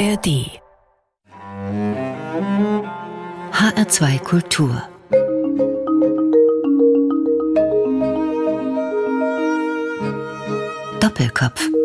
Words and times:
ARD 0.00 0.28
HR2 3.52 4.18
Kultur. 4.24 4.72
Doppelkopf 11.00 11.79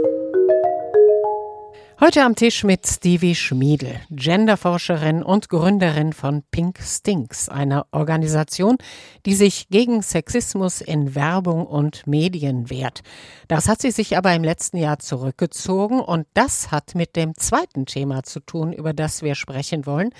Heute 2.05 2.21
am 2.21 2.35
Tisch 2.35 2.63
mit 2.63 2.85
Stevie 2.85 3.33
Schmiedel, 3.33 3.99
Genderforscherin 4.11 5.23
und 5.23 5.49
Gründerin 5.49 6.13
von 6.13 6.43
Pink 6.51 6.77
Stinks, 6.79 7.49
einer 7.49 7.87
Organisation, 7.89 8.77
die 9.25 9.33
sich 9.33 9.69
gegen 9.69 10.03
Sexismus 10.03 10.81
in 10.81 11.15
Werbung 11.15 11.65
und 11.65 12.05
Medien 12.05 12.69
wehrt. 12.69 13.01
Das 13.47 13.67
hat 13.67 13.81
sie 13.81 13.89
sich 13.89 14.19
aber 14.19 14.35
im 14.35 14.43
letzten 14.43 14.77
Jahr 14.77 14.99
zurückgezogen 14.99 15.99
und 15.99 16.27
das 16.35 16.69
hat 16.69 16.93
mit 16.93 17.15
dem 17.15 17.33
zweiten 17.37 17.87
Thema 17.87 18.21
zu 18.21 18.39
tun, 18.39 18.71
über 18.71 18.93
das 18.93 19.23
wir 19.23 19.33
sprechen 19.33 19.87
wollen. 19.87 20.11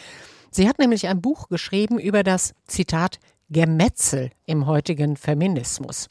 Sie 0.50 0.68
hat 0.68 0.80
nämlich 0.80 1.08
ein 1.08 1.22
Buch 1.22 1.50
geschrieben 1.50 2.00
über 2.00 2.24
das 2.24 2.56
Zitat 2.66 3.20
Gemetzel 3.50 4.32
im 4.46 4.66
heutigen 4.66 5.18
Feminismus. 5.18 6.10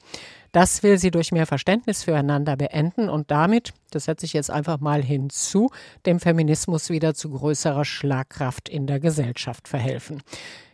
Das 0.53 0.85
will 0.85 0.99
sie 0.99 1.11
durch 1.11 1.33
mehr 1.33 1.47
Verständnis 1.47 2.05
füreinander 2.05 2.57
beenden 2.57 3.09
und 3.09 3.31
damit, 3.33 3.73
das 3.91 4.05
setze 4.05 4.25
ich 4.25 4.33
jetzt 4.33 4.51
einfach 4.51 4.79
mal 4.79 5.03
hinzu, 5.03 5.71
dem 6.07 6.21
Feminismus 6.21 6.91
wieder 6.91 7.15
zu 7.15 7.31
größerer 7.31 7.85
Schlagkraft 7.85 8.69
in 8.69 8.87
der 8.87 9.01
Gesellschaft 9.01 9.67
verhelfen. 9.67 10.23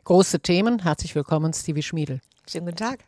Große 0.05 0.41
Themen. 0.41 0.83
Herzlich 0.83 1.14
willkommen, 1.14 1.52
Stevie 1.55 1.83
Schmiedel. 1.83 2.20
Schönen 2.46 2.66
guten 2.66 2.77
Tag. 2.77 2.98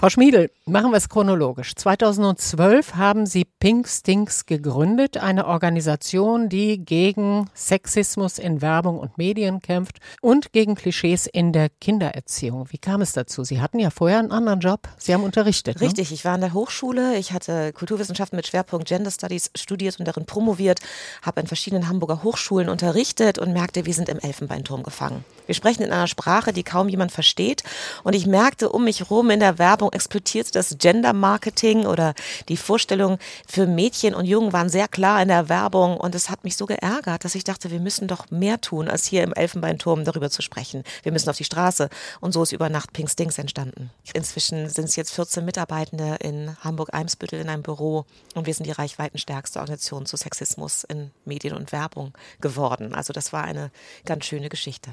Frau 0.00 0.10
Schmiedel, 0.10 0.52
machen 0.64 0.92
wir 0.92 0.96
es 0.96 1.08
chronologisch. 1.08 1.74
2012 1.74 2.94
haben 2.94 3.26
Sie 3.26 3.44
Pink 3.44 3.88
Stinks 3.88 4.46
gegründet, 4.46 5.16
eine 5.16 5.48
Organisation, 5.48 6.48
die 6.48 6.78
gegen 6.78 7.50
Sexismus 7.52 8.38
in 8.38 8.62
Werbung 8.62 9.00
und 9.00 9.18
Medien 9.18 9.60
kämpft 9.60 9.98
und 10.20 10.52
gegen 10.52 10.76
Klischees 10.76 11.26
in 11.26 11.52
der 11.52 11.68
Kindererziehung. 11.68 12.68
Wie 12.70 12.78
kam 12.78 13.02
es 13.02 13.12
dazu? 13.12 13.42
Sie 13.42 13.60
hatten 13.60 13.80
ja 13.80 13.90
vorher 13.90 14.20
einen 14.20 14.30
anderen 14.30 14.60
Job. 14.60 14.82
Sie 14.98 15.12
haben 15.12 15.24
unterrichtet. 15.24 15.80
Ne? 15.80 15.88
Richtig, 15.88 16.10
ne? 16.10 16.14
ich 16.14 16.24
war 16.24 16.34
an 16.34 16.42
der 16.42 16.52
Hochschule. 16.52 17.16
Ich 17.16 17.32
hatte 17.32 17.72
Kulturwissenschaften 17.72 18.36
mit 18.36 18.46
Schwerpunkt 18.46 18.86
Gender 18.86 19.10
Studies 19.10 19.50
studiert 19.56 19.98
und 19.98 20.06
darin 20.06 20.26
promoviert, 20.26 20.78
habe 21.22 21.40
an 21.40 21.48
verschiedenen 21.48 21.88
Hamburger 21.88 22.22
Hochschulen 22.22 22.68
unterrichtet 22.68 23.40
und 23.40 23.52
merkte, 23.52 23.84
wir 23.84 23.94
sind 23.94 24.08
im 24.08 24.20
Elfenbeinturm 24.20 24.84
gefangen. 24.84 25.24
Wir 25.46 25.56
sprechen 25.56 25.82
in 25.82 25.90
einer 25.90 26.06
Sprache, 26.06 26.52
die 26.52 26.62
kaum 26.62 26.88
jemand 26.88 27.10
versteht. 27.10 27.64
Und 28.04 28.14
ich 28.14 28.26
merkte 28.26 28.68
um 28.68 28.84
mich 28.84 29.00
herum 29.00 29.30
in 29.30 29.40
der 29.40 29.58
Werbung, 29.58 29.87
explodierte 29.90 30.52
das 30.52 30.76
Gender 30.78 31.12
Marketing 31.12 31.86
oder 31.86 32.14
die 32.48 32.56
Vorstellung 32.56 33.18
für 33.46 33.66
Mädchen 33.66 34.14
und 34.14 34.26
Jungen 34.26 34.52
waren 34.52 34.68
sehr 34.68 34.88
klar 34.88 35.20
in 35.22 35.28
der 35.28 35.48
Werbung 35.48 35.96
und 35.96 36.14
es 36.14 36.30
hat 36.30 36.44
mich 36.44 36.56
so 36.56 36.66
geärgert, 36.66 37.24
dass 37.24 37.34
ich 37.34 37.44
dachte, 37.44 37.70
wir 37.70 37.80
müssen 37.80 38.08
doch 38.08 38.30
mehr 38.30 38.60
tun, 38.60 38.88
als 38.88 39.06
hier 39.06 39.22
im 39.22 39.32
Elfenbeinturm 39.32 40.04
darüber 40.04 40.30
zu 40.30 40.42
sprechen. 40.42 40.84
Wir 41.02 41.12
müssen 41.12 41.30
auf 41.30 41.36
die 41.36 41.44
Straße 41.44 41.88
und 42.20 42.32
so 42.32 42.42
ist 42.42 42.52
über 42.52 42.68
Nacht 42.68 42.92
Pink 42.92 43.10
Stinks 43.10 43.38
entstanden. 43.38 43.90
Inzwischen 44.14 44.68
sind 44.68 44.86
es 44.86 44.96
jetzt 44.96 45.12
14 45.12 45.44
Mitarbeitende 45.44 46.16
in 46.20 46.56
Hamburg-Eimsbüttel 46.60 47.40
in 47.40 47.48
einem 47.48 47.62
Büro 47.62 48.04
und 48.34 48.46
wir 48.46 48.54
sind 48.54 48.66
die 48.66 48.72
reichweitenstärkste 48.72 49.58
Organisation 49.60 50.06
zu 50.06 50.16
Sexismus 50.16 50.84
in 50.84 51.10
Medien 51.24 51.54
und 51.54 51.72
Werbung 51.72 52.12
geworden. 52.40 52.94
Also 52.94 53.12
das 53.12 53.32
war 53.32 53.44
eine 53.44 53.70
ganz 54.04 54.24
schöne 54.24 54.48
Geschichte. 54.48 54.90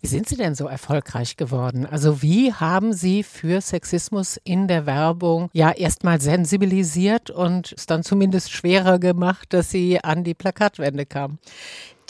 Wie 0.00 0.06
sind 0.06 0.28
Sie 0.28 0.36
denn 0.36 0.54
so 0.54 0.66
erfolgreich 0.66 1.36
geworden? 1.36 1.86
Also 1.86 2.22
wie 2.22 2.52
haben 2.52 2.92
Sie 2.92 3.22
für 3.22 3.60
Sexismus 3.60 4.25
Sexismus 4.26 4.40
in 4.44 4.68
der 4.68 4.86
Werbung 4.86 5.48
ja 5.52 5.70
erstmal 5.70 6.20
sensibilisiert 6.20 7.30
und 7.30 7.72
es 7.72 7.86
dann 7.86 8.02
zumindest 8.02 8.50
schwerer 8.52 8.98
gemacht, 8.98 9.52
dass 9.52 9.70
sie 9.70 10.02
an 10.02 10.24
die 10.24 10.34
Plakatwände 10.34 11.06
kam. 11.06 11.38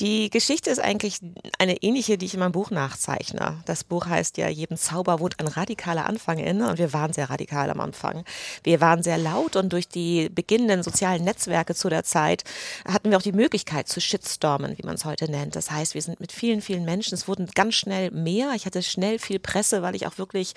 Die 0.01 0.29
Geschichte 0.29 0.69
ist 0.69 0.79
eigentlich 0.79 1.21
eine 1.59 1.83
ähnliche, 1.83 2.19
die 2.19 2.27
ich 2.27 2.35
in 2.35 2.41
meinem 2.41 2.53
Buch 2.53 2.71
nachzeichne. 2.71 3.63
Das 3.65 3.83
Buch 3.83 4.07
heißt 4.07 4.37
ja, 4.37 4.49
jedem 4.49 4.77
Zauber 4.77 5.21
wohnt 5.21 5.41
ein 5.41 5.49
radikaler 5.49 6.05
Anfang 6.05 6.39
inne 6.39 6.69
und 6.69 6.79
wir 6.79 6.93
waren 6.93 7.15
sehr 7.15 7.31
radikal 7.31 7.71
am 7.71 7.81
Anfang. 7.81 8.25
Wir 8.63 8.83
waren 8.83 9.03
sehr 9.03 9.17
laut 9.17 9.57
und 9.57 9.73
durch 9.73 9.89
die 9.89 10.29
beginnenden 10.29 10.83
sozialen 10.83 11.25
Netzwerke 11.25 11.75
zu 11.75 11.89
der 11.89 12.05
Zeit 12.05 12.45
hatten 12.87 13.09
wir 13.11 13.17
auch 13.17 13.23
die 13.23 13.33
Möglichkeit 13.33 13.89
zu 13.89 14.03
shitstormen, 14.03 14.77
wie 14.77 14.85
man 14.85 14.97
es 14.97 15.07
heute 15.07 15.31
nennt. 15.31 15.57
Das 15.57 15.71
heißt, 15.71 15.95
wir 15.95 16.03
sind 16.03 16.21
mit 16.21 16.31
vielen, 16.31 16.61
vielen 16.61 16.85
Menschen, 16.85 17.15
es 17.15 17.27
wurden 17.27 17.47
ganz 17.55 17.77
schnell 17.77 18.11
mehr. 18.11 18.53
Ich 18.55 18.67
hatte 18.67 18.83
schnell 18.83 19.19
viel 19.19 19.39
Presse, 19.39 19.81
weil 19.81 19.95
ich 19.95 20.07
auch 20.07 20.19
wirklich 20.19 20.53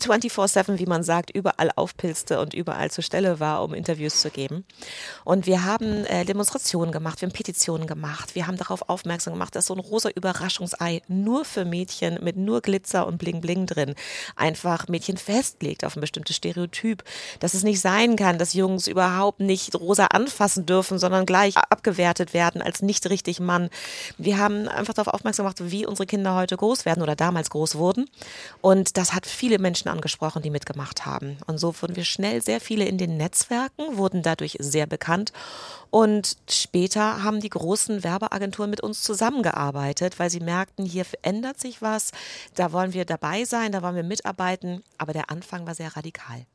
24-7, 0.00 0.78
wie 0.78 0.86
man 0.86 1.02
sagt, 1.02 1.30
überall 1.30 1.72
aufpilzte 1.74 2.40
und 2.40 2.54
überall 2.54 2.92
zur 2.92 3.02
Stelle 3.02 3.40
war, 3.40 3.64
um 3.64 3.74
Interviews 3.74 4.20
zu 4.20 4.30
geben. 4.30 4.64
Und 5.24 5.46
wir 5.46 5.64
haben 5.64 6.04
äh, 6.04 6.24
Demonstrationen 6.24 6.92
gemacht, 6.92 7.20
wir 7.20 7.26
haben 7.26 7.34
Petitionen 7.34 7.88
gemacht, 7.88 8.36
wir 8.36 8.46
haben 8.46 8.59
darauf 8.60 8.88
aufmerksam 8.88 9.34
gemacht, 9.34 9.56
dass 9.56 9.66
so 9.66 9.74
ein 9.74 9.80
rosa 9.80 10.10
Überraschungsei 10.10 11.02
nur 11.08 11.44
für 11.44 11.64
Mädchen 11.64 12.22
mit 12.22 12.36
nur 12.36 12.60
Glitzer 12.60 13.06
und 13.06 13.18
Bling 13.18 13.40
Bling 13.40 13.66
drin 13.66 13.94
einfach 14.36 14.88
Mädchen 14.88 15.16
festlegt 15.16 15.84
auf 15.84 15.96
ein 15.96 16.00
bestimmtes 16.00 16.36
Stereotyp. 16.36 17.04
Dass 17.40 17.54
es 17.54 17.62
nicht 17.62 17.80
sein 17.80 18.16
kann, 18.16 18.38
dass 18.38 18.54
Jungs 18.54 18.86
überhaupt 18.86 19.40
nicht 19.40 19.74
rosa 19.74 20.06
anfassen 20.06 20.66
dürfen, 20.66 20.98
sondern 20.98 21.26
gleich 21.26 21.56
abgewertet 21.56 22.34
werden 22.34 22.62
als 22.62 22.82
nicht 22.82 23.08
richtig 23.08 23.40
Mann. 23.40 23.70
Wir 24.18 24.38
haben 24.38 24.68
einfach 24.68 24.94
darauf 24.94 25.14
aufmerksam 25.14 25.44
gemacht, 25.44 25.70
wie 25.70 25.86
unsere 25.86 26.06
Kinder 26.06 26.34
heute 26.34 26.56
groß 26.56 26.84
werden 26.84 27.02
oder 27.02 27.16
damals 27.16 27.50
groß 27.50 27.76
wurden. 27.76 28.08
Und 28.60 28.96
das 28.96 29.14
hat 29.14 29.26
viele 29.26 29.58
Menschen 29.58 29.88
angesprochen, 29.88 30.42
die 30.42 30.50
mitgemacht 30.50 31.06
haben. 31.06 31.38
Und 31.46 31.58
so 31.58 31.74
wurden 31.80 31.96
wir 31.96 32.04
schnell 32.04 32.42
sehr 32.42 32.60
viele 32.60 32.84
in 32.84 32.98
den 32.98 33.16
Netzwerken, 33.16 33.96
wurden 33.96 34.22
dadurch 34.22 34.56
sehr 34.60 34.86
bekannt. 34.86 35.32
Und 35.90 36.36
später 36.48 37.22
haben 37.22 37.40
die 37.40 37.48
großen 37.48 38.04
Werbeagenturen 38.04 38.40
Agenturen 38.50 38.70
mit 38.70 38.80
uns 38.80 39.02
zusammengearbeitet, 39.02 40.18
weil 40.18 40.30
sie 40.30 40.40
merkten, 40.40 40.84
hier 40.84 41.04
ändert 41.22 41.60
sich 41.60 41.82
was, 41.82 42.10
da 42.54 42.72
wollen 42.72 42.94
wir 42.94 43.04
dabei 43.04 43.44
sein, 43.44 43.70
da 43.70 43.82
wollen 43.82 43.96
wir 43.96 44.02
mitarbeiten. 44.02 44.82
Aber 44.98 45.12
der 45.12 45.30
Anfang 45.30 45.66
war 45.66 45.74
sehr 45.74 45.96
radikal. 45.96 46.46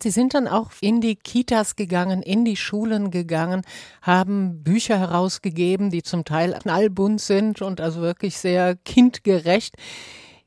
Sie 0.00 0.10
sind 0.10 0.34
dann 0.34 0.48
auch 0.48 0.70
in 0.80 1.00
die 1.00 1.16
Kitas 1.16 1.76
gegangen, 1.76 2.22
in 2.22 2.44
die 2.44 2.56
Schulen 2.56 3.10
gegangen, 3.10 3.62
haben 4.02 4.62
Bücher 4.62 4.98
herausgegeben, 4.98 5.90
die 5.90 6.02
zum 6.02 6.24
Teil 6.24 6.58
knallbunt 6.60 7.20
sind 7.20 7.62
und 7.62 7.80
also 7.80 8.00
wirklich 8.00 8.38
sehr 8.38 8.76
kindgerecht. 8.76 9.76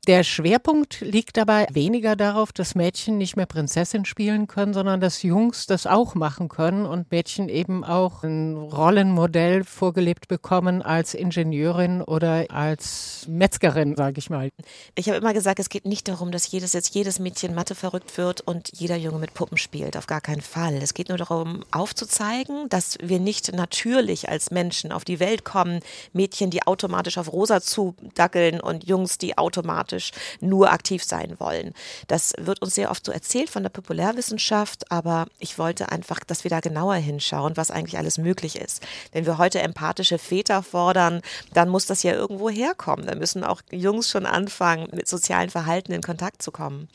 Der 0.05 0.25
Schwerpunkt 0.25 0.99
liegt 0.99 1.37
dabei 1.37 1.65
weniger 1.71 2.17
darauf, 2.17 2.51
dass 2.51 2.75
Mädchen 2.75 3.17
nicht 3.17 3.37
mehr 3.37 3.45
Prinzessin 3.45 4.03
spielen 4.03 4.47
können, 4.47 4.73
sondern 4.73 4.99
dass 4.99 5.23
Jungs 5.23 5.65
das 5.65 5.87
auch 5.87 6.13
machen 6.13 6.49
können 6.49 6.85
und 6.85 7.09
Mädchen 7.09 7.47
eben 7.47 7.85
auch 7.85 8.23
ein 8.23 8.57
Rollenmodell 8.57 9.63
vorgelebt 9.63 10.27
bekommen 10.27 10.81
als 10.81 11.13
Ingenieurin 11.13 12.01
oder 12.01 12.47
als 12.49 13.25
Metzgerin, 13.29 13.95
sage 13.95 14.19
ich 14.19 14.29
mal. 14.29 14.49
Ich 14.95 15.07
habe 15.07 15.19
immer 15.19 15.33
gesagt, 15.33 15.59
es 15.59 15.69
geht 15.69 15.85
nicht 15.85 16.09
darum, 16.09 16.33
dass 16.33 16.51
jedes 16.51 16.73
jetzt 16.73 16.93
jedes 16.93 17.19
Mädchen 17.19 17.55
Mathe 17.55 17.73
verrückt 17.73 18.17
wird 18.17 18.41
und 18.41 18.71
jeder 18.77 18.97
Junge 18.97 19.19
mit 19.19 19.33
Puppen 19.33 19.57
spielt, 19.57 19.95
auf 19.95 20.07
gar 20.07 20.19
keinen 20.19 20.41
Fall. 20.41 20.73
Es 20.83 20.93
geht 20.93 21.07
nur 21.07 21.17
darum, 21.17 21.63
aufzuzeigen, 21.71 22.67
dass 22.67 22.97
wir 23.01 23.21
nicht 23.21 23.53
natürlich 23.53 24.27
als 24.27 24.51
Menschen 24.51 24.91
auf 24.91 25.05
die 25.05 25.21
Welt 25.21 25.45
kommen, 25.45 25.79
Mädchen, 26.11 26.49
die 26.49 26.67
automatisch 26.67 27.17
auf 27.17 27.31
rosa 27.31 27.61
zudackeln 27.61 28.59
und 28.59 28.83
Jungs, 28.85 29.17
die 29.17 29.37
automatisch 29.37 29.92
thematisch 29.93 30.11
nur 30.41 30.71
aktiv 30.71 31.03
sein 31.03 31.35
wollen. 31.39 31.73
Das 32.07 32.33
wird 32.37 32.61
uns 32.61 32.75
sehr 32.75 32.91
oft 32.91 33.05
so 33.05 33.11
erzählt 33.11 33.49
von 33.49 33.63
der 33.63 33.69
Populärwissenschaft, 33.69 34.91
aber 34.91 35.27
ich 35.39 35.57
wollte 35.57 35.91
einfach, 35.91 36.19
dass 36.21 36.43
wir 36.43 36.49
da 36.49 36.59
genauer 36.59 36.95
hinschauen, 36.95 37.57
was 37.57 37.71
eigentlich 37.71 37.97
alles 37.97 38.17
möglich 38.17 38.59
ist. 38.59 38.83
Wenn 39.11 39.25
wir 39.25 39.37
heute 39.37 39.59
empathische 39.59 40.17
Väter 40.17 40.63
fordern, 40.63 41.21
dann 41.53 41.69
muss 41.69 41.85
das 41.85 42.03
ja 42.03 42.13
irgendwo 42.13 42.49
herkommen. 42.49 43.05
Da 43.05 43.15
müssen 43.15 43.43
auch 43.43 43.61
Jungs 43.71 44.09
schon 44.09 44.25
anfangen, 44.25 44.87
mit 44.91 45.07
sozialen 45.07 45.49
Verhalten 45.49 45.93
in 45.93 46.01
Kontakt 46.01 46.41
zu 46.41 46.51
kommen. 46.51 46.87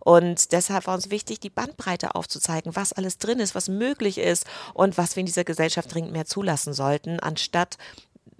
Und 0.00 0.52
deshalb 0.52 0.86
war 0.86 0.94
uns 0.94 1.10
wichtig, 1.10 1.40
die 1.40 1.50
Bandbreite 1.50 2.14
aufzuzeigen, 2.14 2.76
was 2.76 2.92
alles 2.92 3.18
drin 3.18 3.40
ist, 3.40 3.54
was 3.54 3.68
möglich 3.68 4.18
ist 4.18 4.44
und 4.74 4.98
was 4.98 5.16
wir 5.16 5.20
in 5.20 5.26
dieser 5.26 5.44
Gesellschaft 5.44 5.92
dringend 5.92 6.12
mehr 6.12 6.26
zulassen 6.26 6.72
sollten, 6.72 7.20
anstatt 7.20 7.76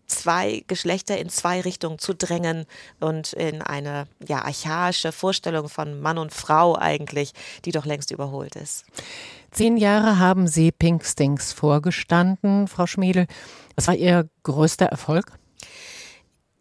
zwei 0.07 0.65
Geschlechter 0.67 1.19
in 1.19 1.29
zwei 1.29 1.61
Richtungen 1.61 1.99
zu 1.99 2.15
drängen 2.15 2.67
und 3.01 3.33
in 3.33 3.63
eine 3.63 4.07
ja, 4.27 4.43
archaische 4.43 5.13
Vorstellung 5.13 5.69
von 5.69 6.01
Mann 6.01 6.19
und 6.19 6.33
Frau 6.33 6.77
eigentlich, 6.77 7.33
die 7.65 7.73
doch 7.73 7.87
längst 7.87 8.11
überholt 8.11 8.57
ist. 8.57 8.85
Zehn 9.51 9.77
Jahre 9.77 10.19
haben 10.19 10.49
Sie 10.49 10.71
Pink 10.71 11.05
Stinks 11.05 11.53
vorgestanden, 11.53 12.69
Frau 12.69 12.87
Schmiedel. 12.87 13.27
Was 13.75 13.89
war 13.89 13.95
Ihr 13.95 14.29
größter 14.43 14.87
Erfolg? 14.87 15.33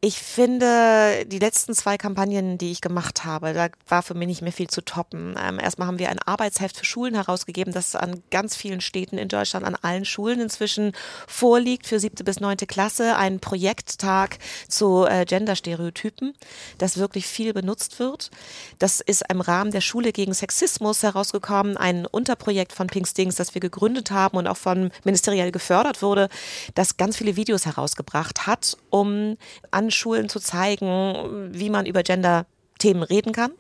Ich 0.06 0.20
finde, 0.20 1.26
die 1.26 1.40
letzten 1.40 1.74
zwei 1.74 1.98
Kampagnen, 1.98 2.60
die 2.60 2.72
ich 2.72 2.80
gemacht 2.80 3.26
habe, 3.26 3.54
da 3.54 3.70
war 3.88 4.04
für 4.04 4.14
mich 4.14 4.28
nicht 4.28 4.44
mehr 4.44 4.52
viel 4.52 4.70
zu 4.70 4.86
toppen. 4.86 5.36
Ähm, 5.44 5.60
erstmal 5.60 5.88
haben 5.88 5.98
wir 5.98 6.10
ein 6.10 6.20
Arbeitsheft 6.20 6.78
für 6.78 6.86
Schulen 6.86 7.16
herausgegeben, 7.16 7.74
das 7.74 7.96
an 7.96 8.22
ganz 8.30 8.56
vielen 8.56 8.82
Städten 8.82 9.18
in 9.18 9.30
Deutschland, 9.30 9.66
an 9.66 9.74
allen 9.74 10.06
Schulen 10.06 10.42
inzwischen 10.42 10.92
vorliegt 11.28 11.88
für 11.88 12.00
siebte 12.00 12.24
bis 12.24 12.40
neunte 12.40 12.68
Klasse. 12.68 13.16
Ein 13.16 13.40
Projekttag 13.40 14.38
zu 14.70 15.06
äh, 15.06 15.26
Genderstereotypen, 15.26 16.36
das 16.78 16.98
wirklich 16.98 17.26
viel 17.26 17.52
benutzt 17.54 17.98
wird. 17.98 18.30
Das 18.78 19.02
ist 19.02 19.24
im 19.28 19.42
Rahmen 19.42 19.72
der 19.72 19.82
Schule 19.82 20.12
gegen 20.12 20.36
Sexismus 20.36 21.02
herausgekommen, 21.02 21.78
ein 21.78 22.06
Unterprojekt 22.06 22.74
von 22.74 22.86
Pink 22.86 23.08
Stings, 23.08 23.38
das 23.38 23.56
wir 23.56 23.60
gegründet 23.60 24.12
haben 24.12 24.38
und 24.38 24.46
auch 24.46 24.58
von 24.58 24.92
ministeriell 25.04 25.52
gefördert 25.52 26.04
wurde, 26.04 26.30
das 26.76 26.98
ganz 26.98 27.18
viele 27.18 27.36
Videos 27.38 27.66
herausgebracht 27.66 28.46
hat, 28.46 28.78
um 28.92 29.38
an 29.72 29.95
Schulen 29.96 30.30
zu 30.30 30.40
zeigen, 30.40 31.50
wie 31.54 31.70
man 31.70 31.86
über 31.86 32.04
Gender 32.04 32.46
Themen 32.78 33.04
reden 33.04 33.32
kann. 33.32 33.52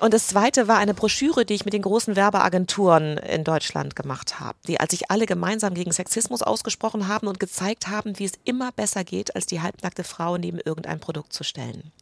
Und 0.00 0.14
das 0.14 0.28
zweite 0.28 0.66
war 0.68 0.78
eine 0.78 0.94
Broschüre, 0.94 1.44
die 1.44 1.54
ich 1.54 1.64
mit 1.64 1.74
den 1.74 1.82
großen 1.82 2.16
Werbeagenturen 2.16 3.18
in 3.18 3.44
Deutschland 3.44 3.96
gemacht 3.96 4.40
habe, 4.40 4.56
die 4.66 4.80
als 4.80 4.92
sich 4.92 5.10
alle 5.10 5.26
gemeinsam 5.26 5.74
gegen 5.74 5.92
Sexismus 5.92 6.42
ausgesprochen 6.42 7.06
haben 7.06 7.26
und 7.26 7.38
gezeigt 7.38 7.88
haben, 7.88 8.18
wie 8.18 8.24
es 8.24 8.32
immer 8.44 8.72
besser 8.72 9.04
geht, 9.04 9.34
als 9.36 9.46
die 9.46 9.60
halbnackte 9.60 10.04
Frau 10.04 10.38
neben 10.38 10.58
irgendein 10.58 11.00
Produkt 11.00 11.32
zu 11.32 11.44
stellen. 11.44 11.92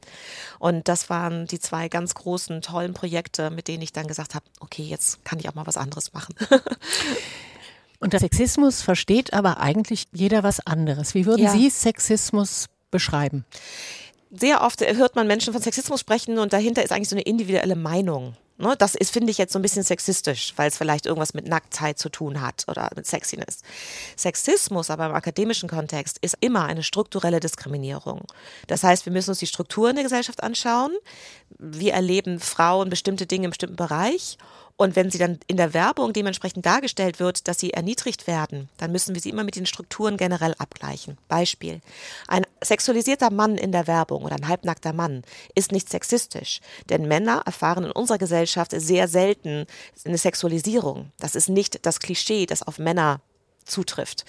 Und 0.59 0.89
das 0.89 1.11
waren 1.11 1.47
die 1.47 1.59
zwei 1.59 1.89
ganz 1.89 2.15
großen, 2.15 2.63
tollen 2.63 2.95
Projekte, 2.95 3.51
mit 3.51 3.69
denen 3.69 3.83
ich 3.83 3.93
dann 3.93 4.07
gesagt 4.07 4.35
habe, 4.35 4.45
okay, 4.61 4.83
jetzt 4.83 5.25
kann 5.25 5.39
ich 5.41 5.49
auch 5.49 5.55
mal 5.55 5.67
was 5.67 5.77
anderes 5.77 6.13
machen. 6.13 6.35
Unter 8.01 8.19
Sexismus 8.19 8.83
versteht 8.83 9.33
aber 9.33 9.61
eigentlich 9.61 10.07
jeder 10.13 10.43
was 10.43 10.65
anderes. 10.67 11.15
Wie 11.15 11.27
würden 11.27 11.45
ja. 11.45 11.51
Sie 11.51 11.71
Sexismus 11.71 12.67
beschreiben? 12.95 13.45
Sehr 14.31 14.63
oft 14.63 14.81
hört 14.81 15.17
man 15.17 15.27
Menschen 15.27 15.53
von 15.53 15.61
Sexismus 15.61 16.01
sprechen 16.01 16.39
und 16.39 16.53
dahinter 16.53 16.83
ist 16.83 16.93
eigentlich 16.93 17.11
so 17.11 17.17
eine 17.17 17.23
individuelle 17.23 17.77
Meinung. 17.77 18.37
Ne, 18.57 18.77
das 18.79 18.95
ist, 18.95 19.11
finde 19.11 19.33
ich, 19.33 19.39
jetzt 19.39 19.53
so 19.53 19.59
ein 19.59 19.63
bisschen 19.63 19.83
sexistisch, 19.83 20.53
weil 20.55 20.69
es 20.69 20.79
vielleicht 20.79 21.07
irgendwas 21.07 21.35
mit 21.35 21.49
Nacktheit 21.49 21.99
zu 21.99 22.09
tun 22.09 22.41
hat 22.41 22.65
oder 22.69 22.89
mit 22.95 23.05
Sexiness. 23.05 23.63
Sexismus 24.17 24.91
aber 24.91 25.07
im 25.07 25.13
akademischen 25.13 25.69
Kontext 25.69 26.19
ist 26.21 26.37
immer 26.39 26.65
eine 26.65 26.85
strukturelle 26.85 27.41
Diskriminierung. 27.41 28.23
Das 28.69 28.85
heißt, 28.85 29.07
wir 29.07 29.13
müssen 29.13 29.31
uns 29.31 29.41
die 29.41 29.49
Strukturen 29.49 29.97
der 29.97 30.05
Gesellschaft 30.05 30.41
anschauen. 30.45 30.93
Wie 31.59 31.91
erleben 31.91 32.39
Frauen 32.39 32.91
bestimmte 32.91 33.27
Dinge 33.27 33.47
im 33.47 33.51
bestimmten 33.51 33.77
Bereich 33.77 34.39
und 34.77 34.97
wenn 34.97 35.11
sie 35.11 35.19
dann 35.19 35.39
in 35.47 35.57
der 35.57 35.73
Werbung 35.73 36.13
dementsprechend 36.13 36.67
dargestellt 36.67 37.21
wird, 37.21 37.47
dass 37.47 37.61
sie 37.61 37.73
erniedrigt 37.73 38.27
werden, 38.27 38.69
dann 38.77 38.91
müssen 38.91 39.15
wir 39.15 39.23
sie 39.23 39.31
immer 39.31 39.45
mit 39.45 39.55
den 39.55 39.67
Strukturen 39.67 40.17
generell 40.17 40.55
abgleichen. 40.59 41.17
Beispiel. 41.29 41.81
Ein 42.27 42.45
sexualisierter 42.63 43.31
Mann 43.31 43.57
in 43.57 43.71
der 43.71 43.87
Werbung 43.87 44.25
oder 44.25 44.35
ein 44.35 44.49
halbnackter 44.49 44.93
Mann 44.93 45.23
ist 45.55 45.71
nicht 45.71 45.89
sexistisch, 45.89 46.61
denn 46.89 47.07
Männer 47.07 47.43
erfahren 47.47 47.85
in 47.85 47.93
unserer 47.93 48.19
Gesellschaft 48.19 48.73
sehr 48.73 49.07
selten 49.07 49.67
eine 50.05 50.19
Sexualisierung. 50.19 51.13
Das 51.21 51.37
ist 51.37 51.49
nicht 51.49 51.87
das 51.87 52.01
Klischee, 52.01 52.47
das 52.47 52.63
auf 52.63 52.79
Männer 52.79 53.21
zutrifft. 53.65 54.25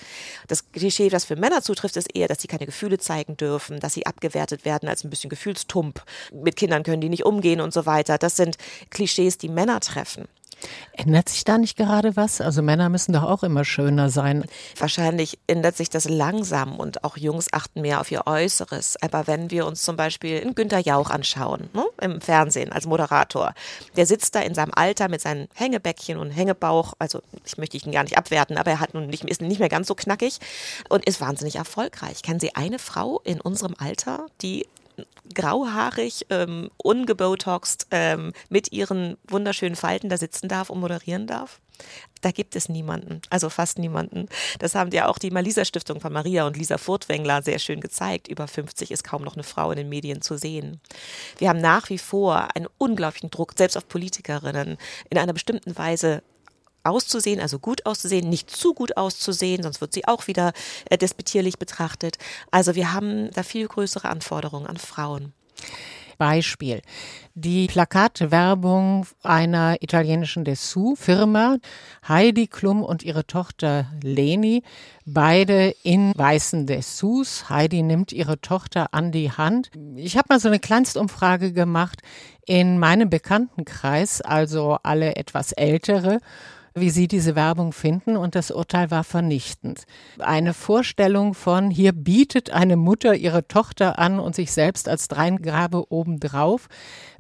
Das 0.47 0.71
Klischee, 0.71 1.09
das 1.09 1.25
für 1.25 1.35
Männer 1.35 1.61
zutrifft, 1.61 1.97
ist 1.97 2.15
eher, 2.15 2.27
dass 2.27 2.41
sie 2.41 2.47
keine 2.47 2.65
Gefühle 2.65 2.97
zeigen 2.97 3.37
dürfen, 3.37 3.79
dass 3.79 3.93
sie 3.93 4.05
abgewertet 4.05 4.65
werden 4.65 4.89
als 4.89 5.03
ein 5.03 5.09
bisschen 5.09 5.29
gefühlstump. 5.29 6.03
Mit 6.33 6.55
Kindern 6.55 6.83
können 6.83 7.01
die 7.01 7.09
nicht 7.09 7.25
umgehen 7.25 7.61
und 7.61 7.73
so 7.73 7.85
weiter. 7.85 8.17
Das 8.17 8.35
sind 8.35 8.57
Klischees, 8.89 9.37
die 9.37 9.49
Männer 9.49 9.79
treffen. 9.79 10.27
Ändert 10.93 11.29
sich 11.29 11.43
da 11.43 11.57
nicht 11.57 11.77
gerade 11.77 12.15
was? 12.15 12.41
Also 12.41 12.61
Männer 12.61 12.89
müssen 12.89 13.13
doch 13.13 13.23
auch 13.23 13.43
immer 13.43 13.65
schöner 13.65 14.09
sein. 14.09 14.45
Wahrscheinlich 14.77 15.37
ändert 15.47 15.75
sich 15.75 15.89
das 15.89 16.07
langsam 16.09 16.77
und 16.77 17.03
auch 17.03 17.17
Jungs 17.17 17.47
achten 17.51 17.81
mehr 17.81 17.99
auf 17.99 18.11
ihr 18.11 18.25
Äußeres. 18.25 18.97
Aber 19.01 19.27
wenn 19.27 19.51
wir 19.51 19.65
uns 19.65 19.81
zum 19.81 19.97
Beispiel 19.97 20.39
in 20.39 20.55
Günter 20.55 20.79
Jauch 20.79 21.09
anschauen, 21.09 21.69
ne, 21.73 21.85
im 22.01 22.21
Fernsehen 22.21 22.71
als 22.71 22.85
Moderator, 22.85 23.53
der 23.97 24.05
sitzt 24.05 24.35
da 24.35 24.41
in 24.41 24.55
seinem 24.55 24.71
Alter 24.73 25.09
mit 25.09 25.21
seinen 25.21 25.47
Hängebäckchen 25.53 26.17
und 26.17 26.31
Hängebauch, 26.31 26.93
also 26.99 27.21
ich 27.45 27.57
möchte 27.57 27.77
ihn 27.77 27.91
gar 27.91 28.03
nicht 28.03 28.17
abwerten, 28.17 28.57
aber 28.57 28.71
er 28.71 28.79
hat 28.79 28.93
nun 28.93 29.07
nicht, 29.07 29.25
ist 29.25 29.41
nicht 29.41 29.59
mehr 29.59 29.69
ganz 29.69 29.87
so 29.87 29.95
knackig 29.95 30.39
und 30.89 31.05
ist 31.05 31.19
wahnsinnig 31.19 31.57
erfolgreich. 31.57 32.21
Kennen 32.21 32.39
Sie 32.39 32.55
eine 32.55 32.79
Frau 32.79 33.21
in 33.23 33.41
unserem 33.41 33.75
Alter, 33.77 34.27
die 34.41 34.65
grauhaarig, 35.33 36.25
ähm, 36.29 36.69
ungebotoxt, 36.77 37.87
ähm, 37.91 38.31
mit 38.49 38.71
ihren 38.71 39.17
wunderschönen 39.27 39.75
Falten 39.75 40.09
da 40.09 40.17
sitzen 40.17 40.47
darf 40.47 40.69
und 40.69 40.79
moderieren 40.79 41.27
darf? 41.27 41.59
Da 42.21 42.31
gibt 42.31 42.55
es 42.55 42.69
niemanden, 42.69 43.21
also 43.29 43.49
fast 43.49 43.77
niemanden. 43.77 44.27
Das 44.59 44.75
haben 44.75 44.91
ja 44.91 45.07
auch 45.07 45.19
die 45.19 45.29
Malisa 45.29 45.65
Stiftung 45.65 45.99
von 45.99 46.13
Maria 46.13 46.47
und 46.47 46.57
Lisa 46.57 46.77
Furtwängler 46.77 47.41
sehr 47.41 47.59
schön 47.59 47.81
gezeigt. 47.81 48.27
Über 48.27 48.47
50 48.47 48.91
ist 48.91 49.03
kaum 49.03 49.23
noch 49.23 49.35
eine 49.35 49.43
Frau 49.43 49.71
in 49.71 49.77
den 49.77 49.89
Medien 49.89 50.21
zu 50.21 50.37
sehen. 50.37 50.79
Wir 51.37 51.49
haben 51.49 51.59
nach 51.59 51.89
wie 51.89 51.97
vor 51.97 52.55
einen 52.55 52.67
unglaublichen 52.77 53.29
Druck, 53.29 53.53
selbst 53.57 53.77
auf 53.77 53.87
Politikerinnen, 53.87 54.77
in 55.09 55.17
einer 55.17 55.33
bestimmten 55.33 55.77
Weise 55.77 56.23
auszusehen, 56.85 57.39
also 57.39 57.59
gut 57.59 57.85
auszusehen, 57.85 58.29
nicht 58.29 58.49
zu 58.49 58.73
gut 58.73 58.97
auszusehen, 58.97 59.63
sonst 59.63 59.81
wird 59.81 59.93
sie 59.93 60.07
auch 60.07 60.27
wieder 60.27 60.53
äh, 60.89 60.97
despektierlich 60.97 61.57
betrachtet. 61.57 62.17
Also 62.51 62.75
wir 62.75 62.93
haben 62.93 63.31
da 63.31 63.43
viel 63.43 63.67
größere 63.67 64.09
Anforderungen 64.09 64.67
an 64.67 64.77
Frauen. 64.77 65.33
Beispiel. 66.17 66.81
Die 67.33 67.67
Plakatwerbung 67.67 69.05
einer 69.21 69.81
italienischen 69.81 70.45
Dessous-Firma, 70.45 71.57
Heidi 72.07 72.47
Klum 72.47 72.83
und 72.83 73.03
ihre 73.03 73.27
Tochter 73.27 73.87
Leni, 74.01 74.63
beide 75.05 75.75
in 75.83 76.13
weißen 76.15 76.65
Dessous. 76.65 77.49
Heidi 77.49 77.83
nimmt 77.83 78.13
ihre 78.13 78.39
Tochter 78.39 78.93
an 78.93 79.11
die 79.11 79.31
Hand. 79.31 79.71
Ich 79.97 80.17
habe 80.17 80.27
mal 80.29 80.39
so 80.39 80.47
eine 80.47 80.59
Kleinstumfrage 80.59 81.51
gemacht 81.51 82.01
in 82.45 82.79
meinem 82.79 83.09
Bekanntenkreis, 83.09 84.21
also 84.21 84.77
alle 84.83 85.15
etwas 85.17 85.51
ältere 85.51 86.19
wie 86.77 86.89
Sie 86.89 87.07
diese 87.07 87.35
Werbung 87.37 87.71
finden 87.71 88.17
und 88.17 88.35
das 88.35 88.51
Urteil 88.51 88.91
war 88.91 89.05
vernichtend. 89.05 89.85
Eine 90.19 90.53
Vorstellung 90.53 91.33
von, 91.33 91.71
hier 91.71 91.93
bietet 91.93 92.49
eine 92.49 92.75
Mutter 92.75 93.15
ihre 93.15 93.47
Tochter 93.47 93.97
an 93.97 94.19
und 94.19 94.35
sich 94.35 94.51
selbst 94.51 94.89
als 94.89 95.07
Dreingabe 95.07 95.89
obendrauf, 95.89 96.67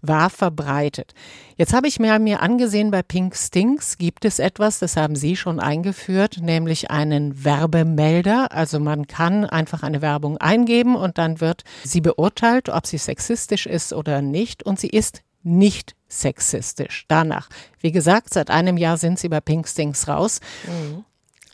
war 0.01 0.29
verbreitet. 0.29 1.13
Jetzt 1.55 1.71
habe 1.71 1.87
ich 1.87 1.99
mir, 1.99 2.19
mir 2.19 2.41
angesehen, 2.41 2.91
bei 2.91 3.01
Pink 3.01 3.33
Stinks 3.33 3.97
gibt 3.97 4.25
es 4.25 4.39
etwas, 4.39 4.79
das 4.79 4.97
haben 4.97 5.15
Sie 5.15 5.37
schon 5.37 5.61
eingeführt, 5.61 6.39
nämlich 6.41 6.91
einen 6.91 7.45
Werbemelder. 7.45 8.51
Also 8.51 8.81
man 8.81 9.07
kann 9.07 9.45
einfach 9.45 9.83
eine 9.83 10.01
Werbung 10.01 10.37
eingeben 10.37 10.97
und 10.97 11.17
dann 11.17 11.39
wird 11.39 11.63
sie 11.85 12.01
beurteilt, 12.01 12.67
ob 12.67 12.85
sie 12.85 12.97
sexistisch 12.97 13.67
ist 13.67 13.93
oder 13.93 14.21
nicht. 14.21 14.63
Und 14.63 14.81
sie 14.81 14.89
ist 14.89 15.21
nicht 15.45 15.95
sexistisch. 16.07 17.05
Danach. 17.07 17.49
Wie 17.79 17.91
gesagt, 17.91 18.33
seit 18.33 18.49
einem 18.49 18.77
Jahr 18.77 18.97
sind 18.97 19.19
sie 19.19 19.29
bei 19.29 19.41
Pinkstings 19.41 20.07
raus. 20.07 20.39
Mhm. 20.65 21.05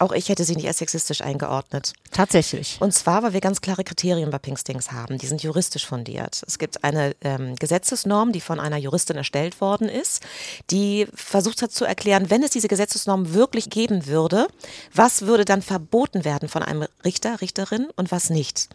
Auch 0.02 0.14
ich 0.14 0.30
hätte 0.30 0.46
sie 0.46 0.56
nicht 0.56 0.68
als 0.68 0.80
sexistisch 0.80 1.22
eingeordnet. 1.22 1.94
Tatsächlich. 2.10 2.78
Und 2.80 2.92
zwar, 2.92 3.22
weil 3.22 3.34
wir 3.34 3.40
ganz 3.40 3.62
klare 3.62 3.84
Kriterien 3.84 4.32
bei 4.32 4.40
Pinkstings 4.40 4.92
haben. 4.92 5.20
Die 5.20 5.28
sind 5.28 5.44
juristisch 5.44 5.86
fundiert. 5.86 6.42
Es 6.48 6.58
gibt 6.58 6.84
eine 6.84 7.16
ähm, 7.22 7.56
Gesetzesnorm, 7.56 8.32
die 8.32 8.42
von 8.42 8.60
einer 8.60 8.78
Juristin 8.78 9.16
erstellt 9.16 9.62
worden 9.62 9.88
ist, 9.88 10.24
die 10.72 11.06
versucht 11.14 11.62
hat 11.62 11.72
zu 11.72 11.86
erklären, 11.86 12.32
wenn 12.32 12.42
es 12.42 12.50
diese 12.50 12.68
Gesetzesnorm 12.68 13.36
wirklich 13.36 13.70
geben 13.70 14.08
würde, 14.08 14.48
was 14.92 15.28
würde 15.28 15.46
dann 15.46 15.62
verboten 15.62 16.26
werden 16.26 16.50
von 16.50 16.64
einem 16.64 16.88
Richter, 17.06 17.40
Richterin 17.40 17.88
und 17.96 18.12
was 18.12 18.32
nicht. 18.32 18.70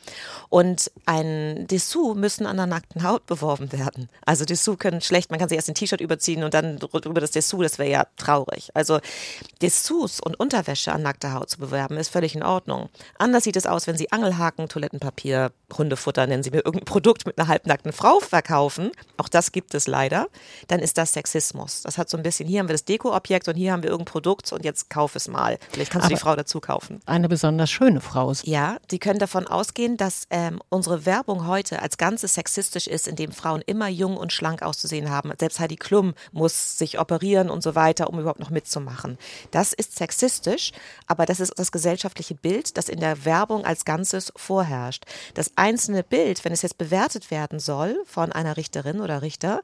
Und 0.49 0.92
ein 1.06 1.66
Dessous 1.66 2.14
müssen 2.14 2.47
an 2.47 2.56
der 2.56 2.66
nackten 2.66 3.02
Haut 3.02 3.26
beworben 3.26 3.73
werden. 3.73 4.09
Also 4.25 4.45
Dessous 4.45 4.78
können 4.78 5.00
schlecht, 5.00 5.33
man 5.33 5.40
kann 5.40 5.49
sich 5.49 5.56
erst 5.56 5.71
ein 5.71 5.75
T-Shirt 5.75 6.00
überziehen 6.00 6.45
und 6.45 6.54
dann 6.54 6.78
über 6.78 7.21
das 7.21 7.33
Dessous, 7.33 7.62
das 7.62 7.78
wäre 7.80 7.90
ja 7.90 8.06
traurig. 8.16 8.71
Also 8.75 9.00
Dessous 9.61 10.21
und 10.21 10.38
Unterwäsche 10.38 10.92
an 10.92 11.02
nackten 11.02 11.15
nackte 11.16 11.32
Haut 11.32 11.49
zu 11.49 11.58
bewerben, 11.58 11.96
ist 11.96 12.11
völlig 12.11 12.35
in 12.35 12.42
Ordnung. 12.42 12.90
Anders 13.18 13.44
sieht 13.44 13.56
es 13.56 13.66
aus, 13.66 13.87
wenn 13.87 13.96
Sie 13.96 14.12
Angelhaken, 14.12 14.68
Toilettenpapier, 14.68 15.50
Hundefutter, 15.76 16.26
nennen 16.26 16.42
Sie 16.42 16.50
mir 16.50 16.58
irgendein 16.58 16.85
Produkt 16.85 17.26
mit 17.26 17.38
einer 17.38 17.49
halbnackten 17.49 17.92
Frau 17.92 18.20
verkaufen. 18.20 18.90
Auch 19.16 19.28
das 19.28 19.52
gibt 19.52 19.75
es 19.75 19.87
leider. 19.87 20.28
Dann 20.68 20.80
ist 20.80 20.99
das 20.99 21.12
Sexismus. 21.12 21.82
Das 21.82 21.96
hat 21.96 22.11
so 22.11 22.16
ein 22.16 22.23
bisschen, 22.23 22.46
hier 22.46 22.61
haben 22.61 22.68
wir 22.68 22.75
das 22.75 22.85
Dekoobjekt 22.85 23.49
und 23.49 23.56
hier 23.56 23.73
haben 23.73 23.82
wir 23.82 23.90
irgendein 23.90 24.12
Produkt 24.12 24.52
und 24.52 24.64
jetzt 24.64 24.90
kauf 24.90 25.16
es 25.16 25.28
mal. 25.28 25.58
Vielleicht 25.70 25.90
kannst 25.90 26.04
Aber 26.04 26.11
du 26.11 26.16
die 26.16 26.20
Frau 26.20 26.37
dazu 26.37 26.61
kaufen. 26.61 27.00
Eine 27.06 27.28
besonders 27.28 27.70
schöne 27.70 28.00
Frau. 28.00 28.32
Ja, 28.42 28.76
Sie 28.90 28.99
können 28.99 29.18
davon 29.18 29.46
ausgehen, 29.46 29.96
dass 29.96 30.26
ähm, 30.30 30.61
unsere 30.68 31.06
Werbung 31.06 31.46
heute 31.46 31.80
als 31.80 31.96
Ganzes 31.96 32.35
sexistisch 32.35 32.87
ist, 32.87 33.08
indem 33.08 33.32
Frauen 33.32 33.62
immer 33.66 33.88
jung 33.88 34.16
und 34.16 34.32
schlank 34.32 34.62
auszusehen 34.62 35.11
haben. 35.11 35.32
Selbst 35.38 35.61
Heidi 35.61 35.76
Klum 35.76 36.14
muss 36.32 36.76
sich 36.76 36.99
operieren 36.99 37.50
und 37.50 37.62
so 37.62 37.75
weiter, 37.75 38.11
um 38.11 38.18
überhaupt 38.18 38.40
noch 38.40 38.50
mitzumachen. 38.50 39.16
Das 39.52 39.73
ist 39.73 39.96
sexistisch, 39.96 40.73
aber 41.06 41.26
das 41.26 41.40
ist 41.40 41.52
das 41.56 41.72
gesellschaftliche 41.72 42.34
Bild, 42.34 42.76
das 42.76 42.88
in 42.88 43.00
der 43.00 43.25
Werbung 43.25 43.64
als 43.64 43.84
Ganzes 43.84 44.32
vorherrscht. 44.36 45.04
Das 45.34 45.52
einzelne 45.56 46.02
Bild, 46.02 46.44
wenn 46.44 46.52
es 46.52 46.62
jetzt 46.62 46.78
bewertet 46.78 47.30
werden 47.30 47.58
soll 47.58 48.02
von 48.06 48.32
einer 48.32 48.56
Richterin 48.56 49.00
oder 49.00 49.22
Richter, 49.22 49.62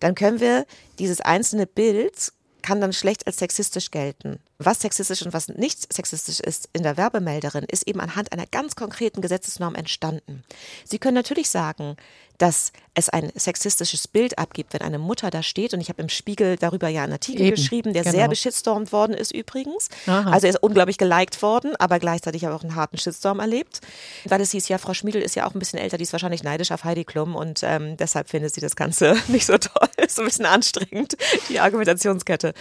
dann 0.00 0.14
können 0.14 0.40
wir 0.40 0.66
dieses 0.98 1.20
einzelne 1.20 1.66
Bild 1.66 2.32
kann 2.62 2.80
dann 2.80 2.92
schlecht 2.92 3.26
als 3.26 3.38
sexistisch 3.38 3.90
gelten, 3.90 4.38
was 4.64 4.80
sexistisch 4.80 5.22
und 5.22 5.32
was 5.32 5.48
nicht 5.48 5.92
sexistisch 5.92 6.40
ist 6.40 6.68
in 6.72 6.82
der 6.82 6.96
Werbemelderin, 6.96 7.64
ist 7.64 7.86
eben 7.86 8.00
anhand 8.00 8.32
einer 8.32 8.46
ganz 8.46 8.76
konkreten 8.76 9.20
Gesetzesnorm 9.20 9.74
entstanden. 9.74 10.44
Sie 10.84 10.98
können 10.98 11.14
natürlich 11.14 11.50
sagen, 11.50 11.96
dass 12.42 12.72
es 12.94 13.08
ein 13.08 13.30
sexistisches 13.36 14.08
Bild 14.08 14.36
abgibt, 14.36 14.74
wenn 14.74 14.82
eine 14.82 14.98
Mutter 14.98 15.30
da 15.30 15.44
steht. 15.44 15.74
Und 15.74 15.80
ich 15.80 15.88
habe 15.88 16.02
im 16.02 16.08
Spiegel 16.08 16.56
darüber 16.56 16.88
ja 16.88 17.04
einen 17.04 17.12
Artikel 17.12 17.42
Eben, 17.42 17.54
geschrieben, 17.54 17.92
der 17.92 18.02
genau. 18.02 18.16
sehr 18.16 18.28
beschitstormt 18.28 18.92
worden 18.92 19.14
ist 19.14 19.32
übrigens. 19.32 19.88
Aha. 20.08 20.30
Also 20.30 20.48
er 20.48 20.50
ist 20.50 20.62
unglaublich 20.62 20.98
geliked 20.98 21.40
worden, 21.40 21.76
aber 21.76 22.00
gleichzeitig 22.00 22.44
habe 22.44 22.54
ich 22.54 22.60
auch 22.60 22.64
einen 22.64 22.74
harten 22.74 22.98
Shitstorm 22.98 23.38
erlebt. 23.38 23.80
Weil 24.24 24.40
es 24.40 24.50
hieß, 24.50 24.68
ja, 24.68 24.78
Frau 24.78 24.92
Schmiedel 24.92 25.22
ist 25.22 25.36
ja 25.36 25.46
auch 25.46 25.54
ein 25.54 25.60
bisschen 25.60 25.78
älter, 25.78 25.98
die 25.98 26.02
ist 26.02 26.12
wahrscheinlich 26.12 26.42
neidisch 26.42 26.72
auf 26.72 26.82
Heidi 26.82 27.04
Klum 27.04 27.36
und 27.36 27.60
ähm, 27.62 27.96
deshalb 27.96 28.28
findet 28.28 28.52
sie 28.52 28.60
das 28.60 28.74
Ganze 28.74 29.16
nicht 29.28 29.46
so 29.46 29.56
toll. 29.58 29.88
ist 29.98 30.18
ein 30.18 30.24
bisschen 30.24 30.46
anstrengend, 30.46 31.16
die 31.48 31.60
Argumentationskette. 31.60 32.54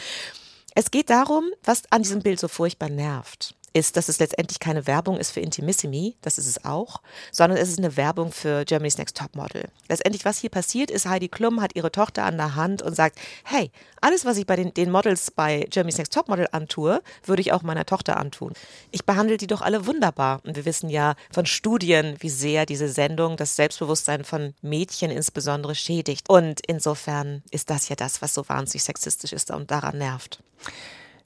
Es 0.73 0.91
geht 0.91 1.09
darum, 1.09 1.45
was 1.63 1.83
an 1.91 2.03
diesem 2.03 2.21
Bild 2.21 2.39
so 2.39 2.47
furchtbar 2.47 2.89
nervt 2.89 3.55
ist, 3.73 3.97
dass 3.97 4.09
es 4.09 4.19
letztendlich 4.19 4.59
keine 4.59 4.87
Werbung 4.87 5.17
ist 5.17 5.31
für 5.31 5.39
Intimissimi, 5.39 6.15
das 6.21 6.37
ist 6.37 6.47
es 6.47 6.65
auch, 6.65 7.01
sondern 7.31 7.57
es 7.57 7.69
ist 7.69 7.79
eine 7.79 7.95
Werbung 7.97 8.31
für 8.31 8.65
Germany's 8.65 8.97
Next 8.97 9.17
Topmodel. 9.17 9.69
Letztendlich, 9.87 10.25
was 10.25 10.39
hier 10.39 10.49
passiert, 10.49 10.91
ist, 10.91 11.05
Heidi 11.05 11.29
Klum 11.29 11.61
hat 11.61 11.75
ihre 11.75 11.91
Tochter 11.91 12.23
an 12.23 12.37
der 12.37 12.55
Hand 12.55 12.81
und 12.81 12.95
sagt, 12.95 13.17
hey, 13.43 13.71
alles, 14.01 14.25
was 14.25 14.37
ich 14.37 14.45
bei 14.45 14.55
den, 14.55 14.73
den 14.73 14.91
Models 14.91 15.31
bei 15.31 15.67
Germany's 15.69 15.97
Next 15.97 16.13
Topmodel 16.13 16.47
antue, 16.51 17.01
würde 17.23 17.41
ich 17.41 17.53
auch 17.53 17.61
meiner 17.61 17.85
Tochter 17.85 18.17
antun. 18.17 18.53
Ich 18.91 19.05
behandle 19.05 19.37
die 19.37 19.47
doch 19.47 19.61
alle 19.61 19.85
wunderbar. 19.85 20.41
Und 20.43 20.55
wir 20.55 20.65
wissen 20.65 20.89
ja 20.89 21.15
von 21.31 21.45
Studien, 21.45 22.15
wie 22.19 22.29
sehr 22.29 22.65
diese 22.65 22.89
Sendung 22.89 23.37
das 23.37 23.55
Selbstbewusstsein 23.55 24.23
von 24.23 24.53
Mädchen 24.61 25.11
insbesondere 25.11 25.75
schädigt. 25.75 26.29
Und 26.29 26.61
insofern 26.67 27.43
ist 27.51 27.69
das 27.69 27.89
ja 27.89 27.95
das, 27.95 28.21
was 28.21 28.33
so 28.33 28.47
wahnsinnig 28.49 28.83
sexistisch 28.83 29.33
ist 29.33 29.51
und 29.51 29.71
daran 29.71 29.97
nervt. 29.97 30.39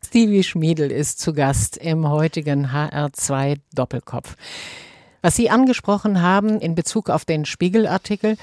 Stevie 0.05 0.43
Schmiedel 0.43 0.91
ist 0.91 1.19
zu 1.19 1.33
Gast 1.33 1.77
im 1.77 2.07
heutigen 2.07 2.67
HR2 2.67 3.57
Doppelkopf. 3.73 4.35
Was 5.23 5.35
Sie 5.35 5.49
angesprochen 5.49 6.21
haben 6.21 6.59
in 6.59 6.75
Bezug 6.75 7.09
auf 7.09 7.25
den 7.25 7.45
Spiegelartikel, 7.45 8.37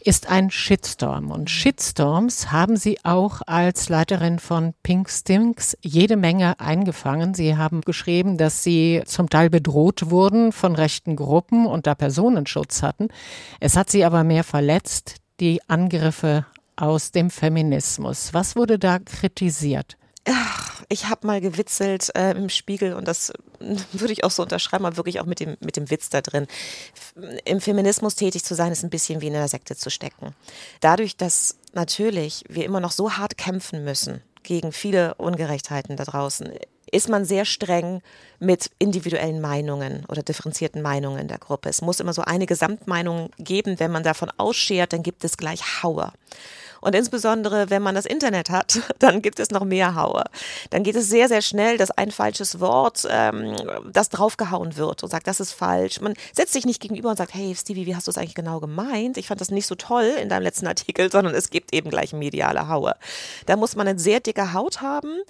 ist 0.00 0.30
ein 0.30 0.50
Shitstorm. 0.50 1.30
Und 1.30 1.50
Shitstorms 1.50 2.52
haben 2.52 2.78
Sie 2.78 2.98
auch 3.04 3.42
als 3.46 3.90
Leiterin 3.90 4.38
von 4.38 4.72
Pink 4.82 5.10
Stinks 5.10 5.76
jede 5.82 6.16
Menge 6.16 6.58
eingefangen. 6.58 7.34
Sie 7.34 7.58
haben 7.58 7.82
geschrieben, 7.82 8.38
dass 8.38 8.62
Sie 8.62 9.02
zum 9.04 9.28
Teil 9.28 9.50
bedroht 9.50 10.10
wurden 10.10 10.52
von 10.52 10.74
rechten 10.74 11.16
Gruppen 11.16 11.66
und 11.66 11.86
da 11.86 11.94
Personenschutz 11.94 12.82
hatten. 12.82 13.08
Es 13.60 13.76
hat 13.76 13.90
Sie 13.90 14.06
aber 14.06 14.24
mehr 14.24 14.44
verletzt, 14.44 15.16
die 15.38 15.60
Angriffe 15.68 16.46
aus 16.76 17.12
dem 17.12 17.28
Feminismus. 17.28 18.32
Was 18.32 18.56
wurde 18.56 18.78
da 18.78 18.98
kritisiert? 18.98 19.98
Ach, 20.26 20.73
ich 20.88 21.08
habe 21.08 21.26
mal 21.26 21.40
gewitzelt 21.40 22.10
äh, 22.14 22.32
im 22.32 22.48
Spiegel 22.48 22.94
und 22.94 23.08
das 23.08 23.32
würde 23.92 24.12
ich 24.12 24.24
auch 24.24 24.30
so 24.30 24.42
unterschreiben, 24.42 24.84
aber 24.84 24.96
wirklich 24.96 25.20
auch 25.20 25.26
mit 25.26 25.40
dem, 25.40 25.56
mit 25.60 25.76
dem 25.76 25.90
Witz 25.90 26.10
da 26.10 26.20
drin. 26.20 26.46
Im 27.44 27.60
Feminismus 27.60 28.14
tätig 28.14 28.44
zu 28.44 28.54
sein, 28.54 28.72
ist 28.72 28.84
ein 28.84 28.90
bisschen 28.90 29.20
wie 29.20 29.28
in 29.28 29.36
einer 29.36 29.48
Sekte 29.48 29.76
zu 29.76 29.90
stecken. 29.90 30.34
Dadurch, 30.80 31.16
dass 31.16 31.56
natürlich 31.72 32.44
wir 32.48 32.64
immer 32.64 32.80
noch 32.80 32.92
so 32.92 33.12
hart 33.12 33.36
kämpfen 33.36 33.84
müssen 33.84 34.22
gegen 34.42 34.72
viele 34.72 35.14
Ungerechtheiten 35.14 35.96
da 35.96 36.04
draußen, 36.04 36.50
ist 36.90 37.08
man 37.08 37.24
sehr 37.24 37.44
streng 37.44 38.02
mit 38.38 38.70
individuellen 38.78 39.40
Meinungen 39.40 40.04
oder 40.06 40.22
differenzierten 40.22 40.80
Meinungen 40.80 41.26
der 41.26 41.38
Gruppe. 41.38 41.68
Es 41.68 41.82
muss 41.82 41.98
immer 41.98 42.12
so 42.12 42.22
eine 42.22 42.46
Gesamtmeinung 42.46 43.30
geben. 43.38 43.80
Wenn 43.80 43.90
man 43.90 44.04
davon 44.04 44.30
ausschert, 44.36 44.92
dann 44.92 45.02
gibt 45.02 45.24
es 45.24 45.36
gleich 45.36 45.82
Hauer. 45.82 46.12
Und 46.84 46.94
insbesondere, 46.94 47.70
wenn 47.70 47.80
man 47.80 47.94
das 47.94 48.04
Internet 48.04 48.50
hat, 48.50 48.80
dann 48.98 49.22
gibt 49.22 49.40
es 49.40 49.50
noch 49.50 49.64
mehr 49.64 49.94
Hauer. 49.94 50.24
Dann 50.68 50.82
geht 50.82 50.96
es 50.96 51.08
sehr, 51.08 51.28
sehr 51.28 51.40
schnell, 51.40 51.78
dass 51.78 51.90
ein 51.90 52.10
falsches 52.10 52.60
Wort, 52.60 53.08
ähm, 53.10 53.56
das 53.90 54.10
draufgehauen 54.10 54.76
wird 54.76 55.02
und 55.02 55.08
sagt, 55.08 55.26
das 55.26 55.40
ist 55.40 55.52
falsch. 55.52 56.02
Man 56.02 56.12
setzt 56.34 56.52
sich 56.52 56.66
nicht 56.66 56.82
gegenüber 56.82 57.08
und 57.08 57.16
sagt, 57.16 57.32
hey 57.32 57.54
Stevie, 57.56 57.86
wie 57.86 57.96
hast 57.96 58.06
du 58.06 58.10
es 58.10 58.18
eigentlich 58.18 58.34
genau 58.34 58.60
gemeint? 58.60 59.16
Ich 59.16 59.28
fand 59.28 59.40
das 59.40 59.50
nicht 59.50 59.66
so 59.66 59.74
toll 59.76 60.12
in 60.20 60.28
deinem 60.28 60.42
letzten 60.42 60.66
Artikel, 60.66 61.10
sondern 61.12 61.34
es 61.34 61.48
gibt 61.48 61.72
eben 61.72 61.88
gleich 61.88 62.12
mediale 62.12 62.68
Hauer. 62.68 62.96
Da 63.46 63.56
muss 63.56 63.76
man 63.76 63.88
eine 63.88 63.98
sehr 63.98 64.20
dicke 64.20 64.52
Haut 64.52 64.82
haben 64.82 65.22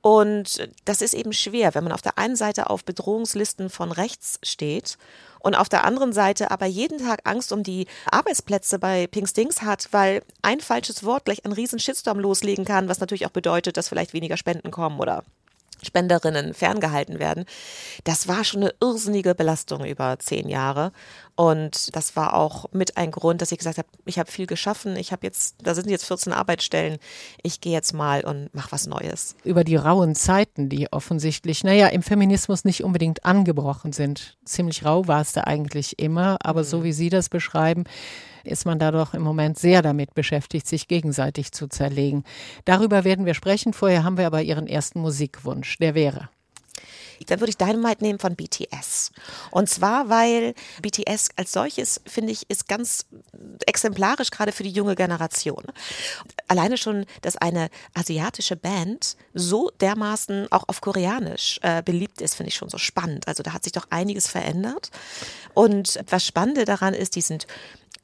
und 0.00 0.68
das 0.84 1.02
ist 1.02 1.14
eben 1.14 1.32
schwer, 1.32 1.74
wenn 1.74 1.84
man 1.84 1.92
auf 1.92 2.02
der 2.02 2.18
einen 2.18 2.36
Seite 2.36 2.70
auf 2.70 2.84
Bedrohungslisten 2.84 3.70
von 3.70 3.92
rechts 3.92 4.38
steht 4.42 4.96
und 5.40 5.54
auf 5.54 5.68
der 5.68 5.84
anderen 5.84 6.12
Seite 6.12 6.50
aber 6.50 6.66
jeden 6.66 6.98
Tag 6.98 7.20
Angst 7.24 7.52
um 7.52 7.62
die 7.62 7.86
Arbeitsplätze 8.10 8.78
bei 8.78 9.06
Pink 9.06 9.28
Stings 9.28 9.62
hat, 9.62 9.88
weil 9.92 10.22
ein 10.42 10.60
falsches 10.60 11.04
Wort 11.04 11.24
gleich 11.24 11.44
einen 11.44 11.54
riesen 11.54 11.78
Shitstorm 11.78 12.18
loslegen 12.18 12.64
kann, 12.64 12.88
was 12.88 13.00
natürlich 13.00 13.26
auch 13.26 13.30
bedeutet, 13.30 13.76
dass 13.76 13.88
vielleicht 13.88 14.12
weniger 14.12 14.36
Spenden 14.36 14.70
kommen 14.70 15.00
oder 15.00 15.24
Spenderinnen 15.82 16.54
ferngehalten 16.54 17.18
werden. 17.18 17.44
Das 18.04 18.28
war 18.28 18.44
schon 18.44 18.62
eine 18.62 18.74
irrsinnige 18.80 19.34
Belastung 19.34 19.84
über 19.84 20.18
zehn 20.18 20.48
Jahre. 20.48 20.92
Und 21.38 21.94
das 21.94 22.16
war 22.16 22.34
auch 22.34 22.64
mit 22.72 22.96
ein 22.96 23.12
Grund, 23.12 23.40
dass 23.40 23.52
ich 23.52 23.58
gesagt 23.58 23.78
habe, 23.78 23.86
ich 24.06 24.18
habe 24.18 24.28
viel 24.28 24.48
geschaffen, 24.48 24.96
ich 24.96 25.12
habe 25.12 25.24
jetzt, 25.24 25.54
da 25.62 25.72
sind 25.72 25.88
jetzt 25.88 26.04
14 26.04 26.32
Arbeitsstellen, 26.32 26.98
ich 27.44 27.60
gehe 27.60 27.72
jetzt 27.72 27.92
mal 27.92 28.24
und 28.24 28.52
mache 28.56 28.72
was 28.72 28.88
Neues. 28.88 29.36
Über 29.44 29.62
die 29.62 29.76
rauen 29.76 30.16
Zeiten, 30.16 30.68
die 30.68 30.92
offensichtlich, 30.92 31.62
naja, 31.62 31.86
im 31.86 32.02
Feminismus 32.02 32.64
nicht 32.64 32.82
unbedingt 32.82 33.24
angebrochen 33.24 33.92
sind. 33.92 34.36
Ziemlich 34.44 34.84
rau 34.84 35.06
war 35.06 35.20
es 35.20 35.30
da 35.30 35.42
eigentlich 35.42 36.00
immer, 36.00 36.38
aber 36.42 36.62
mhm. 36.62 36.66
so 36.66 36.82
wie 36.82 36.92
Sie 36.92 37.08
das 37.08 37.28
beschreiben, 37.28 37.84
ist 38.42 38.66
man 38.66 38.80
da 38.80 38.90
doch 38.90 39.14
im 39.14 39.22
Moment 39.22 39.60
sehr 39.60 39.80
damit 39.80 40.14
beschäftigt, 40.14 40.66
sich 40.66 40.88
gegenseitig 40.88 41.52
zu 41.52 41.68
zerlegen. 41.68 42.24
Darüber 42.64 43.04
werden 43.04 43.26
wir 43.26 43.34
sprechen. 43.34 43.74
Vorher 43.74 44.02
haben 44.02 44.18
wir 44.18 44.26
aber 44.26 44.42
Ihren 44.42 44.66
ersten 44.66 45.00
Musikwunsch. 45.00 45.78
Der 45.78 45.94
wäre. 45.94 46.30
Dann 47.26 47.40
würde 47.40 47.50
ich 47.50 47.56
Dynamite 47.56 48.02
nehmen 48.02 48.18
von 48.18 48.36
BTS. 48.36 49.12
Und 49.50 49.68
zwar, 49.68 50.08
weil 50.08 50.54
BTS 50.82 51.30
als 51.36 51.52
solches, 51.52 52.00
finde 52.06 52.32
ich, 52.32 52.48
ist 52.50 52.68
ganz 52.68 53.06
exemplarisch 53.66 54.30
gerade 54.30 54.52
für 54.52 54.62
die 54.62 54.70
junge 54.70 54.94
Generation. 54.94 55.64
Alleine 56.46 56.76
schon, 56.76 57.06
dass 57.22 57.36
eine 57.36 57.68
asiatische 57.94 58.56
Band 58.56 59.16
so 59.34 59.70
dermaßen 59.80 60.50
auch 60.50 60.64
auf 60.68 60.80
Koreanisch 60.80 61.60
äh, 61.62 61.82
beliebt 61.82 62.20
ist, 62.20 62.34
finde 62.34 62.48
ich 62.48 62.56
schon 62.56 62.68
so 62.68 62.78
spannend. 62.78 63.28
Also 63.28 63.42
da 63.42 63.52
hat 63.52 63.64
sich 63.64 63.72
doch 63.72 63.86
einiges 63.90 64.28
verändert. 64.28 64.90
Und 65.54 66.00
was 66.08 66.24
Spannende 66.24 66.64
daran 66.64 66.94
ist, 66.94 67.16
die 67.16 67.20
sind 67.20 67.46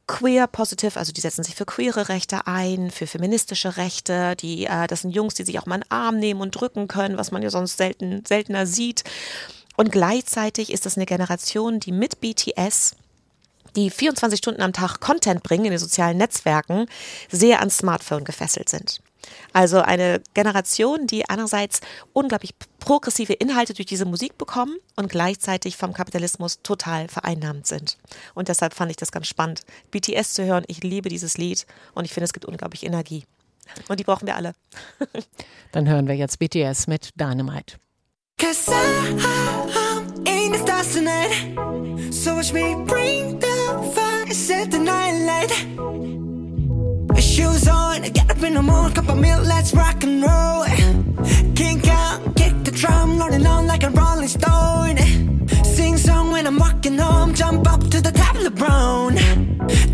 queer 0.07 0.47
positive, 0.47 0.99
also 0.99 1.13
die 1.13 1.21
setzen 1.21 1.45
sich 1.45 1.55
für 1.55 1.65
queere 1.65 2.09
Rechte 2.09 2.47
ein, 2.47 2.91
für 2.91 3.07
feministische 3.07 3.77
Rechte, 3.77 4.37
die, 4.37 4.67
äh, 4.67 4.87
das 4.87 5.03
sind 5.03 5.11
Jungs, 5.11 5.35
die 5.35 5.45
sich 5.45 5.59
auch 5.59 5.67
mal 5.67 5.77
einen 5.77 5.91
Arm 5.91 6.19
nehmen 6.19 6.41
und 6.41 6.51
drücken 6.51 6.89
können, 6.89 7.17
was 7.17 7.31
man 7.31 7.43
ja 7.43 7.51
sonst 7.51 7.77
selten, 7.77 8.25
seltener 8.27 8.67
sieht. 8.67 9.05
Und 9.77 9.91
gleichzeitig 9.91 10.73
ist 10.73 10.87
das 10.87 10.97
eine 10.97 11.07
Generation, 11.07 11.81
die 11.81 11.93
mit 11.93 12.21
BTS 12.21 12.97
die 13.77 13.91
24 13.91 14.39
Stunden 14.39 14.63
am 14.63 14.73
Tag 14.73 15.01
Content 15.01 15.43
bringen 15.43 15.65
in 15.65 15.73
den 15.73 15.81
sozialen 15.81 16.19
Netzwerken, 16.19 16.87
sehr 17.31 17.59
ans 17.59 17.79
Smartphone 17.79 18.25
gefesselt 18.25 18.69
sind. 18.69 19.01
Also 19.53 19.81
eine 19.81 20.21
Generation, 20.35 21.07
die 21.07 21.29
einerseits 21.29 21.81
unglaublich 22.13 22.55
progressive 22.85 23.33
Inhalte 23.33 23.73
durch 23.73 23.87
diese 23.87 24.05
Musik 24.05 24.37
bekommen 24.37 24.77
und 24.95 25.09
gleichzeitig 25.11 25.79
vom 25.79 25.95
Kapitalismus 25.95 26.61
total 26.63 27.09
vereinnahmt 27.09 27.67
sind. 27.67 27.97
Und 28.35 28.49
deshalb 28.49 28.75
fand 28.75 28.91
ich 28.91 28.99
das 28.99 29.11
ganz 29.11 29.27
spannend, 29.27 29.63
BTS 29.91 30.35
zu 30.35 30.45
hören. 30.45 30.65
Ich 30.67 30.83
liebe 30.83 31.09
dieses 31.09 31.39
Lied 31.39 31.67
und 31.95 32.05
ich 32.05 32.13
finde, 32.13 32.27
es 32.27 32.35
gibt 32.35 32.45
unglaublich 32.45 32.85
Energie. 32.85 33.25
Und 33.89 34.01
die 34.01 34.05
brauchen 34.05 34.27
wir 34.27 34.37
alle. 34.37 34.53
Dann 35.73 35.89
hören 35.89 36.07
wir 36.09 36.15
jetzt 36.15 36.39
BTS 36.39 36.87
mit 36.87 37.19
Dynamite. 37.19 37.79
Cause 38.37 38.71
I'm 38.71 39.19
in 40.27 40.53
the 40.53 40.59
stars 40.59 40.93
tonight 40.93 42.13
So 42.13 42.35
watch 42.35 42.53
me 42.53 42.75
bring 42.85 43.39
the 43.39 43.93
fire, 43.95 44.35
set 44.35 44.73
the 44.73 44.79
night 44.79 45.25
light 45.25 45.53
Shoes 47.23 47.67
on, 47.67 48.03
get 48.13 48.31
up 48.31 48.43
in 48.43 48.55
the 48.55 48.63
morning, 48.63 48.93
cup 48.93 49.09
of 49.09 49.17
milk, 49.17 49.47
let's 49.47 49.73
rock 49.73 50.05
and 50.05 50.23
roll. 50.23 50.65
Kink 51.55 51.89
out, 51.89 52.04
drum, 52.85 53.19
rolling 53.19 53.47
on 53.47 53.67
like 53.67 53.83
a 53.83 53.91
rolling 53.91 54.29
stone. 54.29 54.97
Sing 55.65 55.97
song 55.97 56.31
when 56.31 56.47
I'm 56.47 56.59
walking 56.59 56.99
home, 56.99 57.35
jump 57.35 57.67
up 57.73 57.81
to 57.93 58.01
the 58.01 58.13
top 58.13 58.35
of 58.37 58.45
the 58.45 58.51
brown. 58.51 59.15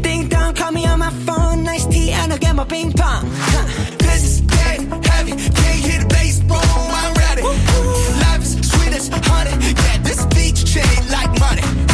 Ding 0.03 0.29
dong, 0.29 0.55
call 0.55 0.73
me 0.73 0.87
on 0.87 0.99
my 0.99 1.13
phone, 1.27 1.63
nice 1.63 1.87
tea, 1.87 2.11
and 2.11 2.33
I'll 2.33 2.39
get 2.39 2.55
my 2.55 2.65
ping 2.65 2.93
pong. 2.93 3.29
This 3.99 4.23
is 4.25 4.41
dead 4.41 4.81
heavy, 5.05 5.33
can't 5.33 5.81
hit 5.87 6.01
the 6.03 6.09
bass, 6.09 6.41
boom, 6.41 6.89
I'm 7.03 7.15
ready. 7.15 7.43
Life 8.25 8.43
is 8.43 8.55
sweet 8.71 8.93
as 8.99 9.09
honey, 9.09 9.55
yeah, 9.85 9.99
this 10.09 10.27
beach 10.35 10.61
chain 10.73 11.01
like 11.11 11.33
money. 11.39 11.90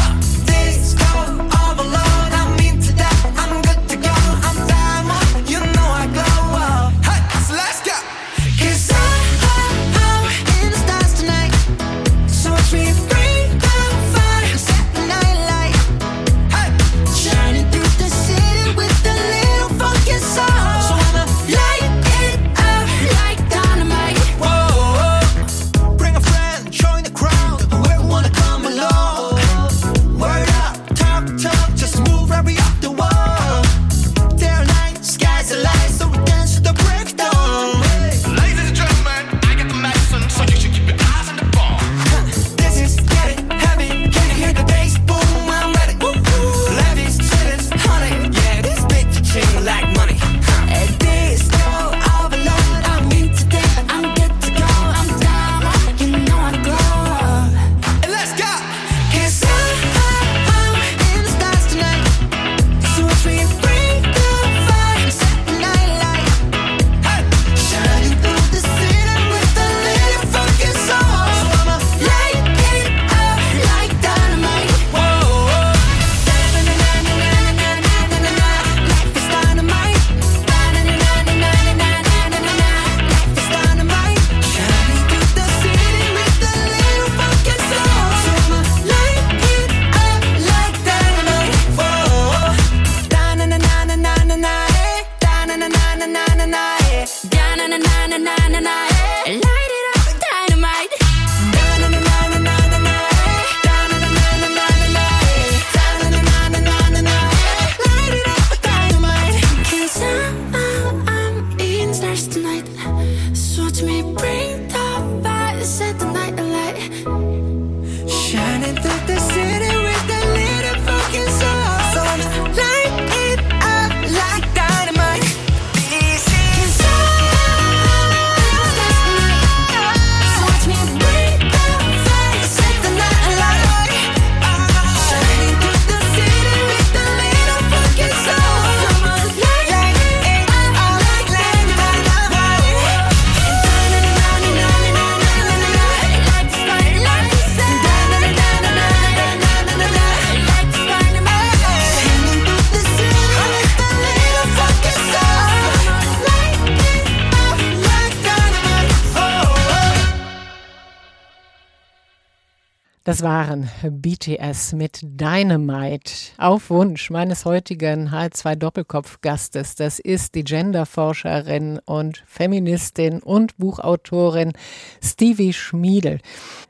Das 163.07 163.23
waren 163.23 163.71
BTS 163.89 164.73
mit 164.73 164.99
Dynamite 165.01 166.13
auf 166.39 166.71
Wunsch 166.71 167.09
meines 167.09 167.45
heutigen 167.45 168.09
H2 168.11 168.57
Doppelkopf-Gastes. 168.57 169.77
Das 169.77 170.01
ist 170.01 170.35
die 170.35 170.43
Genderforscherin 170.43 171.79
und 171.85 172.25
Feministin 172.27 173.23
und 173.23 173.57
Buchautorin 173.59 174.55
Stevie 175.01 175.53
Schmiedel. 175.53 176.19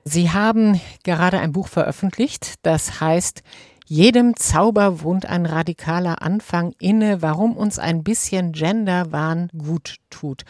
Sie 0.05 0.31
haben 0.31 0.79
gerade 1.05 1.39
ein 1.39 1.53
Buch 1.53 1.69
veröffentlicht, 1.69 2.57
das 2.61 3.01
heißt 3.01 3.43
jedem 3.87 4.37
Zauber 4.37 5.01
wohnt 5.01 5.25
ein 5.25 5.47
radikaler 5.47 6.21
Anfang 6.21 6.75
inne, 6.79 7.23
warum 7.23 7.57
uns 7.57 7.79
ein 7.79 8.05
bisschen 8.05 8.53
Genderwahn 8.53 9.49
gut 9.57 9.97
tut. 10.11 10.45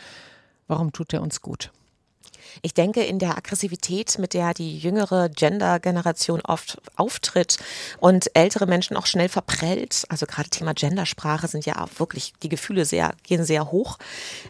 Warum 0.67 0.91
tut 0.93 1.13
er 1.13 1.23
uns 1.23 1.41
gut? 1.41 1.71
Ich 2.63 2.75
denke, 2.75 3.03
in 3.03 3.19
der 3.19 3.37
Aggressivität, 3.37 4.19
mit 4.19 4.35
der 4.35 4.55
die 4.55 4.79
jüngere 4.79 5.29
Gender-Generation 5.29 6.41
oft 6.43 6.79
auftritt 6.97 7.59
und 7.99 8.31
ältere 8.35 8.67
Menschen 8.67 8.97
auch 8.97 9.07
schnell 9.07 9.29
verprellt, 9.29 10.05
also 10.09 10.27
gerade 10.27 10.51
Thema 10.51 10.75
Gendersprache 10.75 11.49
sind 11.49 11.67
ja 11.67 11.87
wirklich, 11.99 12.33
die 12.43 12.49
Gefühle 12.49 12.85
sehr, 12.85 13.15
gehen 13.23 13.45
sehr 13.45 13.71
hoch, 13.71 13.99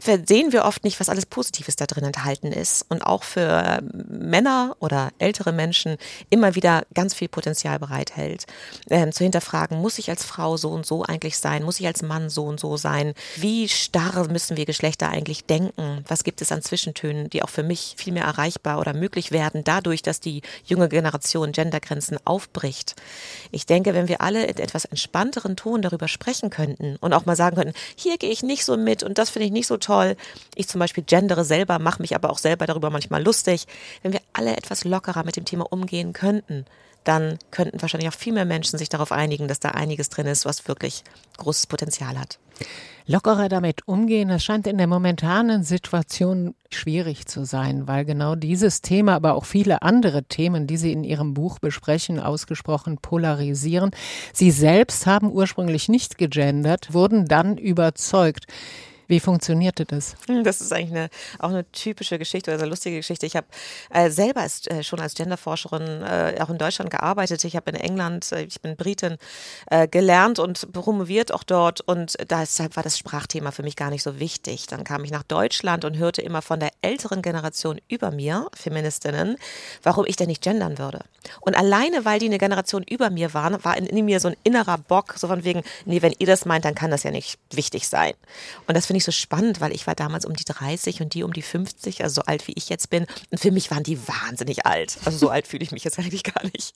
sehen 0.01 0.53
wir 0.53 0.65
oft 0.65 0.85
nicht, 0.85 1.01
was 1.01 1.09
alles 1.09 1.27
Positives 1.27 1.77
da 1.77 1.87
drin 1.87 2.05
enthalten 2.05 2.53
ist 2.53 2.87
und 2.89 3.05
auch 3.05 3.23
für 3.23 3.81
Männer 4.09 4.77
oder 4.81 5.11
ältere 5.19 5.53
Menschen 5.53 5.97
immer 6.31 6.55
wieder 6.55 6.85
ganz 6.95 7.15
viel 7.15 7.29
Potenzial 7.29 7.79
bereithält. 7.79 8.47
Ähm, 8.89 9.13
zu 9.13 9.25
hinterfragen, 9.25 9.79
muss 9.79 9.99
ich 9.99 10.11
als 10.11 10.25
Frau 10.25 10.57
so 10.57 10.71
und 10.71 10.87
so 10.87 11.03
eigentlich 11.03 11.39
sein? 11.39 11.63
Muss 11.63 11.81
ich 11.81 11.87
als 11.87 12.03
Mann 12.03 12.31
so 12.31 12.45
und 12.45 12.61
so 12.61 12.77
sein? 12.77 13.15
Wie 13.37 13.69
starr 13.69 14.29
müssen 14.29 14.57
wir 14.57 14.65
Geschlechter 14.65 15.09
eigentlich 15.09 15.45
denken? 15.45 16.05
Was 16.09 16.25
gibt 16.25 16.43
es 16.43 16.53
an 16.53 16.63
Zwischentönen, 16.63 17.31
die 17.31 17.43
auch 17.43 17.49
für 17.49 17.63
mich 17.63 17.96
viel 17.97 18.13
mehr 18.13 18.25
erreichbar 18.25 18.79
oder 18.79 18.95
möglich 18.95 19.33
werden, 19.33 19.65
dadurch, 19.65 20.03
dass 20.03 20.21
die 20.21 20.43
junge 20.65 20.89
Generation 20.89 21.53
Gendergrenzen 21.53 22.19
aufbricht. 22.25 22.95
Ich 23.51 23.67
denke, 23.67 23.95
wenn 23.95 24.09
wir 24.09 24.21
alle 24.21 24.45
in 24.45 24.59
etwas 24.59 24.85
entspannteren 24.85 25.57
Ton 25.57 25.83
darüber 25.83 26.09
sprechen 26.09 26.51
könnten 26.51 26.97
und 26.97 27.13
auch 27.13 27.27
mal 27.27 27.37
sagen 27.37 27.57
könnten, 27.57 27.75
hier 27.97 28.19
gehe 28.19 28.31
ich 28.31 28.43
nicht 28.43 28.65
so 28.65 28.77
mit 28.77 29.03
und 29.03 29.19
das 29.19 29.31
finde 29.31 29.47
ich 29.47 29.53
nicht 29.53 29.67
so 29.67 29.77
toll. 29.77 30.17
Ich 30.55 30.69
zum 30.69 30.79
Beispiel 30.79 31.05
gendere 31.05 31.45
selber, 31.45 31.79
mache 31.79 32.03
mich 32.03 32.15
aber 32.15 32.31
auch 32.31 32.39
selber 32.39 32.67
darüber 32.67 32.91
manchmal 32.91 33.23
lustig. 33.23 33.67
Wenn 34.03 34.13
wir 34.13 34.21
alle 34.33 34.57
etwas 34.57 34.85
lockerer 34.85 35.25
mit 35.25 35.37
dem 35.37 35.45
Thema 35.45 35.67
umgehen 35.71 36.13
könnten, 36.13 36.67
dann 37.05 37.39
könnten 37.51 37.81
wahrscheinlich 37.81 38.09
auch 38.09 38.19
viel 38.19 38.33
mehr 38.33 38.45
Menschen 38.45 38.79
sich 38.79 38.89
darauf 38.89 39.13
einigen, 39.13 39.47
dass 39.47 39.61
da 39.61 39.71
einiges 39.71 40.09
drin 40.09 40.27
ist, 40.27 40.45
was 40.45 40.67
wirklich 40.67 41.05
großes 41.39 41.67
Potenzial 41.67 42.19
hat 42.19 42.39
lockerer 43.07 43.49
damit 43.49 43.87
umgehen. 43.87 44.29
Das 44.29 44.45
scheint 44.45 44.67
in 44.67 44.79
der 44.79 44.87
momentanen 44.87 45.63
Situation 45.63 46.55
schwierig 46.71 47.27
zu 47.27 47.45
sein, 47.45 47.87
weil 47.87 48.05
genau 48.05 48.35
dieses 48.35 48.83
Thema, 48.83 49.15
aber 49.15 49.35
auch 49.35 49.45
viele 49.45 49.83
andere 49.83 50.25
Themen, 50.25 50.67
die 50.67 50.77
Sie 50.77 50.93
in 50.93 51.05
Ihrem 51.05 51.35
Buch 51.35 51.59
besprechen, 51.59 52.19
ausgesprochen 52.19 52.99
polarisieren. 52.99 53.91
Sie 54.33 54.51
selbst 54.51 55.07
haben 55.07 55.31
ursprünglich 55.31 55.89
nicht 55.89 56.19
gegendert, 56.19 56.93
wurden 56.93 57.27
dann 57.27 57.57
überzeugt. 57.57 58.47
Wie 59.09 59.21
funktionierte 59.21 59.85
das? 59.85 60.17
Hm, 60.27 60.45
das 60.45 60.61
ist 60.61 60.73
eigentlich 60.73 60.91
eine, 60.91 61.09
auch 61.39 61.51
eine 61.51 61.71
typische 61.71 62.19
Geschichte 62.19 62.51
oder 62.51 62.61
eine 62.61 62.71
lustige 62.71 62.97
Geschichte. 62.97 63.27
Ich 63.27 63.37
habe 63.37 63.47
äh, 63.91 64.11
selber 64.11 64.41
als, 64.41 64.67
äh, 64.67 64.83
schon 64.83 65.01
als 65.01 65.15
Genderforscherin 65.15 66.03
äh, 66.03 66.39
auch 66.41 66.51
in 66.51 66.59
Deutschland 66.59 66.91
gearbeitet. 66.91 67.45
Ich 67.45 67.57
habe 67.57 67.71
in 67.71 67.77
England, 67.77 68.33
äh, 68.33 68.43
ich 68.43 68.61
bin 68.61 68.77
Britin, 68.77 69.17
äh, 69.71 69.87
gelernt 69.89 70.39
und 70.39 70.73
promoviert 70.73 71.33
auch 71.33 71.45
dort 71.45 71.81
und 71.81 72.17
deshalb 72.31 72.77
war 72.77 72.83
das 72.83 72.99
Sprachthema 72.99 73.51
für 73.51 73.63
mich 73.63 73.77
gar 73.77 73.91
nicht 73.91 74.03
so 74.03 74.19
wichtig. 74.19 74.67
Dann 74.67 74.85
kam 74.85 75.05
ich 75.05 75.11
nach 75.11 75.23
Deutschland 75.23 75.85
und 75.85 75.97
hörte 75.97 76.23
immer 76.23 76.43
von 76.43 76.61
der 76.61 76.71
älteren 76.83 77.23
Generation 77.23 77.81
über 77.89 78.11
mir, 78.11 78.49
Feministinnen, 78.55 79.37
warum 79.83 80.05
ich 80.07 80.17
denn 80.17 80.29
nicht 80.29 80.43
gendern 80.43 80.79
würde. 80.79 81.01
Und 81.41 81.57
alleine, 81.57 82.05
weil 82.05 82.19
die 82.19 82.27
eine 82.27 82.39
Generation 82.39 82.83
über 82.83 83.11
mir 83.11 83.35
waren, 83.35 83.63
war 83.65 83.77
in, 83.77 83.87
in 83.87 84.05
mir 84.05 84.21
so 84.21 84.29
ein 84.29 84.37
innerer 84.45 84.79
Bock, 84.79 85.15
so 85.17 85.29
von 85.29 85.45
wegen, 85.45 85.63
nee, 85.85 86.03
wenn 86.03 86.15
ihr 86.19 86.27
das 86.27 86.45
meint, 86.45 86.65
dann 86.65 86.75
kann 86.75 86.91
das 86.91 87.03
ja 87.03 87.11
nicht 87.11 87.39
wichtig 87.51 87.89
sein. 87.89 88.13
Und 88.67 88.77
das 88.77 88.87
finde 88.87 88.96
finde 88.97 88.99
ich 88.99 89.05
so 89.05 89.13
spannend, 89.13 89.61
weil 89.61 89.75
ich 89.75 89.87
war 89.87 89.95
damals 89.95 90.25
um 90.25 90.35
die 90.35 90.45
30 90.45 91.03
und 91.03 91.13
die 91.13 91.23
um 91.23 91.33
die 91.33 91.43
50, 91.43 92.03
also 92.03 92.15
so 92.17 92.23
alt 92.23 92.49
wie 92.49 92.55
ich 92.57 92.71
jetzt 92.71 92.89
bin. 92.89 93.07
Und 93.31 93.39
für 93.39 93.51
mich 93.51 93.71
waren 93.71 93.83
die 93.83 93.99
wahnsinnig 94.09 94.65
alt. 94.65 94.97
Also 95.05 95.19
so 95.19 95.29
alt 95.29 95.47
fühle 95.47 95.63
ich 95.63 95.73
mich 95.73 95.85
jetzt 95.85 95.99
eigentlich 95.99 96.23
gar 96.23 96.43
nicht. 96.45 96.75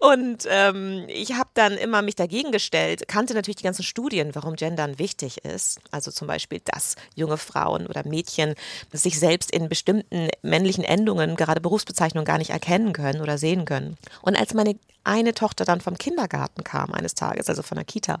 Und 0.00 0.46
ähm, 0.48 1.06
ich 1.08 1.32
habe 1.32 1.48
dann 1.54 1.72
immer 1.78 2.02
mich 2.02 2.16
dagegen 2.16 2.52
gestellt, 2.52 3.08
kannte 3.08 3.34
natürlich 3.34 3.56
die 3.56 3.64
ganzen 3.64 3.82
Studien, 3.82 4.34
warum 4.34 4.56
Gendern 4.56 4.98
wichtig 4.98 5.44
ist. 5.44 5.80
Also 5.90 6.10
zum 6.10 6.28
Beispiel, 6.28 6.60
dass 6.64 6.96
junge 7.14 7.38
Frauen 7.38 7.86
oder 7.86 8.06
Mädchen 8.06 8.54
sich 8.92 9.18
selbst 9.18 9.50
in 9.50 9.68
bestimmten 9.68 10.28
männlichen 10.42 10.84
Endungen, 10.84 11.36
gerade 11.36 11.60
Berufsbezeichnungen, 11.62 12.26
gar 12.26 12.38
nicht 12.38 12.50
erkennen 12.50 12.92
können 12.92 13.22
oder 13.22 13.38
sehen 13.38 13.64
können. 13.64 13.96
Und 14.20 14.36
als 14.36 14.52
meine 14.52 14.76
eine 15.04 15.34
Tochter 15.34 15.64
dann 15.64 15.80
vom 15.80 15.96
Kindergarten 15.96 16.64
kam 16.64 16.92
eines 16.92 17.14
Tages, 17.14 17.48
also 17.48 17.62
von 17.62 17.76
der 17.76 17.84
Kita, 17.84 18.20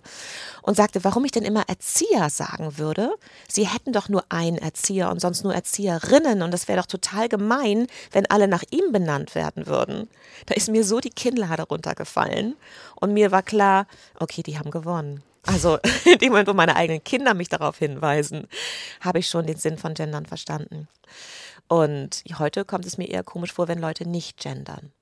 und 0.62 0.76
sagte, 0.76 1.04
warum 1.04 1.24
ich 1.24 1.32
denn 1.32 1.44
immer 1.44 1.64
Erzieher 1.68 2.30
sagen 2.30 2.78
würde. 2.78 3.14
Sie 3.48 3.66
hätten 3.66 3.92
doch 3.92 4.08
nur 4.08 4.24
einen 4.28 4.58
Erzieher 4.58 5.10
und 5.10 5.20
sonst 5.20 5.44
nur 5.44 5.54
Erzieherinnen 5.54 6.42
und 6.42 6.50
das 6.50 6.68
wäre 6.68 6.80
doch 6.80 6.86
total 6.86 7.28
gemein, 7.28 7.86
wenn 8.12 8.26
alle 8.26 8.48
nach 8.48 8.62
ihm 8.70 8.92
benannt 8.92 9.34
werden 9.34 9.66
würden. 9.66 10.08
Da 10.46 10.54
ist 10.54 10.68
mir 10.68 10.84
so 10.84 11.00
die 11.00 11.10
Kinnlade 11.10 11.64
runtergefallen 11.64 12.56
und 12.96 13.12
mir 13.12 13.32
war 13.32 13.42
klar, 13.42 13.86
okay, 14.18 14.42
die 14.42 14.58
haben 14.58 14.70
gewonnen. 14.70 15.22
Also 15.46 15.78
in 16.04 16.18
dem 16.18 16.30
Moment, 16.30 16.48
wo 16.48 16.54
meine 16.54 16.76
eigenen 16.76 17.04
Kinder 17.04 17.34
mich 17.34 17.48
darauf 17.48 17.78
hinweisen, 17.78 18.46
habe 19.00 19.18
ich 19.18 19.28
schon 19.28 19.46
den 19.46 19.56
Sinn 19.56 19.78
von 19.78 19.94
Gendern 19.94 20.26
verstanden. 20.26 20.88
Und 21.68 22.24
heute 22.38 22.64
kommt 22.64 22.86
es 22.86 22.98
mir 22.98 23.08
eher 23.08 23.22
komisch 23.22 23.52
vor, 23.52 23.68
wenn 23.68 23.78
Leute 23.78 24.08
nicht 24.08 24.38
gendern. 24.38 24.92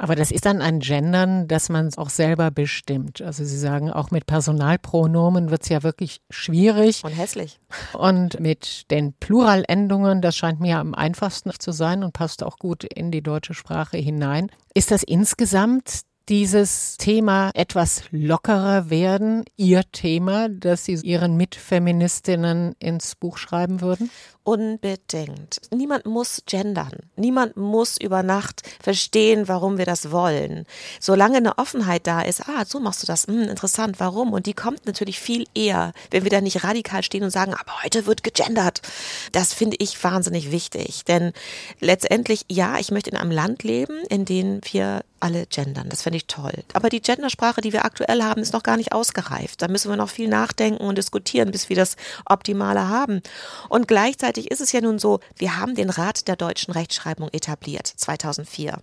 Aber 0.00 0.14
das 0.14 0.30
ist 0.30 0.46
dann 0.46 0.62
ein 0.62 0.80
Gendern, 0.80 1.46
das 1.46 1.68
man 1.68 1.90
auch 1.98 2.08
selber 2.08 2.50
bestimmt. 2.50 3.20
Also 3.20 3.44
Sie 3.44 3.58
sagen, 3.58 3.90
auch 3.90 4.10
mit 4.10 4.24
Personalpronomen 4.24 5.50
wird 5.50 5.64
es 5.64 5.68
ja 5.68 5.82
wirklich 5.82 6.22
schwierig. 6.30 7.04
Und 7.04 7.10
hässlich. 7.10 7.60
Und 7.92 8.40
mit 8.40 8.90
den 8.90 9.12
Pluralendungen, 9.12 10.22
das 10.22 10.36
scheint 10.36 10.58
mir 10.58 10.78
am 10.78 10.94
einfachsten 10.94 11.50
zu 11.58 11.72
sein 11.72 12.02
und 12.02 12.14
passt 12.14 12.42
auch 12.42 12.56
gut 12.56 12.84
in 12.84 13.10
die 13.10 13.20
deutsche 13.20 13.52
Sprache 13.52 13.98
hinein. 13.98 14.50
Ist 14.72 14.90
das 14.90 15.02
insgesamt 15.02 16.00
dieses 16.30 16.96
Thema 16.96 17.50
etwas 17.52 18.04
lockerer 18.10 18.88
werden, 18.88 19.44
Ihr 19.58 19.82
Thema, 19.92 20.48
dass 20.48 20.86
Sie 20.86 20.94
Ihren 20.94 21.36
Mitfeministinnen 21.36 22.74
ins 22.78 23.16
Buch 23.16 23.36
schreiben 23.36 23.82
würden? 23.82 24.10
Unbedingt. 24.42 25.60
Niemand 25.70 26.06
muss 26.06 26.42
gendern. 26.46 26.92
Niemand 27.16 27.58
muss 27.58 27.98
über 27.98 28.22
Nacht 28.22 28.62
verstehen, 28.82 29.48
warum 29.48 29.76
wir 29.76 29.84
das 29.84 30.10
wollen. 30.10 30.64
Solange 30.98 31.36
eine 31.36 31.58
Offenheit 31.58 32.06
da 32.06 32.22
ist, 32.22 32.48
ah, 32.48 32.64
so 32.64 32.80
machst 32.80 33.02
du 33.02 33.06
das, 33.06 33.26
hm, 33.26 33.42
interessant, 33.42 34.00
warum? 34.00 34.32
Und 34.32 34.46
die 34.46 34.54
kommt 34.54 34.86
natürlich 34.86 35.20
viel 35.20 35.46
eher, 35.54 35.92
wenn 36.10 36.24
wir 36.24 36.30
da 36.30 36.40
nicht 36.40 36.64
radikal 36.64 37.02
stehen 37.02 37.22
und 37.22 37.30
sagen, 37.30 37.52
aber 37.52 37.84
heute 37.84 38.06
wird 38.06 38.22
gegendert. 38.22 38.80
Das 39.32 39.52
finde 39.52 39.76
ich 39.78 40.02
wahnsinnig 40.02 40.50
wichtig. 40.50 41.04
Denn 41.04 41.32
letztendlich, 41.78 42.46
ja, 42.48 42.78
ich 42.78 42.90
möchte 42.90 43.10
in 43.10 43.16
einem 43.16 43.32
Land 43.32 43.62
leben, 43.62 43.98
in 44.08 44.24
dem 44.24 44.60
wir 44.72 45.02
alle 45.20 45.46
gendern. 45.46 45.90
Das 45.90 46.02
finde 46.02 46.16
ich 46.16 46.26
toll. 46.26 46.64
Aber 46.72 46.88
die 46.88 47.02
Gendersprache, 47.02 47.60
die 47.60 47.74
wir 47.74 47.84
aktuell 47.84 48.22
haben, 48.22 48.40
ist 48.40 48.54
noch 48.54 48.62
gar 48.62 48.78
nicht 48.78 48.92
ausgereift. 48.92 49.60
Da 49.60 49.68
müssen 49.68 49.90
wir 49.90 49.96
noch 49.96 50.08
viel 50.08 50.28
nachdenken 50.28 50.82
und 50.82 50.96
diskutieren, 50.96 51.50
bis 51.50 51.68
wir 51.68 51.76
das 51.76 51.96
Optimale 52.24 52.88
haben. 52.88 53.20
Und 53.68 53.86
gleichzeitig 53.86 54.29
ist 54.38 54.60
es 54.60 54.72
ja 54.72 54.80
nun 54.80 54.98
so, 54.98 55.20
wir 55.36 55.56
haben 55.56 55.74
den 55.74 55.90
Rat 55.90 56.28
der 56.28 56.36
deutschen 56.36 56.72
Rechtschreibung 56.72 57.28
etabliert, 57.30 57.86
2004. 57.86 58.80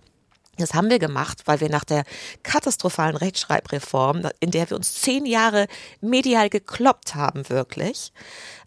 Das 0.58 0.74
haben 0.74 0.90
wir 0.90 0.98
gemacht, 0.98 1.42
weil 1.46 1.60
wir 1.60 1.70
nach 1.70 1.84
der 1.84 2.04
katastrophalen 2.42 3.16
Rechtschreibreform, 3.16 4.28
in 4.40 4.50
der 4.50 4.68
wir 4.70 4.76
uns 4.76 4.94
zehn 4.94 5.24
Jahre 5.24 5.66
medial 6.00 6.50
gekloppt 6.50 7.14
haben, 7.14 7.48
wirklich, 7.48 8.12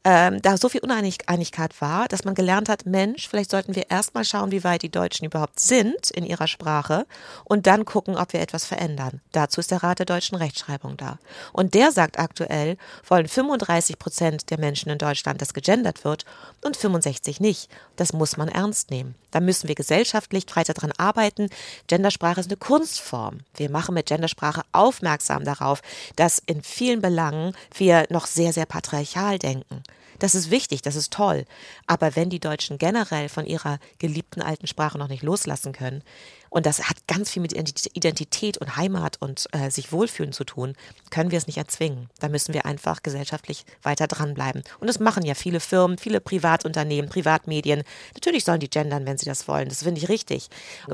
ähm, 0.03 0.41
da 0.41 0.57
so 0.57 0.67
viel 0.67 0.81
Uneinigkeit 0.81 1.79
war, 1.79 2.07
dass 2.07 2.23
man 2.23 2.33
gelernt 2.33 2.69
hat, 2.69 2.85
Mensch, 2.85 3.29
vielleicht 3.29 3.51
sollten 3.51 3.75
wir 3.75 3.91
erstmal 3.91 4.25
schauen, 4.25 4.51
wie 4.51 4.63
weit 4.63 4.81
die 4.81 4.89
Deutschen 4.89 5.25
überhaupt 5.25 5.59
sind 5.59 6.09
in 6.11 6.25
ihrer 6.25 6.47
Sprache 6.47 7.05
und 7.43 7.67
dann 7.67 7.85
gucken, 7.85 8.17
ob 8.17 8.33
wir 8.33 8.41
etwas 8.41 8.65
verändern. 8.65 9.21
Dazu 9.31 9.59
ist 9.59 9.69
der 9.69 9.83
Rat 9.83 9.99
der 9.99 10.07
deutschen 10.07 10.37
Rechtschreibung 10.37 10.97
da. 10.97 11.19
Und 11.53 11.75
der 11.75 11.91
sagt 11.91 12.17
aktuell, 12.17 12.77
wollen 13.07 13.27
35 13.27 13.99
Prozent 13.99 14.49
der 14.49 14.59
Menschen 14.59 14.89
in 14.89 14.97
Deutschland, 14.97 15.41
dass 15.41 15.53
gegendert 15.53 16.03
wird 16.03 16.25
und 16.63 16.77
65 16.77 17.39
nicht. 17.39 17.69
Das 17.95 18.13
muss 18.13 18.37
man 18.37 18.47
ernst 18.47 18.89
nehmen. 18.89 19.15
Da 19.31 19.39
müssen 19.39 19.67
wir 19.67 19.75
gesellschaftlich 19.75 20.45
weiter 20.55 20.73
dran 20.73 20.91
arbeiten. 20.97 21.49
Gendersprache 21.87 22.41
ist 22.41 22.49
eine 22.49 22.57
Kunstform. 22.57 23.39
Wir 23.55 23.69
machen 23.69 23.95
mit 23.95 24.07
Gendersprache 24.07 24.61
aufmerksam 24.71 25.43
darauf, 25.45 25.81
dass 26.15 26.41
in 26.45 26.61
vielen 26.61 27.01
Belangen 27.01 27.55
wir 27.75 28.05
noch 28.09 28.27
sehr, 28.27 28.53
sehr 28.53 28.65
patriarchal 28.65 29.39
denken. 29.39 29.83
Das 30.21 30.35
ist 30.35 30.51
wichtig, 30.51 30.83
das 30.83 30.95
ist 30.95 31.11
toll. 31.11 31.45
Aber 31.87 32.15
wenn 32.15 32.29
die 32.29 32.39
Deutschen 32.39 32.77
generell 32.77 33.27
von 33.27 33.47
ihrer 33.47 33.79
geliebten 33.97 34.43
alten 34.43 34.67
Sprache 34.67 34.99
noch 34.99 35.07
nicht 35.07 35.23
loslassen 35.23 35.73
können, 35.73 36.03
und 36.51 36.67
das 36.67 36.87
hat 36.87 37.07
ganz 37.07 37.31
viel 37.31 37.41
mit 37.41 37.53
Identität 37.53 38.59
und 38.59 38.77
Heimat 38.77 39.17
und 39.19 39.47
äh, 39.51 39.71
sich 39.71 39.91
wohlfühlen 39.91 40.31
zu 40.31 40.43
tun, 40.43 40.75
können 41.09 41.31
wir 41.31 41.39
es 41.39 41.47
nicht 41.47 41.57
erzwingen. 41.57 42.07
Da 42.19 42.29
müssen 42.29 42.53
wir 42.53 42.67
einfach 42.67 43.01
gesellschaftlich 43.01 43.65
weiter 43.81 44.05
dranbleiben. 44.05 44.61
Und 44.79 44.87
das 44.87 44.99
machen 44.99 45.25
ja 45.25 45.33
viele 45.33 45.59
Firmen, 45.59 45.97
viele 45.97 46.21
Privatunternehmen, 46.21 47.09
Privatmedien. 47.09 47.81
Natürlich 48.13 48.43
sollen 48.43 48.59
die 48.59 48.69
gendern, 48.69 49.07
wenn 49.07 49.17
sie 49.17 49.25
das 49.25 49.47
wollen. 49.47 49.69
Das 49.69 49.81
finde 49.81 50.01
ich 50.01 50.09
richtig. 50.09 50.49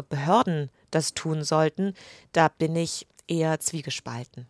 Behörden 0.08 0.70
das 0.90 1.14
tun 1.14 1.44
sollten, 1.44 1.96
da 2.32 2.48
bin 2.48 2.78
ich 2.78 3.08
eher 3.28 3.60
zwiegespalten. 3.60 4.48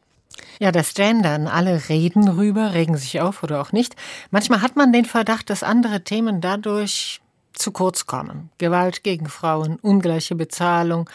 Ja, 0.59 0.71
das 0.71 0.93
Gendern, 0.93 1.47
alle 1.47 1.89
reden 1.89 2.27
rüber, 2.27 2.73
regen 2.73 2.97
sich 2.97 3.21
auf 3.21 3.43
oder 3.43 3.61
auch 3.61 3.71
nicht. 3.71 3.95
Manchmal 4.31 4.61
hat 4.61 4.75
man 4.75 4.91
den 4.91 5.05
Verdacht, 5.05 5.49
dass 5.49 5.63
andere 5.63 6.03
Themen 6.03 6.41
dadurch 6.41 7.21
zu 7.53 7.71
kurz 7.71 8.05
kommen. 8.05 8.49
Gewalt 8.57 9.03
gegen 9.03 9.27
Frauen, 9.27 9.77
ungleiche 9.81 10.35
Bezahlung, 10.35 11.09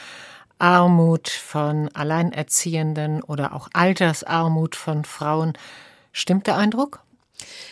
Armut 0.59 1.29
von 1.29 1.89
Alleinerziehenden 1.95 3.23
oder 3.23 3.53
auch 3.55 3.69
Altersarmut 3.73 4.77
von 4.77 5.05
Frauen. 5.05 5.55
Stimmt 6.13 6.47
der 6.47 6.57
Eindruck? 6.57 7.03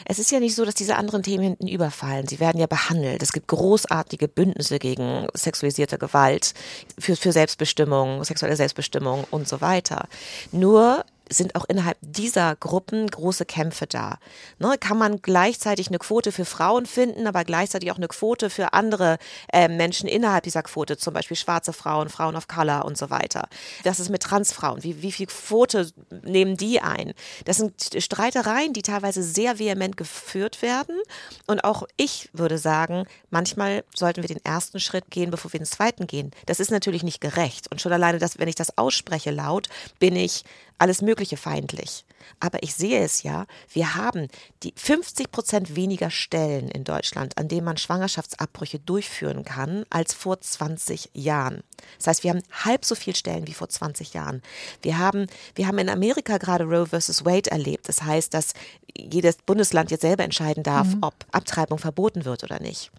Es 0.05 0.19
ist 0.19 0.33
ja 0.33 0.41
nicht 0.41 0.57
so, 0.57 0.65
dass 0.65 0.75
diese 0.75 0.97
anderen 0.97 1.23
Themen 1.23 1.45
hinten 1.45 1.69
überfallen. 1.69 2.27
Sie 2.27 2.41
werden 2.41 2.59
ja 2.59 2.67
behandelt. 2.67 3.23
Es 3.23 3.33
gibt 3.33 3.47
großartige 3.47 4.27
Bündnisse 4.27 4.81
gegen 4.81 5.29
sexualisierte 5.35 5.99
Gewalt, 5.99 6.55
für, 6.99 7.15
für 7.15 7.31
Selbstbestimmung, 7.31 8.25
sexuelle 8.25 8.57
Selbstbestimmung 8.57 9.25
und 9.31 9.47
so 9.47 9.61
weiter. 9.61 10.09
Nur 10.51 11.05
sind 11.31 11.55
auch 11.55 11.65
innerhalb 11.69 11.97
dieser 12.01 12.57
Gruppen 12.57 13.07
große 13.07 13.45
Kämpfe 13.45 13.87
da. 13.87 14.19
Ne, 14.59 14.77
kann 14.79 14.99
man 14.99 15.23
gleichzeitig 15.23 15.89
eine 15.89 15.99
Quote 15.99 16.33
für 16.33 16.45
Frauen 16.45 16.87
finden, 16.87 17.27
aber 17.27 17.45
gleichzeitig 17.45 17.91
auch 17.93 17.97
eine 17.97 18.09
Quote 18.09 18.51
für 18.51 18.73
andere 18.73 19.19
äh, 19.53 19.69
Menschen 19.69 20.09
innerhalb 20.09 20.45
dieser 20.45 20.63
Quote, 20.63 20.97
zum 20.97 21.15
Beispiel 21.15 21.37
schwarze 21.37 21.73
Frauen, 21.73 22.09
Frauen 22.09 22.37
of 22.37 22.49
Color 22.49 22.85
und 22.85 22.99
so 22.99 23.11
weiter. 23.11 23.49
Das 23.85 24.01
ist 24.01 24.11
mit 24.11 24.23
Transfrauen. 24.23 24.83
Wie, 24.83 25.03
wie 25.03 25.13
viel 25.13 25.27
Quote 25.27 25.91
nehmen 26.23 26.57
die 26.57 26.81
ein? 26.81 27.15
Das 27.45 27.59
sind 27.59 27.75
Streitereien, 27.99 28.73
die 28.73 28.83
teilweise 28.83 29.23
sehr 29.23 29.59
vehement 29.59 29.97
geführt 29.97 30.63
werden. 30.63 30.97
Und 31.47 31.65
auch 31.65 31.85
ich 31.97 32.29
würde 32.33 32.59
sagen, 32.59 33.07
manchmal 33.31 33.85
sollten 33.95 34.23
wir 34.23 34.29
den 34.29 34.45
ersten 34.45 34.81
Schritt 34.81 35.11
gehen, 35.11 35.31
bevor 35.31 35.53
wir 35.53 35.61
den 35.61 35.67
zweiten 35.67 36.07
gehen. 36.07 36.33
Das 36.47 36.61
ist 36.61 36.71
natürlich 36.71 37.03
nicht 37.03 37.21
gerecht. 37.21 37.71
Und 37.71 37.81
schon 37.81 37.93
alleine, 37.93 38.19
dass, 38.19 38.39
wenn 38.39 38.49
ich 38.49 38.55
das 38.55 38.77
ausspreche 38.77 39.31
laut, 39.31 39.69
bin 39.99 40.17
ich 40.17 40.45
alles 40.81 41.03
Mögliche 41.03 41.37
feindlich. 41.37 42.05
Aber 42.39 42.63
ich 42.63 42.75
sehe 42.75 43.01
es 43.01 43.23
ja, 43.23 43.47
wir 43.73 43.95
haben 43.97 44.29
die 44.63 44.73
50 44.77 45.31
Prozent 45.31 45.77
weniger 45.77 46.11
Stellen 46.11 46.69
in 46.69 46.85
Deutschland, 46.85 47.37
an 47.39 47.49
denen 47.49 47.65
man 47.65 47.77
Schwangerschaftsabbrüche 47.77 48.79
durchführen 48.79 49.45
kann, 49.45 49.85
als 49.91 50.15
vor 50.15 50.41
20 50.41 51.11
Jahren. 51.13 51.63
Das 51.99 52.07
heißt, 52.07 52.25
wir 52.25 52.31
haben 52.31 52.43
halb 52.65 52.85
so 52.85 52.95
viele 52.95 53.17
Stellen 53.17 53.47
wie 53.47 53.55
vor 53.55 53.69
20 53.69 54.15
Jahren. 54.15 54.43
Wir 54.83 54.99
haben, 54.99 55.27
wir 55.55 55.67
haben 55.67 55.79
in 55.79 55.89
Amerika 55.89 56.39
gerade 56.39 56.65
Roe 56.65 56.87
versus 56.87 57.25
Wade 57.25 57.51
erlebt. 57.51 57.89
Das 57.89 58.03
heißt, 58.03 58.33
dass 58.33 58.55
jedes 58.97 59.37
Bundesland 59.37 59.91
jetzt 59.91 60.03
selber 60.03 60.25
entscheiden 60.25 60.63
darf, 60.63 60.89
mhm. 60.89 60.99
ob 61.03 61.15
Abtreibung 61.33 61.79
verboten 61.79 62.25
wird 62.25 62.45
oder 62.45 62.61
nicht. 62.61 62.91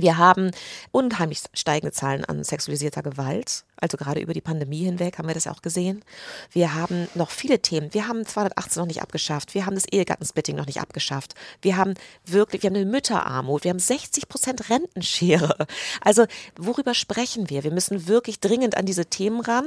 Wir 0.00 0.16
haben 0.16 0.50
unheimlich 0.92 1.42
steigende 1.52 1.92
Zahlen 1.92 2.24
an 2.24 2.42
sexualisierter 2.42 3.02
Gewalt. 3.02 3.64
Also 3.80 3.96
gerade 3.96 4.20
über 4.20 4.34
die 4.34 4.40
Pandemie 4.40 4.84
hinweg 4.84 5.18
haben 5.18 5.28
wir 5.28 5.34
das 5.34 5.46
auch 5.46 5.62
gesehen. 5.62 6.04
Wir 6.52 6.74
haben 6.74 7.08
noch 7.14 7.30
viele 7.30 7.60
Themen. 7.60 7.92
Wir 7.92 8.08
haben 8.08 8.26
218 8.26 8.80
noch 8.80 8.86
nicht 8.86 9.02
abgeschafft. 9.02 9.54
Wir 9.54 9.66
haben 9.66 9.74
das 9.74 9.86
Ehegattensplitting 9.90 10.56
noch 10.56 10.66
nicht 10.66 10.80
abgeschafft. 10.80 11.34
Wir 11.62 11.76
haben 11.76 11.94
wirklich, 12.26 12.62
wir 12.62 12.70
haben 12.70 12.76
eine 12.76 12.86
Mütterarmut. 12.86 13.64
Wir 13.64 13.70
haben 13.70 13.78
60 13.78 14.28
Prozent 14.28 14.70
Rentenschere. 14.70 15.66
Also 16.00 16.26
worüber 16.56 16.94
sprechen 16.94 17.50
wir? 17.50 17.64
Wir 17.64 17.72
müssen 17.72 18.06
wirklich 18.06 18.40
dringend 18.40 18.76
an 18.76 18.86
diese 18.86 19.06
Themen 19.06 19.40
ran. 19.40 19.66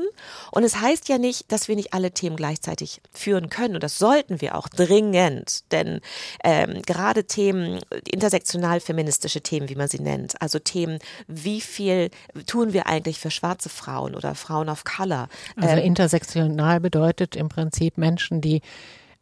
Und 0.52 0.64
es 0.64 0.80
heißt 0.80 1.10
ja 1.10 1.18
nicht, 1.18 1.52
dass 1.52 1.68
wir 1.68 1.76
nicht 1.76 1.94
alle 1.94 2.12
Themen 2.12 2.36
gleichzeitig 2.36 3.02
führen 3.12 3.50
können. 3.50 3.76
Und 3.76 3.84
das 3.84 3.98
sollten 3.98 4.42
wir 4.42 4.56
auch 4.56 4.68
dringend. 4.68 5.72
Denn 5.72 6.02
ähm, 6.44 6.82
gerade 6.84 7.26
Themen, 7.26 7.82
intersektional 8.10 8.80
feministische 8.80 9.42
Themen, 9.42 9.70
wie 9.70 9.76
man 9.76 9.88
sie 9.88 10.00
nennt, 10.00 10.42
also 10.42 10.60
Themen, 10.60 11.00
wie 11.28 11.62
viel 11.62 12.10
tun 12.46 12.74
wir 12.74 12.88
eigentlich 12.88 13.20
für 13.20 13.32
schwarze 13.32 13.70
Frauen? 13.70 14.03
Frauen 14.04 14.16
oder 14.16 14.36
Frauen 14.36 14.70
of 14.70 14.84
Color. 14.84 15.28
Also 15.56 15.76
ähm, 15.76 15.84
intersektional 15.84 16.80
bedeutet 16.80 17.36
im 17.36 17.50
Prinzip 17.50 17.98
Menschen, 17.98 18.42
die 18.42 18.62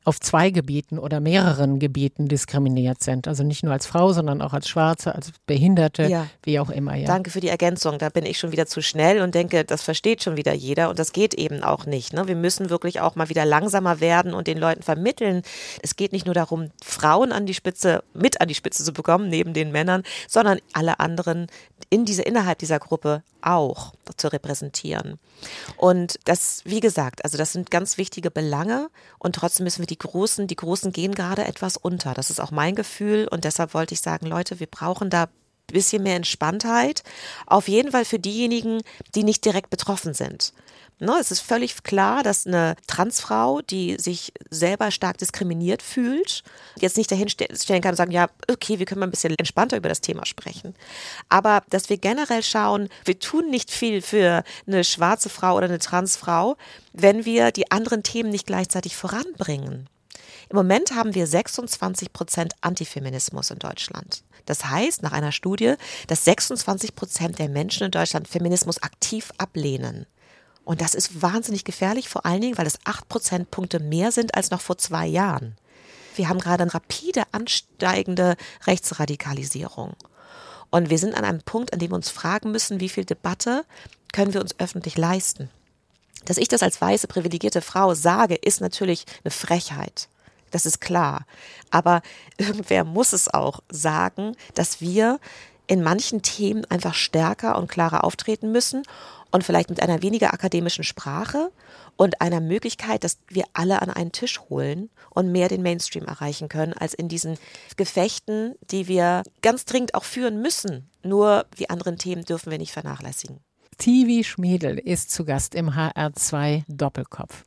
auf 0.04 0.20
zwei 0.20 0.50
Gebieten 0.50 0.98
oder 0.98 1.20
mehreren 1.20 1.78
Gebieten 1.78 2.28
diskriminiert 2.28 3.04
sind. 3.04 3.28
Also 3.28 3.44
nicht 3.44 3.64
nur 3.64 3.74
als 3.74 3.86
Frau, 3.86 4.14
sondern 4.14 4.42
auch 4.42 4.54
als 4.54 4.68
Schwarze, 4.68 5.14
als 5.14 5.32
Behinderte, 5.46 6.08
ja. 6.08 6.28
wie 6.44 6.60
auch 6.60 6.72
immer. 6.72 6.96
Ja. 6.96 7.06
Danke 7.06 7.30
für 7.30 7.40
die 7.40 7.50
Ergänzung. 7.50 8.00
Da 8.00 8.10
bin 8.10 8.26
ich 8.26 8.40
schon 8.40 8.52
wieder 8.52 8.66
zu 8.66 8.82
schnell 8.82 9.22
und 9.22 9.36
denke, 9.36 9.64
das 9.64 9.84
versteht 9.84 10.24
schon 10.24 10.38
wieder 10.38 10.54
jeder 10.54 10.90
und 10.90 10.98
das 10.98 11.14
geht 11.14 11.36
eben 11.36 11.64
auch 11.64 11.86
nicht. 11.86 12.14
Ne? 12.14 12.28
Wir 12.28 12.36
müssen 12.36 12.72
wirklich 12.72 13.00
auch 13.00 13.16
mal 13.16 13.30
wieder 13.30 13.46
langsamer 13.46 14.00
werden 14.00 14.34
und 14.34 14.48
den 14.48 14.58
Leuten 14.58 14.82
vermitteln. 14.82 15.44
Es 15.84 15.96
geht 15.96 16.14
nicht 16.14 16.26
nur 16.26 16.36
darum, 16.36 16.72
Frauen 16.84 17.32
an 17.32 17.46
die 17.46 17.54
Spitze, 17.54 18.04
mit 18.14 18.42
an 18.42 18.48
die 18.48 18.56
Spitze 18.56 18.84
zu 18.84 18.94
bekommen, 18.94 19.30
neben 19.30 19.54
den 19.54 19.72
Männern, 19.72 20.02
sondern 20.28 20.60
alle 20.74 21.00
anderen 21.00 21.48
in 21.90 22.06
diese, 22.06 22.24
innerhalb 22.24 22.58
dieser 22.58 22.80
Gruppe 22.80 23.24
auch 23.42 23.94
zu 24.18 24.32
repräsentieren. 24.32 25.20
Und 25.78 26.20
das, 26.26 26.62
wie 26.66 26.80
gesagt, 26.80 27.24
also 27.24 27.38
das 27.38 27.52
sind 27.52 27.72
ganz 27.72 27.98
wichtige 27.98 28.32
Belange 28.32 28.90
und 29.20 29.36
trotzdem 29.36 29.64
müssen 29.64 29.80
wir 29.80 29.88
die 29.91 29.97
Großen, 29.97 30.47
die 30.47 30.56
Großen 30.56 30.91
gehen 30.91 31.13
gerade 31.13 31.45
etwas 31.45 31.77
unter. 31.77 32.13
Das 32.13 32.30
ist 32.30 32.39
auch 32.39 32.51
mein 32.51 32.75
Gefühl 32.75 33.27
und 33.30 33.43
deshalb 33.43 33.73
wollte 33.73 33.93
ich 33.93 34.01
sagen, 34.01 34.25
Leute, 34.25 34.60
wir 34.60 34.67
brauchen 34.67 35.10
da 35.10 35.23
ein 35.23 35.30
bisschen 35.67 36.04
mehr 36.04 36.15
Entspanntheit. 36.15 37.04
Auf 37.45 37.67
jeden 37.67 37.91
Fall 37.91 38.06
für 38.06 38.17
diejenigen, 38.17 38.82
die 39.13 39.23
nicht 39.23 39.45
direkt 39.45 39.69
betroffen 39.69 40.13
sind. 40.13 40.54
Ne, 41.04 41.18
es 41.20 41.32
ist 41.32 41.40
völlig 41.40 41.82
klar, 41.82 42.22
dass 42.22 42.46
eine 42.46 42.76
Transfrau, 42.86 43.62
die 43.64 43.98
sich 43.98 44.34
selber 44.52 44.92
stark 44.92 45.18
diskriminiert 45.18 45.82
fühlt, 45.82 46.44
jetzt 46.80 46.96
nicht 46.96 47.12
dahin 47.12 47.28
stellen 47.28 47.82
kann 47.82 47.94
und 47.94 47.96
sagen, 47.96 48.12
ja, 48.12 48.30
okay, 48.48 48.78
wir 48.78 48.86
können 48.86 49.00
mal 49.00 49.08
ein 49.08 49.12
bisschen 49.12 49.34
entspannter 49.36 49.78
über 49.78 49.90
das 49.90 50.02
Thema 50.02 50.28
sprechen. 50.28 50.76
Aber 51.28 51.64
dass 51.72 51.90
wir 51.90 51.98
generell 51.98 52.44
schauen, 52.44 52.88
wir 53.04 53.18
tun 53.18 53.50
nicht 53.50 53.72
viel 53.72 54.04
für 54.04 54.44
eine 54.68 54.84
schwarze 54.84 55.30
Frau 55.30 55.58
oder 55.58 55.66
eine 55.66 55.80
Transfrau, 55.80 56.56
wenn 56.94 57.26
wir 57.26 57.52
die 57.52 57.72
anderen 57.72 58.04
Themen 58.04 58.30
nicht 58.30 58.46
gleichzeitig 58.46 58.96
voranbringen. 58.96 59.90
Im 60.50 60.56
Moment 60.56 60.94
haben 60.94 61.16
wir 61.16 61.26
26 61.26 62.14
Prozent 62.14 62.54
Antifeminismus 62.62 63.50
in 63.50 63.58
Deutschland. 63.58 64.24
Das 64.46 64.66
heißt, 64.66 65.02
nach 65.02 65.14
einer 65.14 65.32
Studie, 65.32 65.74
dass 66.06 66.26
26 66.26 66.94
Prozent 66.94 67.40
der 67.40 67.50
Menschen 67.50 67.86
in 67.86 67.92
Deutschland 67.92 68.28
Feminismus 68.28 68.84
aktiv 68.84 69.32
ablehnen. 69.40 70.06
Und 70.63 70.82
das 70.82 70.93
ist 70.93 71.21
wahnsinnig 71.21 71.63
gefährlich, 71.63 72.10
vor 72.10 72.26
allen 72.26 72.41
Dingen, 72.41 72.58
weil 72.58 72.67
es 72.67 72.80
acht 72.84 73.10
Prozentpunkte 73.10 73.80
mehr 73.80 74.12
sind 74.12 74.36
als 74.36 74.52
noch 74.52 74.62
vor 74.62 74.78
zwei 74.78 75.08
Jahren. 75.08 75.58
Wir 76.15 76.30
haben 76.30 76.39
gerade 76.39 76.63
eine 76.63 76.74
rapide 76.74 77.24
ansteigende 77.32 78.36
Rechtsradikalisierung. 78.67 79.93
Und 80.69 80.89
wir 80.89 80.97
sind 80.97 81.15
an 81.15 81.26
einem 81.26 81.41
Punkt, 81.41 81.74
an 81.74 81.80
dem 81.80 81.91
wir 81.91 81.95
uns 81.95 82.10
fragen 82.10 82.52
müssen, 82.52 82.80
wie 82.80 82.89
viel 82.89 83.06
Debatte 83.06 83.65
können 84.13 84.34
wir 84.34 84.41
uns 84.41 84.60
öffentlich 84.60 84.97
leisten. 84.97 85.50
Dass 86.26 86.38
ich 86.38 86.47
das 86.47 86.63
als 86.63 86.80
weiße, 86.80 87.08
privilegierte 87.08 87.62
Frau 87.62 87.93
sage, 87.93 88.36
ist 88.36 88.62
natürlich 88.62 89.06
eine 89.24 89.32
Frechheit. 89.32 90.08
Das 90.52 90.65
ist 90.65 90.82
klar. 90.82 91.26
Aber 91.71 92.02
irgendwer 92.38 92.84
muss 92.84 93.13
es 93.13 93.34
auch 93.34 93.62
sagen, 93.69 94.36
dass 94.54 94.82
wir 94.82 95.19
in 95.67 95.82
manchen 95.82 96.21
Themen 96.21 96.65
einfach 96.65 96.93
stärker 96.93 97.58
und 97.58 97.69
klarer 97.69 98.04
auftreten 98.04 98.52
müssen 98.52 98.84
und 99.32 99.44
vielleicht 99.44 99.70
mit 99.70 99.82
einer 99.82 100.02
weniger 100.02 100.34
akademischen 100.34 100.84
Sprache 100.84 101.52
und 101.98 102.22
einer 102.22 102.41
Möglichkeit, 102.41 103.04
dass 103.04 103.17
wir 103.28 103.46
alle 103.54 103.82
an 103.82 103.89
einen 103.89 104.12
Tisch 104.12 104.39
holen 104.50 104.89
und 105.10 105.32
mehr 105.32 105.48
den 105.48 105.62
Mainstream 105.62 106.06
erreichen 106.06 106.50
können, 106.50 106.74
als 106.74 106.94
in 106.94 107.08
diesen 107.08 107.38
Gefechten, 107.78 108.56
die 108.70 108.88
wir 108.88 109.24
ganz 109.41 109.65
dringend 109.65 109.94
auch 109.94 110.04
führen 110.04 110.41
müssen. 110.41 110.89
Nur 111.04 111.46
die 111.60 111.70
anderen 111.70 111.98
Themen 111.98 112.26
dürfen 112.26 112.52
wir 112.52 112.58
nicht 112.58 112.72
vernachlässigen. 112.72 113.39
Tivi 113.78 114.24
Schmiedel 114.24 114.78
ist 114.78 115.12
zu 115.12 115.26
Gast 115.26 115.56
im 115.56 115.72
HR2 115.72 116.63
Doppelkopf. 116.67 117.44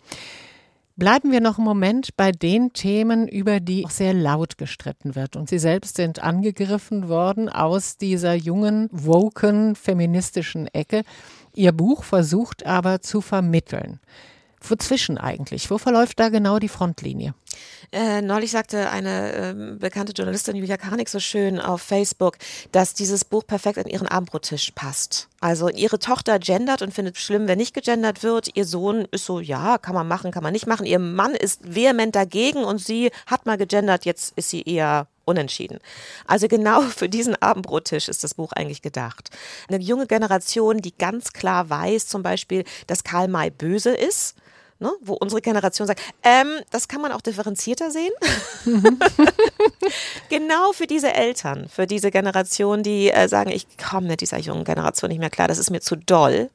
Bleiben 0.97 1.33
wir 1.33 1.41
noch 1.41 1.59
einen 1.59 1.65
Moment 1.65 2.17
bei 2.17 2.31
den 2.31 2.73
Themen, 2.73 3.27
über 3.27 3.59
die 3.59 3.85
auch 3.85 3.91
sehr 3.91 4.15
laut 4.15 4.59
gestritten 4.59 5.17
wird. 5.17 5.35
Und 5.35 5.49
Sie 5.49 5.59
selbst 5.59 5.97
sind 5.97 6.23
angegriffen 6.23 7.09
worden 7.09 7.49
aus 7.49 7.97
dieser 7.97 8.35
jungen, 8.35 8.89
woken, 8.93 9.75
feministischen 9.75 10.69
Ecke. 10.69 11.03
Ihr 11.55 11.73
Buch 11.73 12.05
versucht 12.05 12.67
aber 12.67 13.01
zu 13.01 13.21
vermitteln. 13.21 14.01
Wozwischen 14.61 15.19
eigentlich? 15.19 15.71
Wo 15.71 15.79
verläuft 15.79 16.19
da 16.19 16.31
genau 16.31 16.59
die 16.59 16.69
Frontlinie? 16.69 17.35
Äh, 17.93 18.23
neulich 18.23 18.51
sagte 18.51 18.91
eine 18.91 19.33
äh, 19.33 19.55
bekannte 19.79 20.13
Journalistin 20.13 20.57
Julia 20.57 20.77
Karnik 20.77 21.09
so 21.09 21.21
schön 21.21 21.61
auf 21.61 21.83
Facebook, 21.83 22.39
dass 22.73 22.95
dieses 22.95 23.25
Buch 23.25 23.47
perfekt 23.47 23.79
an 23.79 23.87
ihren 23.87 24.09
Abendbrottisch 24.09 24.73
passt. 24.75 25.29
Also 25.41 25.69
ihre 25.69 25.99
Tochter 25.99 26.39
gendert 26.39 26.83
und 26.83 26.95
findet 26.95 27.19
schlimm, 27.19 27.47
wenn 27.47 27.59
nicht 27.59 27.75
gegendert 27.75 28.23
wird. 28.23 28.57
Ihr 28.57 28.65
Sohn 28.65 29.07
ist 29.11 29.27
so, 29.27 29.39
ja, 29.39 29.79
kann 29.79 29.95
man 29.95 30.09
machen, 30.09 30.33
kann 30.33 30.43
man 30.43 30.53
nicht 30.53 30.67
machen. 30.67 30.87
Ihr 30.87 30.99
Mann 30.99 31.35
ist 31.35 31.75
vehement 31.75 32.15
dagegen 32.15 32.65
und 32.65 32.79
sie 32.79 33.11
hat 33.27 33.47
mal 33.47 33.59
gegendert, 33.59 34.05
jetzt 34.07 34.33
ist 34.37 34.51
sie 34.51 34.63
eher 34.63 35.07
unentschieden. 35.25 35.79
Also 36.27 36.49
genau 36.49 36.81
für 36.83 37.09
diesen 37.09 37.41
Abendbrottisch 37.41 38.09
ist 38.09 38.25
das 38.25 38.35
Buch 38.35 38.53
eigentlich 38.53 38.83
gedacht. 38.83 39.31
Eine 39.69 39.83
junge 39.83 40.07
Generation, 40.07 40.79
die 40.79 40.97
ganz 40.97 41.33
klar 41.33 41.71
weiß 41.71 42.07
zum 42.07 42.23
Beispiel, 42.23 42.65
dass 42.87 43.05
Karl 43.05 43.29
May 43.29 43.51
böse 43.51 43.91
ist 43.91 44.37
ne, 44.85 44.93
wo 45.01 45.15
unsere 45.15 45.41
Generation 45.41 45.87
sagt, 45.87 46.01
ähm, 46.23 46.49
das 46.71 46.89
kann 46.89 47.01
man 47.01 47.13
auch 47.13 47.21
differenzierter 47.21 47.91
sehen. 47.91 48.13
genau 50.29 50.73
für 50.73 50.87
diese 50.87 51.13
Eltern, 51.13 51.69
für 51.69 51.87
diese 51.87 52.11
Generation, 52.11 52.83
die 52.83 53.11
äh, 53.11 53.29
sagen, 53.29 53.51
ich 53.51 53.67
komme 53.77 54.09
mit 54.09 54.21
dieser 54.21 54.39
jungen 54.39 54.65
Generation 54.65 55.09
nicht 55.09 55.21
mehr 55.21 55.31
klar, 55.31 55.49
das 55.49 55.59
ist 55.59 55.71
mir 55.71 55.81
zu 55.81 55.97
doll. 55.97 56.51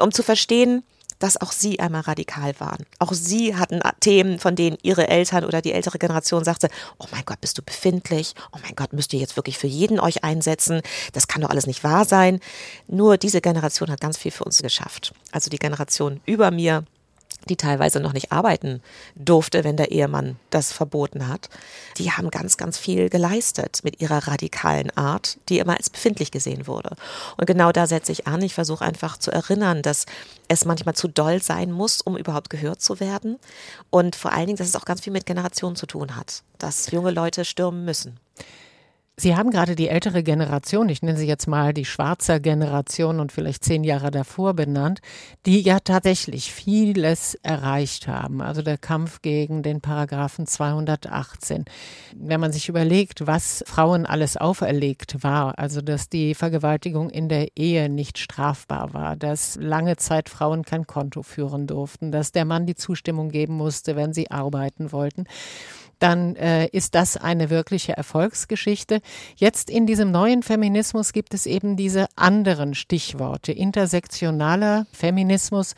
Um 0.00 0.12
zu 0.12 0.22
verstehen, 0.22 0.82
dass 1.18 1.40
auch 1.40 1.52
sie 1.52 1.80
einmal 1.80 2.02
radikal 2.02 2.58
waren. 2.58 2.84
Auch 2.98 3.12
sie 3.12 3.56
hatten 3.56 3.80
Themen, 4.00 4.38
von 4.38 4.56
denen 4.56 4.76
ihre 4.82 5.08
Eltern 5.08 5.44
oder 5.44 5.62
die 5.62 5.72
ältere 5.72 5.98
Generation 5.98 6.44
sagte, 6.44 6.68
oh 6.98 7.06
mein 7.10 7.24
Gott, 7.24 7.40
bist 7.40 7.58
du 7.58 7.62
befindlich? 7.62 8.34
Oh 8.52 8.58
mein 8.62 8.74
Gott, 8.76 8.92
müsst 8.92 9.12
ihr 9.12 9.20
jetzt 9.20 9.36
wirklich 9.36 9.58
für 9.58 9.66
jeden 9.66 10.00
euch 10.00 10.24
einsetzen? 10.24 10.82
Das 11.12 11.28
kann 11.28 11.42
doch 11.42 11.50
alles 11.50 11.66
nicht 11.66 11.84
wahr 11.84 12.04
sein. 12.04 12.40
Nur 12.86 13.16
diese 13.16 13.40
Generation 13.40 13.90
hat 13.90 14.00
ganz 14.00 14.16
viel 14.16 14.30
für 14.30 14.44
uns 14.44 14.62
geschafft. 14.62 15.12
Also 15.32 15.50
die 15.50 15.58
Generation 15.58 16.20
über 16.26 16.50
mir, 16.50 16.84
die 17.48 17.56
teilweise 17.56 18.00
noch 18.00 18.12
nicht 18.12 18.32
arbeiten 18.32 18.82
durfte, 19.14 19.64
wenn 19.64 19.76
der 19.76 19.92
Ehemann 19.92 20.36
das 20.50 20.72
verboten 20.72 21.28
hat. 21.28 21.48
Die 21.98 22.10
haben 22.10 22.30
ganz, 22.30 22.56
ganz 22.56 22.78
viel 22.78 23.08
geleistet 23.08 23.80
mit 23.84 24.00
ihrer 24.00 24.26
radikalen 24.26 24.90
Art, 24.96 25.38
die 25.48 25.58
immer 25.58 25.76
als 25.76 25.90
befindlich 25.90 26.30
gesehen 26.30 26.66
wurde. 26.66 26.96
Und 27.36 27.46
genau 27.46 27.72
da 27.72 27.86
setze 27.86 28.12
ich 28.12 28.26
an. 28.26 28.42
Ich 28.42 28.54
versuche 28.54 28.84
einfach 28.84 29.16
zu 29.16 29.30
erinnern, 29.30 29.82
dass 29.82 30.06
es 30.48 30.64
manchmal 30.64 30.94
zu 30.94 31.08
doll 31.08 31.42
sein 31.42 31.70
muss, 31.70 32.00
um 32.00 32.16
überhaupt 32.16 32.50
gehört 32.50 32.80
zu 32.80 33.00
werden. 33.00 33.38
Und 33.90 34.16
vor 34.16 34.32
allen 34.32 34.46
Dingen, 34.46 34.58
dass 34.58 34.68
es 34.68 34.76
auch 34.76 34.84
ganz 34.84 35.02
viel 35.02 35.12
mit 35.12 35.26
Generationen 35.26 35.76
zu 35.76 35.86
tun 35.86 36.16
hat, 36.16 36.42
dass 36.58 36.90
junge 36.90 37.10
Leute 37.10 37.44
stürmen 37.44 37.84
müssen. 37.84 38.18
Sie 39.18 39.34
haben 39.34 39.50
gerade 39.50 39.76
die 39.76 39.88
ältere 39.88 40.22
Generation, 40.22 40.90
ich 40.90 41.00
nenne 41.00 41.16
sie 41.16 41.26
jetzt 41.26 41.48
mal 41.48 41.72
die 41.72 41.86
schwarze 41.86 42.38
Generation 42.38 43.18
und 43.18 43.32
vielleicht 43.32 43.64
zehn 43.64 43.82
Jahre 43.82 44.10
davor 44.10 44.52
benannt, 44.52 45.00
die 45.46 45.62
ja 45.62 45.80
tatsächlich 45.80 46.52
vieles 46.52 47.34
erreicht 47.36 48.08
haben. 48.08 48.42
Also 48.42 48.60
der 48.60 48.76
Kampf 48.76 49.22
gegen 49.22 49.62
den 49.62 49.80
Paragraphen 49.80 50.46
218. 50.46 51.64
Wenn 52.14 52.40
man 52.40 52.52
sich 52.52 52.68
überlegt, 52.68 53.26
was 53.26 53.64
Frauen 53.66 54.04
alles 54.04 54.36
auferlegt 54.36 55.22
war, 55.24 55.58
also 55.58 55.80
dass 55.80 56.10
die 56.10 56.34
Vergewaltigung 56.34 57.08
in 57.08 57.30
der 57.30 57.56
Ehe 57.56 57.88
nicht 57.88 58.18
strafbar 58.18 58.92
war, 58.92 59.16
dass 59.16 59.56
lange 59.58 59.96
Zeit 59.96 60.28
Frauen 60.28 60.62
kein 60.62 60.86
Konto 60.86 61.22
führen 61.22 61.66
durften, 61.66 62.12
dass 62.12 62.32
der 62.32 62.44
Mann 62.44 62.66
die 62.66 62.74
Zustimmung 62.74 63.30
geben 63.30 63.54
musste, 63.54 63.96
wenn 63.96 64.12
sie 64.12 64.30
arbeiten 64.30 64.92
wollten 64.92 65.24
dann 65.98 66.36
äh, 66.36 66.66
ist 66.68 66.94
das 66.94 67.16
eine 67.16 67.50
wirkliche 67.50 67.96
Erfolgsgeschichte. 67.96 69.00
Jetzt 69.36 69.70
in 69.70 69.86
diesem 69.86 70.10
neuen 70.10 70.42
Feminismus 70.42 71.12
gibt 71.12 71.34
es 71.34 71.46
eben 71.46 71.76
diese 71.76 72.06
anderen 72.16 72.74
Stichworte, 72.74 73.52
intersektionaler 73.52 74.86
Feminismus 74.92 75.74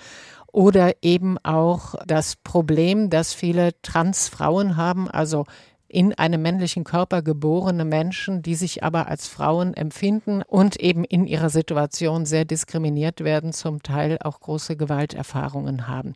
oder 0.51 0.95
eben 1.03 1.39
auch 1.45 1.95
das 2.07 2.37
Problem, 2.37 3.11
dass 3.11 3.35
viele 3.35 3.81
Transfrauen 3.83 4.77
haben, 4.77 5.09
also 5.09 5.45
in 5.89 6.13
einem 6.15 6.43
männlichen 6.43 6.85
Körper 6.85 7.23
geborene 7.23 7.85
Menschen, 7.85 8.43
die 8.43 8.55
sich 8.55 8.85
aber 8.85 9.09
als 9.09 9.27
Frauen 9.27 9.73
empfinden 9.73 10.43
und 10.43 10.77
eben 10.77 11.03
in 11.05 11.27
ihrer 11.27 11.49
Situation 11.49 12.27
sehr 12.27 12.45
diskriminiert 12.45 13.25
werden, 13.25 13.53
zum 13.53 13.83
Teil 13.83 14.19
auch 14.21 14.41
große 14.41 14.77
Gewalterfahrungen 14.77 15.89
haben. 15.89 16.15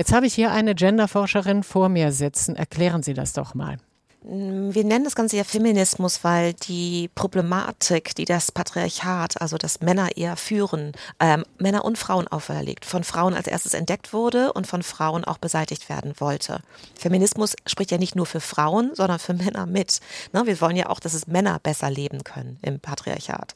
Jetzt 0.00 0.14
habe 0.14 0.24
ich 0.24 0.32
hier 0.32 0.50
eine 0.50 0.74
Genderforscherin 0.74 1.62
vor 1.62 1.90
mir 1.90 2.10
sitzen. 2.10 2.56
Erklären 2.56 3.02
Sie 3.02 3.12
das 3.12 3.34
doch 3.34 3.54
mal. 3.54 3.76
Wir 4.22 4.84
nennen 4.84 5.04
das 5.04 5.14
Ganze 5.14 5.38
ja 5.38 5.44
Feminismus, 5.44 6.22
weil 6.24 6.52
die 6.52 7.08
Problematik, 7.14 8.14
die 8.14 8.26
das 8.26 8.52
Patriarchat, 8.52 9.40
also 9.40 9.56
das 9.56 9.80
Männer 9.80 10.14
eher 10.14 10.36
führen, 10.36 10.92
ähm, 11.20 11.42
Männer 11.58 11.86
und 11.86 11.96
Frauen 11.96 12.28
auferlegt, 12.28 12.84
von 12.84 13.02
Frauen 13.02 13.32
als 13.32 13.46
erstes 13.46 13.72
entdeckt 13.72 14.12
wurde 14.12 14.52
und 14.52 14.66
von 14.66 14.82
Frauen 14.82 15.24
auch 15.24 15.38
beseitigt 15.38 15.88
werden 15.88 16.12
wollte. 16.18 16.60
Feminismus 16.98 17.56
spricht 17.66 17.92
ja 17.92 17.96
nicht 17.96 18.14
nur 18.14 18.26
für 18.26 18.40
Frauen, 18.40 18.94
sondern 18.94 19.18
für 19.18 19.32
Männer 19.32 19.64
mit. 19.64 20.00
Ne, 20.34 20.42
wir 20.44 20.60
wollen 20.60 20.76
ja 20.76 20.90
auch, 20.90 21.00
dass 21.00 21.14
es 21.14 21.26
Männer 21.26 21.58
besser 21.58 21.90
leben 21.90 22.22
können 22.22 22.58
im 22.60 22.78
Patriarchat. 22.78 23.54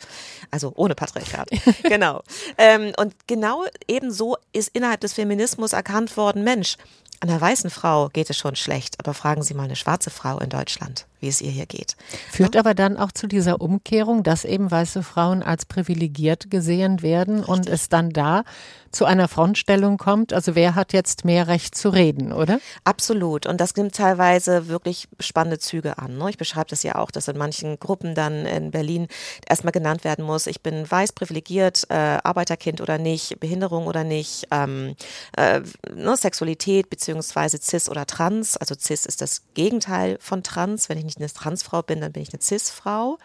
Also 0.51 0.73
ohne 0.77 0.95
Patriarchat. 0.95 1.51
genau. 1.83 2.23
Ähm, 2.57 2.95
und 2.97 3.15
genau 3.27 3.65
ebenso 3.87 4.39
ist 4.55 4.71
innerhalb 4.73 5.01
des 5.03 5.13
Feminismus 5.13 5.75
erkannt 5.75 6.17
worden, 6.17 6.43
Mensch, 6.43 6.79
einer 7.21 7.41
weißen 7.41 7.71
Frau 7.71 8.09
geht 8.09 8.31
es 8.31 8.37
schon 8.37 8.57
schlecht, 8.57 8.99
aber 8.99 9.15
fragen 9.15 9.43
Sie 9.43 9.55
mal 9.55 9.65
eine 9.65 9.77
schwarze 9.77 10.11
Frau 10.11 10.39
in 10.39 10.51
Deutschland, 10.51 11.07
wie 11.25 11.29
es 11.29 11.41
ihr 11.41 11.51
hier 11.51 11.67
geht. 11.67 11.97
Führt 12.31 12.55
aber 12.55 12.75
dann 12.75 12.99
auch 12.99 13.11
zu 13.11 13.27
dieser 13.27 13.61
Umkehrung, 13.61 14.23
dass 14.23 14.45
eben 14.45 14.71
weiße 14.71 15.03
Frauen 15.03 15.43
als 15.43 15.65
privilegiert 15.65 16.51
gesehen 16.51 17.01
werden 17.03 17.37
Richtig. 17.37 17.49
und 17.49 17.69
es 17.69 17.89
dann 17.89 18.11
da 18.11 18.45
zu 18.95 19.05
einer 19.05 19.29
Frontstellung 19.29 19.99
kommt. 19.99 20.33
Also 20.33 20.55
wer 20.55 20.75
hat 20.75 20.93
jetzt 20.93 21.25
mehr 21.25 21.49
Recht 21.49 21.75
zu 21.75 21.89
reden, 21.89 22.33
oder? 22.33 22.61
Absolut. 22.85 23.47
Und 23.47 23.61
das 23.61 23.75
nimmt 23.77 23.95
teilweise 23.95 24.69
wirklich 24.69 25.09
spannende 25.21 25.59
Züge 25.59 25.99
an. 25.99 26.17
Ne? 26.17 26.31
Ich 26.31 26.39
beschreibe 26.39 26.71
das 26.71 26.83
ja 26.83 26.95
auch, 26.95 27.11
dass 27.11 27.29
in 27.29 27.37
manchen 27.37 27.79
Gruppen 27.81 28.15
dann 28.15 28.47
in 28.47 28.71
Berlin 28.71 29.09
erstmal 29.49 29.73
genannt 29.73 30.05
werden 30.05 30.25
muss, 30.25 30.47
ich 30.47 30.63
bin 30.63 30.89
weiß 30.89 31.13
privilegiert, 31.13 31.87
äh, 31.91 31.95
Arbeiterkind 32.23 32.81
oder 32.81 32.99
nicht, 32.99 33.41
Behinderung 33.41 33.87
oder 33.87 34.05
nicht, 34.05 34.47
ähm, 34.51 34.95
äh, 35.37 35.61
ne, 35.93 36.17
Sexualität 36.17 36.89
beziehungsweise 36.89 37.59
cis 37.61 37.89
oder 37.89 38.07
trans. 38.07 38.57
Also 38.57 38.75
cis 38.79 39.07
ist 39.07 39.21
das 39.21 39.43
Gegenteil 39.55 40.19
von 40.21 40.43
trans. 40.43 40.89
Wenn 40.89 40.99
ich 40.99 41.05
nicht 41.05 41.14
eine 41.17 41.33
Transfrau 41.33 41.83
bin, 41.83 42.01
dann 42.01 42.13
bin 42.13 42.23
ich 42.23 42.33
eine 42.33 42.43
cis-Frau. 42.43 43.19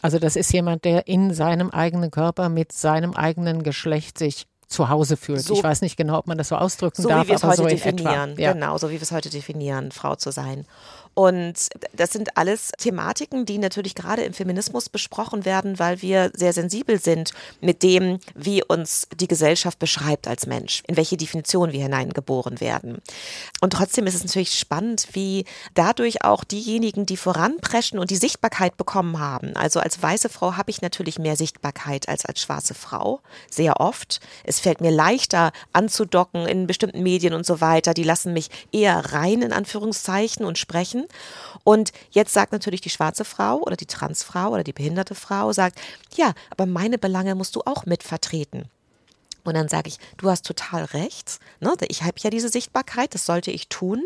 Also 0.00 0.18
das 0.18 0.36
ist 0.36 0.52
jemand, 0.52 0.84
der 0.84 1.06
in 1.06 1.32
seinem 1.32 1.70
eigenen 1.70 2.10
Körper 2.10 2.48
mit 2.48 2.72
seinem 2.72 3.14
eigenen 3.14 3.62
Geschlecht 3.62 4.18
sich 4.18 4.46
zu 4.72 4.88
Hause 4.88 5.16
fühlt. 5.16 5.42
So, 5.42 5.54
ich 5.54 5.62
weiß 5.62 5.82
nicht 5.82 5.96
genau, 5.96 6.18
ob 6.18 6.26
man 6.26 6.38
das 6.38 6.48
so 6.48 6.56
ausdrücken 6.56 7.02
so 7.02 7.08
darf, 7.08 7.28
wie 7.28 7.32
es 7.32 7.44
heute 7.44 7.56
so 7.56 7.66
definieren. 7.66 8.34
Ja. 8.38 8.52
Genau, 8.54 8.78
so 8.78 8.88
wie 8.88 8.94
wir 8.94 9.02
es 9.02 9.12
heute 9.12 9.30
definieren, 9.30 9.92
Frau 9.92 10.16
zu 10.16 10.32
sein. 10.32 10.66
Und 11.14 11.68
das 11.92 12.10
sind 12.10 12.36
alles 12.36 12.72
Thematiken, 12.78 13.44
die 13.44 13.58
natürlich 13.58 13.94
gerade 13.94 14.22
im 14.22 14.32
Feminismus 14.32 14.88
besprochen 14.88 15.44
werden, 15.44 15.78
weil 15.78 16.02
wir 16.02 16.30
sehr 16.34 16.52
sensibel 16.52 16.98
sind 17.00 17.32
mit 17.60 17.82
dem, 17.82 18.18
wie 18.34 18.64
uns 18.64 19.08
die 19.14 19.28
Gesellschaft 19.28 19.78
beschreibt 19.78 20.26
als 20.26 20.46
Mensch, 20.46 20.82
in 20.86 20.96
welche 20.96 21.16
Definition 21.16 21.72
wir 21.72 21.82
hineingeboren 21.82 22.60
werden. 22.60 23.02
Und 23.60 23.74
trotzdem 23.74 24.06
ist 24.06 24.14
es 24.14 24.24
natürlich 24.24 24.58
spannend, 24.58 25.08
wie 25.12 25.44
dadurch 25.74 26.24
auch 26.24 26.44
diejenigen, 26.44 27.06
die 27.06 27.16
voranpreschen 27.16 27.98
und 27.98 28.10
die 28.10 28.16
Sichtbarkeit 28.16 28.76
bekommen 28.76 29.18
haben. 29.18 29.54
Also 29.56 29.80
als 29.80 30.02
weiße 30.02 30.28
Frau 30.28 30.56
habe 30.56 30.70
ich 30.70 30.82
natürlich 30.82 31.18
mehr 31.18 31.36
Sichtbarkeit 31.36 32.08
als 32.08 32.24
als 32.24 32.40
schwarze 32.40 32.74
Frau, 32.74 33.20
sehr 33.50 33.80
oft. 33.80 34.20
Es 34.44 34.60
fällt 34.60 34.80
mir 34.80 34.90
leichter 34.90 35.52
anzudocken 35.72 36.46
in 36.46 36.66
bestimmten 36.66 37.02
Medien 37.02 37.34
und 37.34 37.44
so 37.44 37.60
weiter. 37.60 37.94
Die 37.94 38.02
lassen 38.02 38.32
mich 38.32 38.48
eher 38.72 39.12
rein 39.12 39.42
in 39.42 39.52
Anführungszeichen 39.52 40.44
und 40.44 40.58
sprechen. 40.58 41.01
Und 41.64 41.92
jetzt 42.10 42.32
sagt 42.32 42.52
natürlich 42.52 42.80
die 42.80 42.90
schwarze 42.90 43.24
Frau 43.24 43.58
oder 43.58 43.76
die 43.76 43.86
Transfrau 43.86 44.50
oder 44.50 44.64
die 44.64 44.72
behinderte 44.72 45.14
Frau, 45.14 45.52
sagt, 45.52 45.80
ja, 46.16 46.32
aber 46.50 46.66
meine 46.66 46.98
Belange 46.98 47.34
musst 47.34 47.56
du 47.56 47.62
auch 47.64 47.86
mitvertreten. 47.86 48.68
Und 49.44 49.54
dann 49.54 49.68
sage 49.68 49.88
ich, 49.88 49.98
du 50.18 50.30
hast 50.30 50.46
total 50.46 50.84
recht. 50.84 51.38
Ne? 51.60 51.74
Ich 51.88 52.02
habe 52.02 52.14
ja 52.18 52.30
diese 52.30 52.48
Sichtbarkeit, 52.48 53.14
das 53.14 53.26
sollte 53.26 53.50
ich 53.50 53.68
tun. 53.68 54.04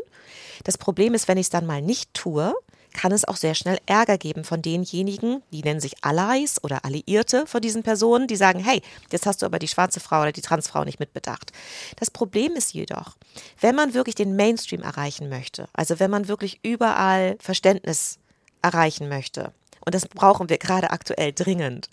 Das 0.64 0.78
Problem 0.78 1.14
ist, 1.14 1.28
wenn 1.28 1.38
ich 1.38 1.46
es 1.46 1.50
dann 1.50 1.66
mal 1.66 1.82
nicht 1.82 2.14
tue, 2.14 2.54
kann 2.96 3.12
es 3.12 3.26
auch 3.26 3.36
sehr 3.36 3.54
schnell 3.54 3.78
Ärger 3.86 4.18
geben 4.18 4.42
von 4.42 4.62
denjenigen, 4.62 5.42
die 5.52 5.62
nennen 5.62 5.80
sich 5.80 6.02
Allies 6.02 6.62
oder 6.64 6.84
Alliierte 6.84 7.46
von 7.46 7.60
diesen 7.60 7.82
Personen, 7.82 8.26
die 8.26 8.36
sagen, 8.36 8.58
hey, 8.58 8.82
jetzt 9.12 9.26
hast 9.26 9.42
du 9.42 9.46
aber 9.46 9.58
die 9.58 9.68
schwarze 9.68 10.00
Frau 10.00 10.22
oder 10.22 10.32
die 10.32 10.40
Transfrau 10.40 10.84
nicht 10.84 10.98
mitbedacht. 10.98 11.52
Das 11.96 12.10
Problem 12.10 12.52
ist 12.52 12.72
jedoch, 12.72 13.16
wenn 13.60 13.74
man 13.74 13.94
wirklich 13.94 14.14
den 14.14 14.34
Mainstream 14.34 14.82
erreichen 14.82 15.28
möchte, 15.28 15.68
also 15.74 16.00
wenn 16.00 16.10
man 16.10 16.26
wirklich 16.26 16.58
überall 16.62 17.36
Verständnis 17.38 18.18
erreichen 18.62 19.08
möchte, 19.08 19.52
Und 19.86 19.94
das 19.94 20.06
brauchen 20.06 20.48
wir 20.48 20.58
gerade 20.58 20.90
aktuell 20.90 21.32
dringend. 21.32 21.88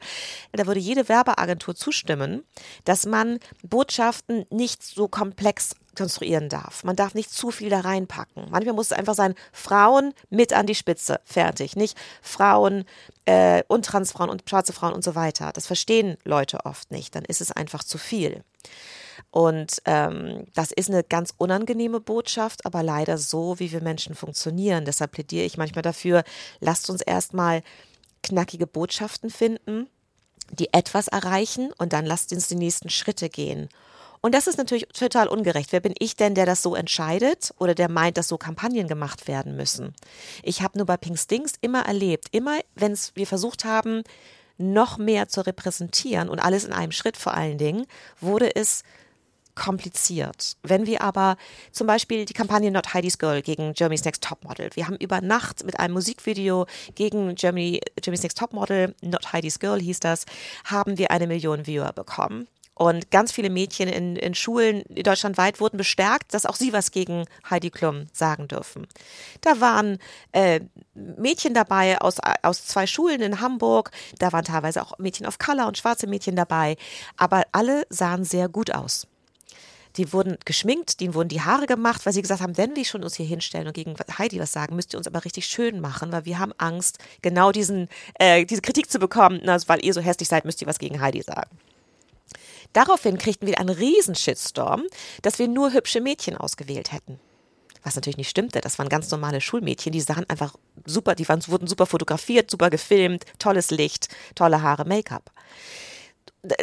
Da 0.52 0.66
würde 0.66 0.80
jede 0.80 1.08
Werbeagentur 1.08 1.76
zustimmen, 1.76 2.44
dass 2.86 3.06
man 3.06 3.38
Botschaften 3.62 4.46
nicht 4.50 4.82
so 4.82 5.08
komplex 5.08 5.76
konstruieren 5.96 6.50
darf. 6.50 6.84
Man 6.84 6.96
darf 6.96 7.14
nicht 7.14 7.32
zu 7.32 7.52
viel 7.52 7.70
da 7.70 7.82
reinpacken. 7.82 8.48
Manchmal 8.50 8.74
muss 8.74 8.88
es 8.88 8.98
einfach 8.98 9.14
sein, 9.14 9.36
Frauen 9.52 10.16
mit 10.32 10.54
an 10.54 10.66
die 10.66 10.74
Spitze, 10.74 11.20
fertig. 11.24 11.76
Nicht 11.76 11.96
Frauen 12.24 12.86
äh, 13.26 13.62
und 13.68 13.86
Transfrauen 13.86 14.32
und 14.32 14.44
schwarze 14.50 14.74
Frauen 14.74 14.94
und 14.94 15.04
so 15.04 15.14
weiter. 15.14 15.52
Das 15.54 15.68
verstehen 15.68 16.18
Leute 16.24 16.66
oft 16.66 16.92
nicht. 16.92 17.14
Dann 17.14 17.26
ist 17.26 17.42
es 17.42 17.52
einfach 17.52 17.84
zu 17.84 18.00
viel. 18.00 18.44
Und 19.34 19.82
ähm, 19.86 20.46
das 20.54 20.72
ist 20.72 20.92
eine 20.92 21.04
ganz 21.04 21.34
unangenehme 21.36 22.00
Botschaft, 22.00 22.68
aber 22.68 22.84
leider 22.84 23.18
so, 23.18 23.58
wie 23.58 23.72
wir 23.72 23.82
Menschen 23.82 24.14
funktionieren. 24.14 24.86
Deshalb 24.86 25.14
plädiere 25.14 25.44
ich 25.44 25.58
manchmal 25.58 25.82
dafür, 25.82 26.24
lasst 26.60 26.88
uns 26.92 27.02
erstmal 27.02 27.64
knackige 28.22 28.68
Botschaften 28.68 29.32
finden, 29.32 29.88
die 30.52 30.72
etwas 30.72 31.08
erreichen 31.08 31.74
und 31.80 31.94
dann 31.94 32.06
lasst 32.06 32.32
uns 32.32 32.48
die 32.48 32.54
nächsten 32.54 32.92
Schritte 32.92 33.28
gehen. 33.28 33.70
Und 34.22 34.36
das 34.36 34.46
ist 34.46 34.60
natürlich 34.60 34.88
total 34.90 35.28
ungerecht. 35.28 35.72
Wer 35.72 35.80
bin 35.80 35.96
ich 35.98 36.16
denn, 36.16 36.36
der 36.36 36.46
das 36.46 36.62
so 36.62 36.76
entscheidet 36.76 37.56
oder 37.58 37.74
der 37.74 37.90
meint, 37.90 38.18
dass 38.18 38.28
so 38.28 38.38
Kampagnen 38.38 38.88
gemacht 38.88 39.28
werden 39.28 39.56
müssen? 39.56 39.96
Ich 40.44 40.62
habe 40.62 40.78
nur 40.78 40.86
bei 40.86 40.98
Pink 40.98 41.18
Stings 41.18 41.54
immer 41.60 41.88
erlebt, 41.88 42.28
immer 42.30 42.60
wenn 42.76 42.96
wir 43.16 43.26
versucht 43.26 43.66
haben, 43.66 44.04
noch 44.60 45.00
mehr 45.00 45.28
zu 45.28 45.42
repräsentieren 45.42 46.30
und 46.30 46.38
alles 46.38 46.66
in 46.66 46.72
einem 46.72 46.92
Schritt 46.92 47.18
vor 47.18 47.34
allen 47.34 47.58
Dingen, 47.58 47.88
wurde 48.22 48.56
es 48.56 48.84
kompliziert. 49.56 50.58
Wenn 50.64 50.86
wir 50.86 51.02
aber 51.02 51.38
zum 51.72 51.88
Beispiel 51.88 52.26
die 52.26 52.34
Kampagne 52.34 52.72
Not 52.72 52.94
Heidi's 52.94 53.18
Girl 53.18 53.42
gegen 53.42 53.74
Germany's 53.74 54.06
Next 54.06 54.24
Topmodel, 54.24 54.70
wir 54.74 54.88
haben 54.88 54.98
über 54.98 55.22
Nacht 55.22 55.64
mit 55.66 55.80
einem 55.80 55.94
Musikvideo 55.94 56.66
gegen 56.96 57.36
Germany, 57.36 57.82
Germany's 58.02 58.24
Next 58.24 58.38
Topmodel, 58.38 58.96
Not 59.02 59.34
Heidi's 59.34 59.60
Girl 59.60 59.80
hieß 59.80 60.00
das, 60.00 60.26
haben 60.66 60.98
wir 60.98 61.12
eine 61.12 61.28
Million 61.28 61.66
Viewer 61.66 61.94
bekommen. 61.94 62.48
Und 62.76 63.12
ganz 63.12 63.32
viele 63.32 63.52
Mädchen 63.52 63.88
in, 63.88 64.16
in 64.16 64.34
Schulen 64.34 64.84
deutschlandweit 64.90 65.60
wurden 65.60 65.78
bestärkt, 65.78 66.34
dass 66.34 66.46
auch 66.46 66.56
sie 66.56 66.74
was 66.74 66.90
gegen 66.90 67.26
Heidi 67.50 67.70
Klum 67.70 68.08
sagen 68.12 68.48
dürfen. 68.48 68.88
Da 69.42 69.62
waren 69.62 70.00
äh, 70.32 70.62
Mädchen 70.96 71.54
dabei 71.54 72.02
aus, 72.02 72.18
aus 72.42 72.66
zwei 72.66 72.88
Schulen 72.88 73.22
in 73.22 73.42
Hamburg, 73.42 73.92
da 74.18 74.32
waren 74.32 74.44
teilweise 74.44 74.82
auch 74.82 74.98
Mädchen 74.98 75.28
of 75.28 75.38
Color 75.38 75.68
und 75.68 75.78
schwarze 75.78 76.08
Mädchen 76.08 76.36
dabei, 76.36 76.76
aber 77.16 77.44
alle 77.52 77.86
sahen 77.90 78.24
sehr 78.24 78.50
gut 78.50 78.74
aus. 78.74 79.08
Die 79.98 80.12
wurden 80.12 80.38
geschminkt, 80.46 81.00
denen 81.00 81.14
wurden 81.14 81.30
die 81.30 81.42
Haare 81.42 81.68
gemacht, 81.68 82.06
weil 82.06 82.14
sie 82.14 82.22
gesagt 82.22 82.42
haben, 82.42 82.58
wenn 82.58 82.76
wir 82.76 82.86
schon 82.86 83.04
uns 83.04 83.16
hier 83.16 83.26
hinstellen 83.26 83.68
und 83.68 83.74
gegen 83.74 83.96
Heidi 84.18 84.40
was 84.40 84.52
sagen, 84.52 84.76
müsst 84.76 84.94
ihr 84.94 84.98
uns 84.98 85.08
aber 85.08 85.24
richtig 85.24 85.46
schön 85.46 85.82
machen, 85.82 86.12
weil 86.12 86.26
wir 86.26 86.40
haben 86.40 86.54
Angst, 86.58 86.98
genau 87.22 87.52
diesen, 87.52 87.88
äh, 88.16 88.46
diese 88.46 88.62
Kritik 88.62 88.90
zu 88.90 88.98
bekommen, 88.98 89.48
also 89.48 89.68
weil 89.68 89.86
ihr 89.86 89.94
so 89.94 90.02
hässlich 90.02 90.30
seid, 90.30 90.46
müsst 90.46 90.62
ihr 90.62 90.68
was 90.68 90.80
gegen 90.80 91.00
Heidi 91.00 91.22
sagen. 91.22 91.50
Daraufhin 92.74 93.20
kriegten 93.20 93.48
wir 93.48 93.60
einen 93.60 93.70
riesen 93.70 94.16
Shitstorm, 94.16 94.84
dass 95.22 95.38
wir 95.38 95.48
nur 95.48 95.74
hübsche 95.74 96.02
Mädchen 96.02 96.36
ausgewählt 96.36 96.92
hätten. 96.92 97.20
Was 97.84 97.96
natürlich 97.96 98.18
nicht 98.18 98.30
stimmte. 98.30 98.62
Das 98.62 98.80
waren 98.80 98.90
ganz 98.90 99.12
normale 99.12 99.42
Schulmädchen, 99.42 99.92
die 99.92 100.02
sahen 100.02 100.28
einfach 100.30 100.56
super, 100.86 101.14
die 101.14 101.28
waren, 101.30 101.46
wurden 101.48 101.68
super 101.68 101.86
fotografiert, 101.86 102.50
super 102.50 102.72
gefilmt, 102.72 103.26
tolles 103.38 103.70
Licht, 103.70 104.08
tolle 104.34 104.62
Haare, 104.64 104.86
Make-up 104.86 105.32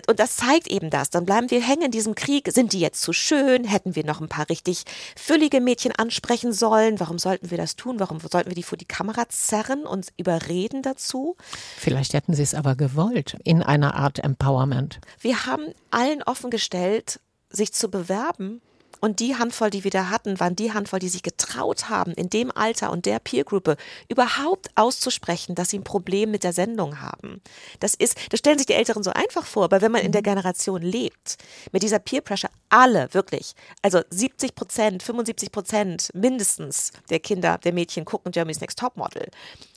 und 0.07 0.21
das 0.21 0.37
zeigt 0.37 0.69
eben 0.69 0.91
das. 0.91 1.11
Dann 1.11 1.25
bleiben 1.25 1.51
wir 1.51 1.67
hängen 1.67 1.83
in 1.83 1.91
diesem 1.91 2.15
Krieg. 2.15 2.51
Sind 2.53 2.73
die 2.73 2.81
jetzt 2.81 3.01
zu 3.01 3.13
schön? 3.13 3.65
Hätten 3.65 3.97
wir 3.97 4.05
noch 4.05 4.21
ein 4.21 4.29
paar 4.29 4.49
richtig 4.51 4.85
füllige 5.17 5.61
Mädchen 5.61 5.93
ansprechen 5.93 6.53
sollen? 6.53 7.01
Warum 7.01 7.19
sollten 7.19 7.51
wir 7.51 7.57
das 7.57 7.77
tun? 7.77 7.99
Warum 7.99 8.21
sollten 8.21 8.51
wir 8.51 8.55
die 8.55 8.63
vor 8.63 8.77
die 8.77 8.85
Kamera 8.85 9.29
zerren 9.29 9.87
und 9.87 10.09
überreden 10.19 10.83
dazu? 10.83 11.37
Vielleicht 11.79 12.13
hätten 12.13 12.35
sie 12.35 12.43
es 12.43 12.55
aber 12.55 12.77
gewollt 12.77 13.39
in 13.45 13.63
einer 13.63 13.95
Art 13.95 14.19
Empowerment. 14.19 15.01
Wir 15.19 15.47
haben 15.47 15.73
allen 15.91 16.23
offengestellt, 16.23 17.21
sich 17.49 17.73
zu 17.73 17.91
bewerben 17.91 18.61
und 19.01 19.21
die 19.21 19.37
Handvoll, 19.37 19.71
die 19.71 19.85
wir 19.85 19.91
da 19.91 20.11
hatten, 20.11 20.39
waren 20.41 20.57
die 20.57 20.73
Handvoll, 20.73 20.99
die 20.99 21.09
sich 21.09 21.23
getraut 21.23 21.89
haben, 21.89 22.13
in 22.13 22.31
dem 22.31 22.51
Alter 22.51 22.91
und 22.91 23.07
der 23.07 23.19
Peergruppe 23.19 23.77
überhaupt 24.09 24.71
auszusprechen, 24.75 25.55
dass 25.55 25.71
sie 25.71 25.79
ein 25.79 25.85
Problem 25.85 26.31
mit 26.31 26.45
der 26.45 26.53
Sendung 26.53 27.01
haben. 27.01 27.41
Das 27.81 27.95
ist, 27.95 28.17
das 28.31 28.39
stellen 28.39 28.59
sich 28.59 28.67
die 28.67 28.75
Älteren 28.75 29.03
so 29.03 29.11
einfach 29.11 29.47
vor, 29.47 29.65
aber 29.65 29.81
wenn 29.81 29.93
man 29.93 30.03
in 30.03 30.13
der 30.13 30.21
mhm. 30.23 30.27
Generation 30.27 30.83
lebt, 30.83 31.37
mit 31.73 31.83
dieser 31.83 31.99
Peer 31.99 32.21
Pressure, 32.21 32.51
alle 32.69 33.13
wirklich, 33.13 33.55
also 33.83 34.01
70 34.11 34.55
Prozent, 34.55 35.03
75 35.03 35.53
Prozent 35.53 36.11
mindestens 36.15 36.93
der 37.11 37.21
Kinder, 37.21 37.59
der 37.59 37.73
Mädchen 37.73 38.05
gucken 38.05 38.33
Germany's 38.33 38.61
Next 38.61 38.79
Top 38.79 38.97
Model. 38.97 39.27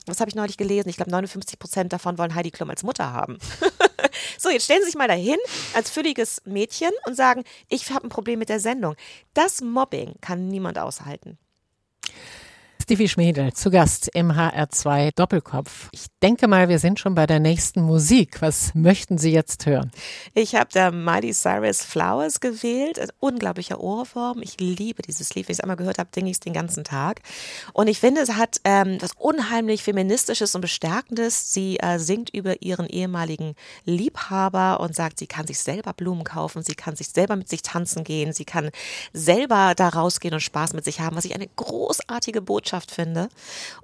Was 0.06 0.20
habe 0.20 0.28
ich 0.28 0.34
neulich 0.34 0.56
gelesen? 0.56 0.88
Ich 0.88 0.96
glaube, 0.96 1.10
59 1.10 1.58
Prozent 1.58 1.92
davon 1.92 2.18
wollen 2.18 2.34
Heidi 2.34 2.50
Klum 2.50 2.70
als 2.70 2.82
Mutter 2.82 3.12
haben. 3.12 3.38
so, 4.38 4.50
jetzt 4.50 4.64
stellen 4.64 4.80
Sie 4.82 4.86
sich 4.90 4.98
mal 4.98 5.08
dahin 5.08 5.38
als 5.74 5.90
fülliges 5.90 6.42
Mädchen 6.44 6.90
und 7.06 7.16
sagen, 7.16 7.44
ich 7.68 7.90
habe 7.90 8.06
ein 8.06 8.10
Problem 8.10 8.38
mit 8.38 8.48
der 8.50 8.60
Sendung. 8.60 8.96
Das 9.32 9.62
Mobbing 9.62 10.14
kann 10.20 10.48
niemand 10.48 10.78
aushalten. 10.78 11.38
Stevie 12.84 13.08
Schmiedel 13.08 13.54
zu 13.54 13.70
Gast 13.70 14.10
im 14.12 14.30
HR2 14.30 15.12
Doppelkopf. 15.16 15.88
Ich 15.92 16.08
denke 16.22 16.48
mal, 16.48 16.68
wir 16.68 16.78
sind 16.78 17.00
schon 17.00 17.14
bei 17.14 17.26
der 17.26 17.40
nächsten 17.40 17.80
Musik. 17.80 18.42
Was 18.42 18.74
möchten 18.74 19.16
Sie 19.16 19.32
jetzt 19.32 19.64
hören? 19.64 19.90
Ich 20.34 20.54
habe 20.54 20.68
da 20.70 20.90
Miley 20.90 21.32
Cyrus 21.32 21.82
Flowers 21.82 22.40
gewählt. 22.40 22.98
Ein 22.98 23.08
unglaublicher 23.20 23.80
Ohrwurm. 23.80 24.42
Ich 24.42 24.60
liebe 24.60 25.00
dieses 25.00 25.34
Lied. 25.34 25.48
Wenn 25.48 25.52
ich 25.52 25.60
es 25.60 25.62
einmal 25.62 25.78
gehört 25.78 25.96
habe, 25.96 26.10
denke 26.14 26.28
ich 26.28 26.36
es 26.36 26.40
den 26.40 26.52
ganzen 26.52 26.84
Tag. 26.84 27.22
Und 27.72 27.88
ich 27.88 28.00
finde, 28.00 28.20
es 28.20 28.34
hat 28.34 28.60
ähm, 28.64 28.98
was 29.00 29.12
unheimlich 29.16 29.82
Feministisches 29.82 30.54
und 30.54 30.60
Bestärkendes. 30.60 31.54
Sie 31.54 31.78
äh, 31.78 31.98
singt 31.98 32.28
über 32.34 32.60
ihren 32.60 32.86
ehemaligen 32.86 33.54
Liebhaber 33.86 34.80
und 34.80 34.94
sagt, 34.94 35.20
sie 35.20 35.26
kann 35.26 35.46
sich 35.46 35.58
selber 35.58 35.94
Blumen 35.94 36.24
kaufen, 36.24 36.62
sie 36.62 36.74
kann 36.74 36.96
sich 36.96 37.08
selber 37.08 37.36
mit 37.36 37.48
sich 37.48 37.62
tanzen 37.62 38.04
gehen, 38.04 38.34
sie 38.34 38.44
kann 38.44 38.68
selber 39.14 39.72
da 39.74 39.88
rausgehen 39.88 40.34
und 40.34 40.40
Spaß 40.40 40.74
mit 40.74 40.84
sich 40.84 41.00
haben, 41.00 41.16
was 41.16 41.24
ich 41.24 41.34
eine 41.34 41.48
großartige 41.48 42.42
Botschaft 42.42 42.73
Botschaft 42.74 42.90
finde. 42.90 43.28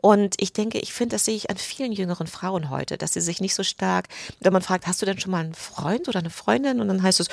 Und 0.01 0.35
ich 0.39 0.53
denke, 0.53 0.79
ich 0.79 0.93
finde, 0.93 1.15
das 1.15 1.25
sehe 1.25 1.37
ich 1.37 1.51
an 1.51 1.57
vielen 1.57 1.93
jüngeren 1.93 2.27
Frauen 2.27 2.71
heute, 2.71 2.99
dass 2.99 3.13
sie 3.13 3.21
sich 3.21 3.41
nicht 3.41 3.55
so 3.55 3.63
stark, 3.63 4.09
wenn 4.41 4.53
man 4.53 4.63
fragt, 4.63 4.87
hast 4.87 5.01
du 5.01 5.07
denn 5.07 5.21
schon 5.21 5.31
mal 5.31 5.45
einen 5.45 5.55
Freund 5.55 6.09
oder 6.09 6.19
eine 6.19 6.31
Freundin? 6.31 6.81
Und 6.81 6.89
dann 6.89 7.03
heißt 7.03 7.21
es, 7.21 7.29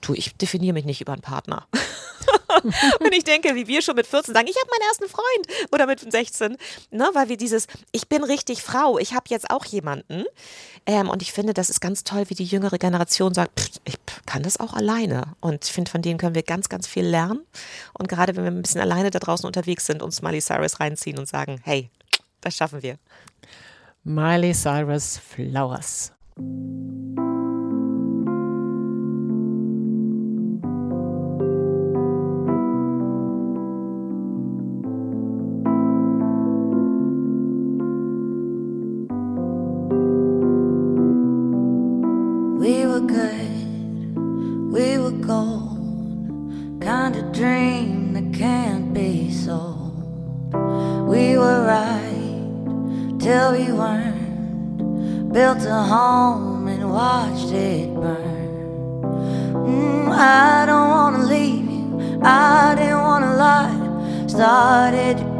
du, 0.00 0.14
ich 0.14 0.34
definiere 0.36 0.74
mich 0.74 0.84
nicht 0.84 1.00
über 1.00 1.12
einen 1.12 1.22
Partner. 1.22 1.66
und 3.00 3.12
ich 3.12 3.24
denke, 3.24 3.54
wie 3.54 3.66
wir 3.66 3.82
schon 3.82 3.96
mit 3.96 4.06
14 4.06 4.34
sagen, 4.34 4.46
ich 4.48 4.56
habe 4.56 4.70
meinen 4.70 4.88
ersten 4.88 5.08
Freund 5.08 5.72
oder 5.72 5.86
mit 5.86 6.00
16, 6.00 6.56
ne, 6.90 7.10
weil 7.12 7.28
wir 7.28 7.36
dieses, 7.36 7.66
ich 7.92 8.08
bin 8.08 8.24
richtig 8.24 8.62
Frau, 8.62 8.98
ich 8.98 9.14
habe 9.14 9.24
jetzt 9.28 9.50
auch 9.50 9.64
jemanden. 9.64 10.24
Ähm, 10.86 11.08
und 11.08 11.22
ich 11.22 11.32
finde, 11.32 11.54
das 11.54 11.70
ist 11.70 11.80
ganz 11.80 12.04
toll, 12.04 12.24
wie 12.28 12.34
die 12.34 12.44
jüngere 12.44 12.78
Generation 12.78 13.34
sagt, 13.34 13.60
pff, 13.60 13.80
ich 13.84 13.96
kann 14.26 14.42
das 14.42 14.60
auch 14.60 14.74
alleine. 14.74 15.34
Und 15.40 15.64
ich 15.64 15.72
finde, 15.72 15.90
von 15.90 16.02
denen 16.02 16.18
können 16.18 16.34
wir 16.34 16.42
ganz, 16.42 16.68
ganz 16.68 16.86
viel 16.86 17.04
lernen. 17.04 17.40
Und 17.94 18.08
gerade 18.08 18.36
wenn 18.36 18.44
wir 18.44 18.50
ein 18.50 18.62
bisschen 18.62 18.80
alleine 18.80 19.10
da 19.10 19.18
draußen 19.18 19.46
unterwegs 19.46 19.86
sind, 19.86 20.02
uns 20.02 20.22
Miley 20.22 20.40
Cyrus 20.40 20.80
reinziehen 20.80 21.18
und 21.18 21.28
sagen, 21.28 21.60
hey, 21.64 21.90
das 22.40 22.56
schaffen 22.56 22.82
wir. 22.82 22.98
Miley 24.04 24.52
Cyrus 24.52 25.18
Flowers. 25.18 26.12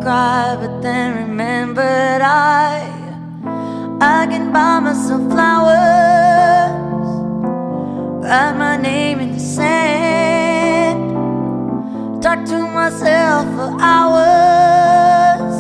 Cry, 0.05 0.55
but 0.61 0.83
then 0.83 1.17
remembered 1.29 2.21
I 2.21 2.85
I 4.03 4.27
can 4.27 4.53
buy 4.53 4.79
myself 4.81 5.23
flowers, 5.33 7.09
write 8.23 8.57
my 8.65 8.77
name 8.77 9.21
in 9.21 9.33
the 9.33 9.41
sand, 9.41 11.01
talk 12.23 12.45
to 12.45 12.59
myself 12.81 13.45
for 13.57 13.71
hours, 13.81 15.57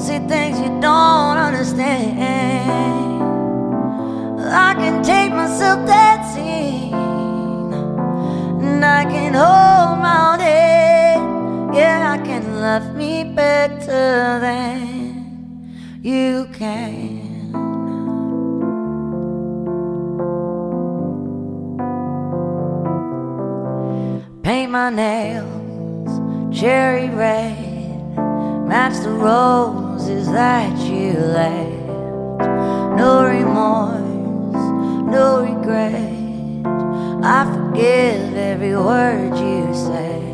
see 0.00 0.20
things 0.20 0.58
you 0.58 0.72
don't 0.80 1.36
understand. 1.48 2.18
I 4.68 4.72
can 4.80 5.02
take 5.02 5.32
myself 5.32 5.86
dancing, 5.86 6.94
and 8.64 8.82
I 8.82 9.04
can 9.04 9.34
hold 9.34 9.98
my 10.00 10.39
love 12.60 12.94
me 12.94 13.24
better 13.24 14.38
than 14.38 15.72
you 16.02 16.46
can. 16.52 17.52
Paint 24.42 24.70
my 24.70 24.90
nails 24.90 25.50
cherry 26.52 27.08
red, 27.08 28.16
match 28.68 29.02
the 29.04 29.10
roses 29.10 30.30
that 30.30 30.76
you 30.80 31.14
left. 31.14 32.40
No 32.98 33.24
remorse, 33.24 34.64
no 35.10 35.40
regret. 35.40 36.12
I 37.24 37.50
forgive 37.54 38.36
every 38.36 38.76
word 38.76 39.34
you 39.38 39.74
say. 39.74 40.29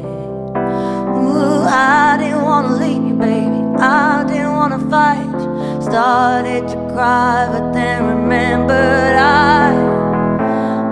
I 1.69 2.17
didn't 2.19 2.43
wanna 2.43 2.77
leave 2.77 3.05
you, 3.09 3.15
baby. 3.15 3.61
I 3.79 4.25
didn't 4.27 4.53
wanna 4.53 4.79
fight. 4.91 5.83
Started 5.83 6.69
to 6.69 6.77
cry, 6.93 7.49
but 7.53 7.73
then 7.73 8.07
remembered 8.07 9.17
I 9.17 9.73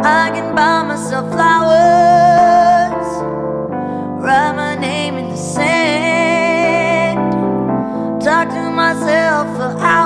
I 0.04 0.30
can 0.34 0.54
buy 0.54 0.82
myself 0.82 1.32
flowers, 1.32 3.08
write 4.22 4.54
my 4.54 4.74
name 4.76 5.16
in 5.16 5.28
the 5.30 5.36
sand, 5.36 7.18
talk 8.22 8.48
to 8.50 8.70
myself 8.70 9.46
for 9.56 9.78
hours. 9.80 10.03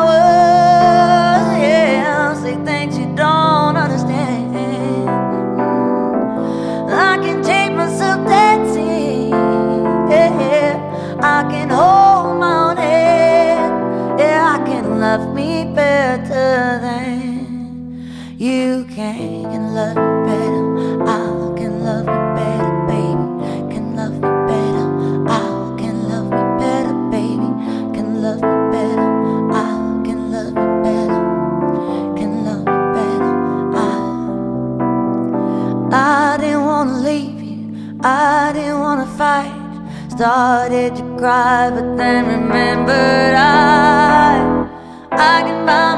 You 18.39 18.87
can. 18.95 19.75
Love 19.75 19.97
me 19.97 20.03
better. 20.27 21.03
I 21.03 21.53
can 21.57 21.85
love 21.85 22.07
me 22.07 22.19
better, 22.39 22.73
baby. 22.87 23.75
Can 23.75 23.97
love 23.97 24.15
me 24.15 24.21
better. 24.21 24.87
I 25.29 25.75
can 25.77 26.09
love 26.09 26.31
me 26.31 26.43
better, 26.59 26.95
baby. 27.11 27.51
Can 27.95 28.23
love 28.23 28.37
me 28.37 28.57
better. 28.71 29.09
I 29.53 30.03
can 30.05 30.31
love 30.31 30.55
me 30.55 30.67
better. 30.85 31.21
Can 32.17 32.45
love 32.45 32.65
me 32.65 32.79
better. 32.95 33.35
I 33.75 33.87
I 35.93 36.37
didn't 36.41 36.65
wanna 36.65 36.99
leave 36.99 37.43
you. 37.43 37.99
I 38.03 38.53
didn't 38.55 38.79
wanna 38.79 39.07
fight. 39.19 39.55
Started 40.11 40.95
to 40.97 41.03
cry, 41.19 41.71
but 41.71 41.97
then 41.97 42.27
remembered 42.27 43.35
I 43.35 44.69
I 45.11 45.43
can 45.43 45.67
buy 45.67 45.98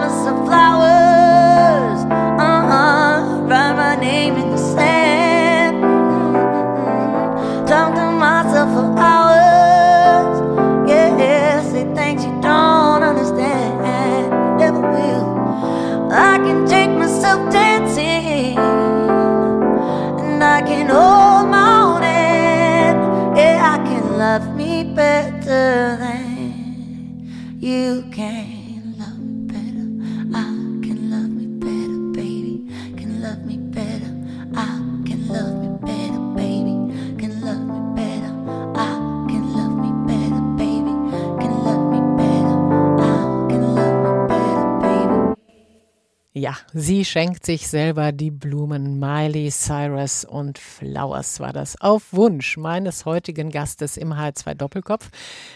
Ja, 46.51 46.57
sie 46.73 47.05
schenkt 47.05 47.47
sich 47.47 47.69
selber 47.69 48.11
die 48.11 48.33
Blumen. 48.33 48.99
Miley 48.99 49.51
Cyrus 49.53 50.25
und 50.25 50.59
Flowers 50.59 51.39
war 51.39 51.53
das. 51.53 51.81
Auf 51.81 52.13
Wunsch 52.13 52.57
meines 52.57 53.05
heutigen 53.05 53.51
Gastes 53.51 53.97
im 53.97 54.13
H2 54.13 54.55
Doppelkopf. 54.55 55.11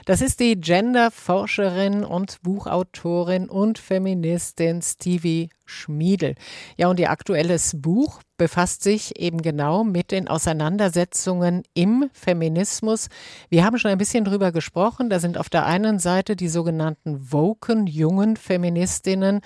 Das 0.05 0.21
ist 0.21 0.39
die 0.39 0.55
Genderforscherin 0.55 2.05
und 2.05 2.41
Buchautorin 2.43 3.49
und 3.49 3.81
Feministin 3.81 4.83
Stevie 4.83 5.49
Schmiedel. 5.65 6.35
Ja, 6.77 6.89
und 6.89 7.01
ihr 7.01 7.11
aktuelles 7.11 7.73
Buch 7.81 8.21
befasst 8.37 8.83
sich 8.83 9.19
eben 9.19 9.41
genau 9.43 9.85
mit 9.85 10.11
den 10.11 10.29
Auseinandersetzungen 10.29 11.63
im 11.73 12.11
Feminismus. 12.13 13.09
Wir 13.49 13.65
haben 13.65 13.79
schon 13.79 13.91
ein 13.91 13.99
bisschen 13.99 14.25
drüber 14.25 14.53
gesprochen. 14.53 15.09
Da 15.09 15.21
sind 15.21 15.39
auf 15.39 15.49
der 15.49 15.67
einen 15.67 15.99
Seite 15.99 16.37
die 16.37 16.49
sogenannten 16.49 17.33
woken 17.33 17.87
jungen 17.87 18.37
Feministinnen 18.37 19.41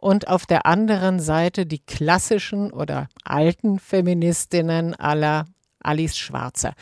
und 0.00 0.28
auf 0.28 0.46
der 0.46 0.64
anderen 0.64 1.20
Seite 1.20 1.66
die 1.66 1.80
klassischen 1.80 2.72
oder 2.72 3.08
alten 3.24 3.78
Feministinnen 3.78 4.94
aller 4.94 5.44
Alice 5.80 6.16
Schwarzer. 6.16 6.74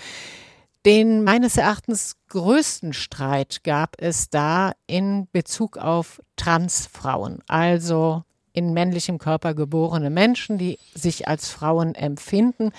Den 0.84 1.24
meines 1.24 1.56
Erachtens 1.56 2.14
größten 2.28 2.92
Streit 2.92 3.64
gab 3.64 3.96
es 3.98 4.30
da 4.30 4.72
in 4.86 5.26
Bezug 5.32 5.78
auf 5.78 6.20
Transfrauen, 6.36 7.42
also 7.48 8.22
in 8.52 8.72
männlichem 8.72 9.18
Körper 9.18 9.54
geborene 9.54 10.10
Menschen, 10.10 10.58
die 10.58 10.78
sich 10.94 11.26
als 11.26 11.50
Frauen 11.50 11.94
empfinden. 11.94 12.70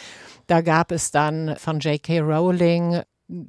Da 0.47 0.61
gab 0.61 0.91
es 0.91 1.11
dann 1.11 1.55
von 1.57 1.79
J.K. 1.79 2.21
Rowling 2.21 3.01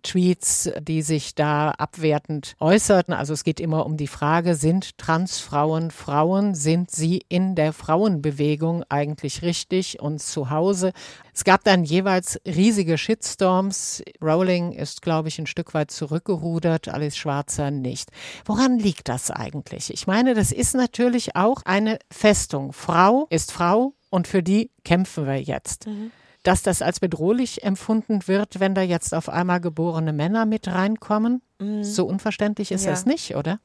Tweets, 0.03 0.71
die 0.81 1.03
sich 1.03 1.35
da 1.35 1.71
abwertend 1.71 2.57
äußerten. 2.59 3.15
Also 3.15 3.33
es 3.33 3.45
geht 3.45 3.61
immer 3.61 3.87
um 3.87 3.97
die 3.97 4.09
Frage, 4.09 4.57
sind 4.57 4.99
Transfrauen 4.99 5.91
Frauen? 5.91 6.55
Sind 6.55 6.91
sie 6.91 7.25
in 7.29 7.55
der 7.55 7.73
Frauenbewegung 7.73 8.85
eigentlich 8.89 9.43
richtig 9.43 10.01
und 10.01 10.21
zu 10.21 10.51
Hause? 10.51 10.93
Es 11.33 11.45
gab 11.45 11.63
dann 11.63 11.85
jeweils 11.85 12.41
riesige 12.45 12.99
Shitstorms. 12.99 14.03
Rowling 14.21 14.73
ist, 14.73 15.03
glaube 15.03 15.29
ich, 15.29 15.39
ein 15.39 15.47
Stück 15.47 15.75
weit 15.75 15.93
zurückgerudert, 15.93 16.89
Alice 16.89 17.17
Schwarzer 17.17 17.71
nicht. 17.71 18.11
Woran 18.45 18.79
liegt 18.79 19.09
das 19.09 19.31
eigentlich? 19.31 19.93
Ich 19.93 20.09
meine, 20.09 20.35
das 20.35 20.51
ist 20.51 20.75
natürlich 20.75 21.37
auch 21.37 21.63
eine 21.65 22.01
Festung. 22.11 22.73
Frau 22.73 23.29
ist 23.31 23.53
Frau 23.53 23.95
und 24.11 24.27
für 24.27 24.43
die 24.43 24.73
kämpfen 24.83 25.27
wir 25.27 25.41
jetzt. 25.41 25.87
Mhm 25.87 26.11
dass 26.49 26.63
das 26.63 26.81
als 26.81 26.99
bedrohlich 26.99 27.63
empfunden 27.63 28.27
wird, 28.27 28.59
wenn 28.59 28.75
da 28.75 28.81
jetzt 28.81 29.13
auf 29.13 29.29
einmal 29.29 29.61
geborene 29.61 30.15
Männer 30.15 30.47
mit 30.47 30.67
reinkommen? 30.67 31.43
Mhm. 31.59 31.85
So 31.85 32.07
unverständlich 32.07 32.73
ist 32.73 32.87
ja. 32.87 32.91
das 32.91 33.05
nicht, 33.05 33.37
oder? 33.37 33.61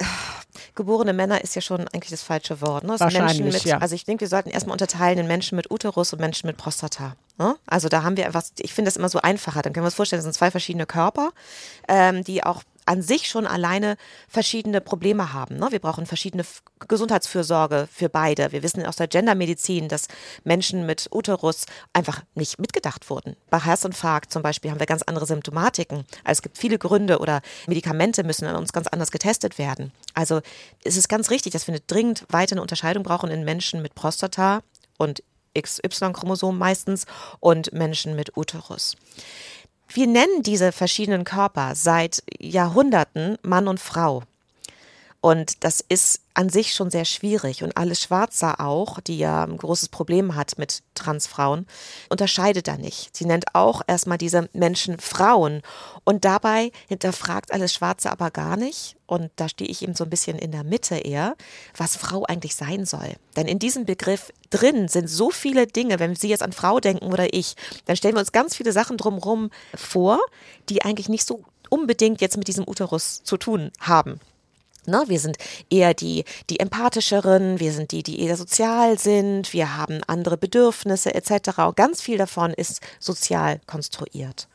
Geborene 0.74 1.12
Männer 1.12 1.44
ist 1.44 1.54
ja 1.54 1.60
schon 1.60 1.86
eigentlich 1.88 2.10
das 2.10 2.22
falsche 2.22 2.62
Wort. 2.62 2.84
Ne? 2.84 2.98
Wahrscheinlich, 2.98 3.40
mit, 3.40 3.64
ja. 3.64 3.78
Also 3.78 3.94
ich 3.94 4.04
denke, 4.04 4.22
wir 4.22 4.28
sollten 4.28 4.48
erstmal 4.48 4.72
unterteilen 4.72 5.18
in 5.18 5.26
Menschen 5.26 5.56
mit 5.56 5.70
Uterus 5.70 6.14
und 6.14 6.20
Menschen 6.20 6.46
mit 6.46 6.56
Prostata. 6.56 7.16
Ne? 7.36 7.54
Also 7.66 7.90
da 7.90 8.02
haben 8.02 8.16
wir 8.16 8.24
einfach, 8.24 8.42
ich 8.58 8.72
finde 8.72 8.88
das 8.88 8.96
immer 8.96 9.10
so 9.10 9.20
einfacher. 9.20 9.60
Dann 9.60 9.74
können 9.74 9.84
wir 9.84 9.88
uns 9.88 9.94
vorstellen, 9.94 10.18
das 10.18 10.24
sind 10.24 10.34
zwei 10.34 10.50
verschiedene 10.50 10.86
Körper, 10.86 11.32
ähm, 11.86 12.24
die 12.24 12.42
auch 12.44 12.62
an 12.86 13.02
sich 13.02 13.28
schon 13.28 13.46
alleine 13.46 13.96
verschiedene 14.28 14.80
Probleme 14.80 15.32
haben. 15.32 15.56
Ne? 15.56 15.68
Wir 15.70 15.78
brauchen 15.78 16.06
verschiedene 16.06 16.44
Gesundheitsfürsorge 16.86 17.88
für 17.90 18.08
beide. 18.08 18.52
Wir 18.52 18.62
wissen 18.62 18.84
aus 18.84 18.96
der 18.96 19.08
Gendermedizin, 19.08 19.88
dass 19.88 20.08
Menschen 20.44 20.86
mit 20.86 21.08
Uterus 21.12 21.64
einfach 21.92 22.22
nicht 22.34 22.58
mitgedacht 22.58 23.08
wurden. 23.10 23.36
Bei 23.50 23.58
Herzinfarkt 23.58 24.32
zum 24.32 24.42
Beispiel 24.42 24.70
haben 24.70 24.80
wir 24.80 24.86
ganz 24.86 25.02
andere 25.02 25.26
Symptomatiken. 25.26 26.04
Also 26.24 26.38
es 26.38 26.42
gibt 26.42 26.58
viele 26.58 26.78
Gründe 26.78 27.18
oder 27.18 27.40
Medikamente 27.66 28.24
müssen 28.24 28.46
an 28.46 28.56
uns 28.56 28.72
ganz 28.72 28.86
anders 28.86 29.10
getestet 29.10 29.58
werden. 29.58 29.92
Also 30.12 30.40
es 30.84 30.96
ist 30.96 31.08
ganz 31.08 31.30
richtig, 31.30 31.52
dass 31.52 31.66
wir 31.66 31.74
eine 31.74 31.80
dringend 31.80 32.26
weiter 32.28 32.52
eine 32.54 32.62
Unterscheidung 32.62 33.02
brauchen 33.02 33.30
in 33.30 33.44
Menschen 33.44 33.82
mit 33.82 33.94
Prostata 33.94 34.62
und 34.98 35.22
XY-Chromosom 35.58 36.58
meistens 36.58 37.06
und 37.40 37.72
Menschen 37.72 38.16
mit 38.16 38.36
Uterus. 38.36 38.96
Wir 39.94 40.08
nennen 40.08 40.42
diese 40.42 40.72
verschiedenen 40.72 41.22
Körper 41.22 41.76
seit 41.76 42.24
Jahrhunderten 42.40 43.38
Mann 43.42 43.68
und 43.68 43.78
Frau. 43.78 44.24
Und 45.24 45.64
das 45.64 45.80
ist 45.80 46.20
an 46.34 46.50
sich 46.50 46.74
schon 46.74 46.90
sehr 46.90 47.06
schwierig. 47.06 47.62
Und 47.62 47.78
Alice 47.78 48.02
Schwarzer 48.02 48.60
auch, 48.60 49.00
die 49.00 49.16
ja 49.16 49.44
ein 49.44 49.56
großes 49.56 49.88
Problem 49.88 50.34
hat 50.34 50.58
mit 50.58 50.82
Transfrauen, 50.94 51.66
unterscheidet 52.10 52.68
da 52.68 52.76
nicht. 52.76 53.16
Sie 53.16 53.24
nennt 53.24 53.46
auch 53.54 53.80
erstmal 53.86 54.18
diese 54.18 54.50
Menschen 54.52 55.00
Frauen. 55.00 55.62
Und 56.04 56.26
dabei 56.26 56.72
hinterfragt 56.88 57.54
Alice 57.54 57.72
Schwarzer 57.72 58.12
aber 58.12 58.30
gar 58.30 58.58
nicht, 58.58 58.96
und 59.06 59.30
da 59.36 59.48
stehe 59.48 59.70
ich 59.70 59.80
eben 59.80 59.94
so 59.94 60.04
ein 60.04 60.10
bisschen 60.10 60.38
in 60.38 60.52
der 60.52 60.62
Mitte 60.62 60.96
eher, 60.96 61.36
was 61.74 61.96
Frau 61.96 62.24
eigentlich 62.24 62.54
sein 62.54 62.84
soll. 62.84 63.14
Denn 63.34 63.48
in 63.48 63.58
diesem 63.58 63.86
Begriff 63.86 64.30
drin 64.50 64.88
sind 64.88 65.08
so 65.08 65.30
viele 65.30 65.66
Dinge, 65.66 66.00
wenn 66.00 66.16
Sie 66.16 66.28
jetzt 66.28 66.42
an 66.42 66.52
Frau 66.52 66.80
denken 66.80 67.06
oder 67.06 67.32
ich, 67.32 67.54
dann 67.86 67.96
stellen 67.96 68.14
wir 68.14 68.20
uns 68.20 68.32
ganz 68.32 68.54
viele 68.54 68.72
Sachen 68.72 68.98
drumherum 68.98 69.48
vor, 69.74 70.20
die 70.68 70.84
eigentlich 70.84 71.08
nicht 71.08 71.26
so 71.26 71.44
unbedingt 71.70 72.20
jetzt 72.20 72.36
mit 72.36 72.46
diesem 72.46 72.68
Uterus 72.68 73.22
zu 73.24 73.38
tun 73.38 73.70
haben. 73.80 74.20
Ne, 74.86 75.04
wir 75.06 75.20
sind 75.20 75.36
eher 75.70 75.94
die, 75.94 76.24
die 76.50 76.60
empathischeren, 76.60 77.60
wir 77.60 77.72
sind 77.72 77.92
die, 77.92 78.02
die 78.02 78.20
eher 78.20 78.36
sozial 78.36 78.98
sind, 78.98 79.52
wir 79.52 79.76
haben 79.76 80.00
andere 80.06 80.36
Bedürfnisse 80.36 81.14
etc. 81.14 81.58
Und 81.66 81.76
ganz 81.76 82.00
viel 82.00 82.18
davon 82.18 82.52
ist 82.52 82.80
sozial 83.00 83.60
konstruiert. 83.66 84.48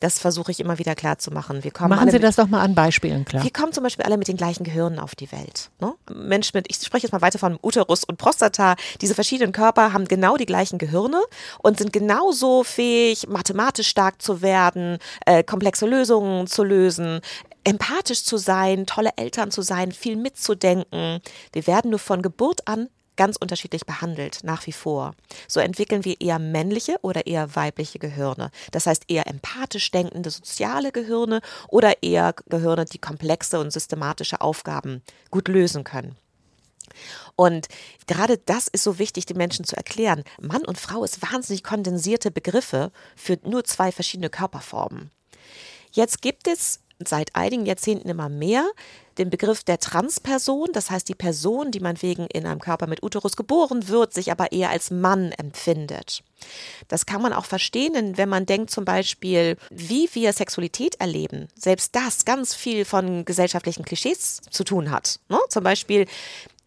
Das 0.00 0.20
versuche 0.20 0.52
ich 0.52 0.60
immer 0.60 0.78
wieder 0.78 0.94
klar 0.94 1.18
zu 1.18 1.32
machen. 1.32 1.64
Wir 1.64 1.72
kommen 1.72 1.90
Machen 1.90 2.08
Sie 2.08 2.16
mit, 2.16 2.22
das 2.22 2.36
doch 2.36 2.46
mal 2.46 2.60
an 2.60 2.74
Beispielen 2.74 3.24
klar. 3.24 3.42
Wir 3.42 3.50
kommen 3.50 3.72
zum 3.72 3.82
Beispiel 3.82 4.04
alle 4.04 4.16
mit 4.16 4.28
den 4.28 4.36
gleichen 4.36 4.62
Gehirnen 4.62 5.00
auf 5.00 5.16
die 5.16 5.30
Welt. 5.32 5.70
Ne? 5.80 5.92
Mensch 6.14 6.54
mit, 6.54 6.66
ich 6.68 6.76
spreche 6.76 7.06
jetzt 7.06 7.12
mal 7.12 7.20
weiter 7.20 7.40
von 7.40 7.58
Uterus 7.62 8.04
und 8.04 8.16
Prostata. 8.16 8.76
Diese 9.00 9.16
verschiedenen 9.16 9.50
Körper 9.50 9.92
haben 9.92 10.04
genau 10.04 10.36
die 10.36 10.46
gleichen 10.46 10.78
Gehirne 10.78 11.20
und 11.58 11.78
sind 11.78 11.92
genauso 11.92 12.62
fähig, 12.62 13.28
mathematisch 13.28 13.88
stark 13.88 14.22
zu 14.22 14.40
werden, 14.40 14.98
äh, 15.26 15.42
komplexe 15.42 15.86
Lösungen 15.86 16.46
zu 16.46 16.62
lösen, 16.62 17.20
empathisch 17.64 18.24
zu 18.24 18.36
sein, 18.36 18.86
tolle 18.86 19.10
Eltern 19.16 19.50
zu 19.50 19.62
sein, 19.62 19.92
viel 19.92 20.16
mitzudenken. 20.16 21.20
Wir 21.52 21.66
werden 21.66 21.90
nur 21.90 21.98
von 21.98 22.22
Geburt 22.22 22.66
an 22.66 22.88
ganz 23.18 23.36
unterschiedlich 23.36 23.84
behandelt, 23.84 24.40
nach 24.44 24.66
wie 24.66 24.72
vor. 24.72 25.14
So 25.48 25.60
entwickeln 25.60 26.04
wir 26.04 26.20
eher 26.20 26.38
männliche 26.38 26.96
oder 27.02 27.26
eher 27.26 27.54
weibliche 27.56 27.98
Gehirne. 27.98 28.50
Das 28.70 28.86
heißt 28.86 29.04
eher 29.08 29.26
empathisch 29.26 29.90
denkende 29.90 30.30
soziale 30.30 30.92
Gehirne 30.92 31.40
oder 31.68 32.02
eher 32.02 32.32
Gehirne, 32.46 32.86
die 32.86 32.98
komplexe 32.98 33.58
und 33.58 33.72
systematische 33.72 34.40
Aufgaben 34.40 35.02
gut 35.30 35.48
lösen 35.48 35.84
können. 35.84 36.16
Und 37.36 37.68
gerade 38.06 38.38
das 38.38 38.68
ist 38.68 38.84
so 38.84 38.98
wichtig, 38.98 39.26
den 39.26 39.36
Menschen 39.36 39.64
zu 39.64 39.76
erklären. 39.76 40.24
Mann 40.40 40.64
und 40.64 40.78
Frau 40.78 41.04
ist 41.04 41.20
wahnsinnig 41.20 41.62
kondensierte 41.62 42.30
Begriffe 42.30 42.92
für 43.16 43.38
nur 43.44 43.64
zwei 43.64 43.92
verschiedene 43.92 44.30
Körperformen. 44.30 45.10
Jetzt 45.92 46.22
gibt 46.22 46.46
es 46.46 46.80
seit 47.06 47.34
einigen 47.34 47.66
Jahrzehnten 47.66 48.08
immer 48.08 48.28
mehr 48.28 48.68
den 49.18 49.30
Begriff 49.30 49.64
der 49.64 49.78
Transperson, 49.78 50.68
das 50.72 50.90
heißt 50.90 51.08
die 51.08 51.14
Person, 51.14 51.70
die 51.70 51.80
man 51.80 52.00
wegen 52.02 52.26
in 52.26 52.46
einem 52.46 52.60
Körper 52.60 52.86
mit 52.86 53.02
Uterus 53.02 53.36
geboren 53.36 53.88
wird, 53.88 54.14
sich 54.14 54.30
aber 54.30 54.52
eher 54.52 54.70
als 54.70 54.90
Mann 54.90 55.32
empfindet. 55.32 56.22
Das 56.86 57.04
kann 57.04 57.20
man 57.20 57.32
auch 57.32 57.44
verstehen, 57.44 58.16
wenn 58.16 58.28
man 58.28 58.46
denkt 58.46 58.70
zum 58.70 58.84
Beispiel, 58.84 59.56
wie 59.70 60.08
wir 60.12 60.32
Sexualität 60.32 60.96
erleben. 61.00 61.48
Selbst 61.56 61.96
das 61.96 62.24
ganz 62.24 62.54
viel 62.54 62.84
von 62.84 63.24
gesellschaftlichen 63.24 63.84
Klischees 63.84 64.40
zu 64.50 64.62
tun 64.64 64.90
hat. 64.90 65.18
Ne? 65.28 65.38
Zum 65.48 65.64
Beispiel 65.64 66.06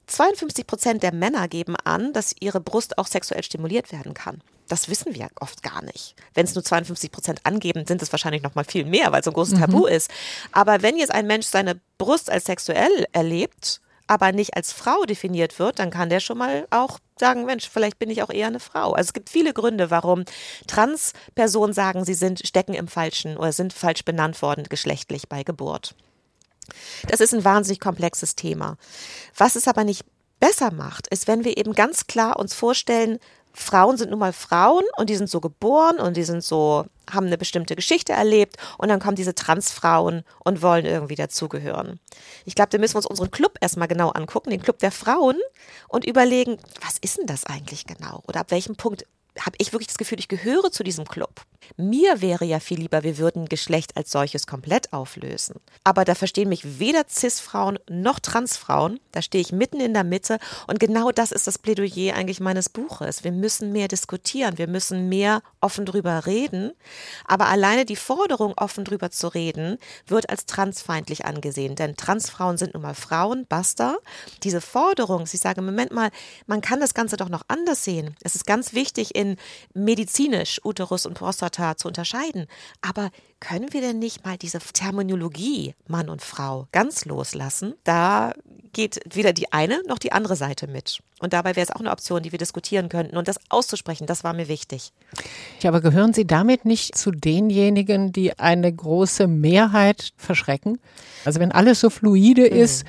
52 0.08 0.68
Prozent 0.68 1.04
der 1.04 1.14
Männer 1.14 1.48
geben 1.48 1.76
an, 1.78 2.12
dass 2.12 2.36
ihre 2.40 2.60
Brust 2.60 2.98
auch 2.98 3.08
sexuell 3.08 3.44
stimuliert 3.44 3.94
werden 3.94 4.14
kann. 4.14 4.42
Das 4.72 4.88
wissen 4.88 5.14
wir 5.14 5.28
oft 5.42 5.64
gar 5.64 5.84
nicht. 5.84 6.16
Wenn 6.34 6.46
es 6.46 6.56
nur 6.56 6.64
52 6.64 7.12
Prozent 7.12 7.42
angeben, 7.44 7.86
sind 7.86 8.02
es 8.02 8.14
wahrscheinlich 8.14 8.42
noch 8.42 8.56
mal 8.56 8.64
viel 8.64 8.86
mehr, 8.86 9.12
weil 9.12 9.20
es 9.20 9.26
so 9.26 9.32
ein 9.32 9.34
großes 9.34 9.56
mhm. 9.56 9.60
Tabu 9.60 9.86
ist. 9.86 10.10
Aber 10.54 10.82
wenn 10.82 10.96
jetzt 10.96 11.12
ein 11.12 11.28
Mensch 11.28 11.46
seine 11.46 11.82
Brust 11.98 12.30
als 12.32 12.46
sexuell 12.46 13.06
erlebt, 13.12 13.82
aber 14.08 14.32
nicht 14.32 14.56
als 14.56 14.72
Frau 14.72 15.04
definiert 15.04 15.60
wird, 15.60 15.80
dann 15.80 15.90
kann 15.90 16.10
der 16.10 16.22
schon 16.22 16.38
mal 16.38 16.68
auch 16.70 17.00
sagen, 17.20 17.44
Mensch, 17.44 17.70
vielleicht 17.70 18.00
bin 18.00 18.10
ich 18.10 18.24
auch 18.24 18.30
eher 18.30 18.48
eine 18.48 18.62
Frau. 18.62 18.94
Also 18.94 19.10
es 19.10 19.14
gibt 19.14 19.30
viele 19.30 19.52
Gründe, 19.52 19.92
warum 19.92 20.24
Transpersonen 20.68 21.74
sagen, 21.74 22.06
sie 22.06 22.14
sind 22.14 22.48
stecken 22.48 22.74
im 22.74 22.88
falschen 22.88 23.36
oder 23.36 23.52
sind 23.52 23.74
falsch 23.74 24.06
benannt 24.06 24.42
worden 24.42 24.68
geschlechtlich 24.70 25.28
bei 25.28 25.44
Geburt. 25.44 25.96
Das 27.10 27.20
ist 27.20 27.34
ein 27.34 27.44
wahnsinnig 27.44 27.82
komplexes 27.82 28.36
Thema. 28.36 28.78
Was 29.36 29.58
es 29.58 29.68
aber 29.68 29.84
nicht 29.84 30.06
besser 30.40 30.72
macht, 30.72 31.08
ist, 31.08 31.28
wenn 31.28 31.44
wir 31.44 31.58
eben 31.58 31.74
ganz 31.74 32.08
klar 32.08 32.40
uns 32.40 32.54
vorstellen, 32.54 33.20
Frauen 33.54 33.98
sind 33.98 34.10
nun 34.10 34.20
mal 34.20 34.34
Frauen 34.34 34.84
und 34.98 35.10
die 35.10 35.16
sind 35.16 35.30
so 35.30 35.42
geboren 35.42 36.00
und 36.00 36.18
die 36.18 36.24
sind 36.24 36.44
so, 36.44 36.86
haben 37.10 37.28
eine 37.28 37.38
bestimmte 37.38 37.76
Geschichte 37.76 38.14
erlebt 38.14 38.58
und 38.78 38.90
dann 38.90 39.00
kommen 39.00 39.16
diese 39.16 39.36
Transfrauen 39.36 40.24
und 40.44 40.62
wollen 40.62 40.86
irgendwie 40.86 41.16
dazugehören. 41.16 42.00
Ich 42.46 42.56
glaube, 42.56 42.70
da 42.70 42.78
müssen 42.78 42.94
wir 42.94 43.00
uns 43.00 43.08
unseren 43.08 43.32
Club 43.32 43.58
erstmal 43.62 43.88
genau 43.88 44.10
angucken, 44.10 44.52
den 44.52 44.62
Club 44.62 44.80
der 44.80 44.92
Frauen 44.92 45.38
und 45.88 46.06
überlegen, 46.06 46.58
was 46.82 46.98
ist 47.02 47.18
denn 47.18 47.28
das 47.28 47.46
eigentlich 47.46 47.86
genau? 47.86 48.24
Oder 48.28 48.42
ab 48.42 48.52
welchem 48.52 48.76
Punkt 48.76 49.06
habe 49.40 49.56
ich 49.60 49.74
wirklich 49.74 49.88
das 49.88 49.98
Gefühl, 49.98 50.20
ich 50.20 50.28
gehöre 50.28 50.72
zu 50.72 50.84
diesem 50.84 51.06
Club. 51.06 51.42
Mir 51.78 52.22
wäre 52.22 52.46
ja 52.46 52.60
viel 52.60 52.80
lieber, 52.80 53.04
wir 53.04 53.18
würden 53.18 53.48
Geschlecht 53.48 53.96
als 53.98 54.12
solches 54.12 54.48
komplett 54.48 54.92
auflösen. 54.94 55.56
Aber 55.84 56.06
da 56.06 56.16
verstehen 56.16 56.50
mich 56.50 56.80
weder 56.80 57.04
Cis-Frauen 57.10 57.80
noch 57.90 58.20
Transfrauen. 58.20 59.00
Da 59.12 59.22
stehe 59.22 59.42
ich 59.42 59.52
mitten 59.52 59.80
in 59.80 59.94
der 59.94 60.04
Mitte. 60.04 60.40
Und 60.68 60.80
genau 60.80 61.12
das 61.12 61.32
ist 61.32 61.48
das 61.48 61.58
Plädoyer 61.58 62.16
eigentlich 62.16 62.40
meines 62.40 62.70
Buches. 62.70 63.24
Wir 63.24 63.32
müssen 63.32 63.72
mehr 63.72 63.88
diskutieren. 63.88 64.58
Wir 64.58 64.68
müssen 64.68 65.10
mehr 65.10 65.42
offen 65.60 65.86
drüber 65.86 66.26
reden. 66.26 66.72
Aber 67.26 67.48
alleine 67.48 67.86
die 67.86 67.96
Forderung, 67.96 68.54
offen 68.58 68.84
drüber 68.84 69.12
zu 69.12 69.28
reden, 69.28 69.78
wird 70.08 70.30
als 70.30 70.46
transfeindlich 70.46 71.26
angesehen. 71.26 71.76
Denn 71.76 71.96
Transfrauen 71.96 72.58
sind 72.58 72.74
nun 72.74 72.84
mal 72.84 72.96
Frauen, 72.96 73.46
basta. 73.48 73.98
Diese 74.44 74.62
Forderung, 74.62 75.26
sie 75.26 75.38
sagen, 75.38 75.66
Moment 75.66 75.92
mal, 75.92 76.10
man 76.48 76.62
kann 76.62 76.80
das 76.80 76.94
Ganze 76.94 77.18
doch 77.18 77.30
noch 77.30 77.44
anders 77.48 77.84
sehen. 77.84 78.16
Es 78.22 78.36
ist 78.36 78.46
ganz 78.46 78.74
wichtig, 78.74 79.16
in 79.16 79.38
medizinisch 79.74 80.60
Uterus 80.64 81.06
und 81.06 81.14
Prostata 81.14 81.51
zu 81.52 81.88
unterscheiden. 81.88 82.48
Aber 82.82 83.10
können 83.40 83.74
wir 83.74 83.82
denn 83.82 84.00
nicht 84.00 84.26
mal 84.26 84.38
diese 84.38 84.60
Terminologie 84.60 85.74
Mann 85.88 86.10
und 86.10 86.22
Frau 86.22 86.68
ganz 86.72 87.06
loslassen? 87.06 87.76
Da 87.84 88.34
geht 88.74 89.00
weder 89.14 89.34
die 89.34 89.52
eine 89.52 89.82
noch 89.88 90.00
die 90.00 90.12
andere 90.12 90.36
Seite 90.36 90.68
mit. 90.68 91.00
Und 91.20 91.34
dabei 91.34 91.56
wäre 91.56 91.66
es 91.66 91.72
auch 91.72 91.80
eine 91.80 91.92
Option, 91.92 92.24
die 92.24 92.32
wir 92.32 92.40
diskutieren 92.40 92.90
könnten. 92.90 93.18
Und 93.18 93.28
das 93.28 93.38
auszusprechen, 93.50 94.08
das 94.08 94.24
war 94.24 94.34
mir 94.34 94.48
wichtig. 94.48 94.92
Ja, 95.60 95.70
aber 95.70 95.82
gehören 95.82 96.14
Sie 96.14 96.26
damit 96.26 96.66
nicht 96.66 96.98
zu 96.98 97.12
denjenigen, 97.12 98.12
die 98.12 98.40
eine 98.40 98.72
große 98.72 99.28
Mehrheit 99.28 100.14
verschrecken? 100.18 100.80
Also 101.26 101.40
wenn 101.40 101.52
alles 101.52 101.80
so 101.80 101.90
fluide 101.90 102.50
mhm. 102.50 102.58
ist, 102.58 102.86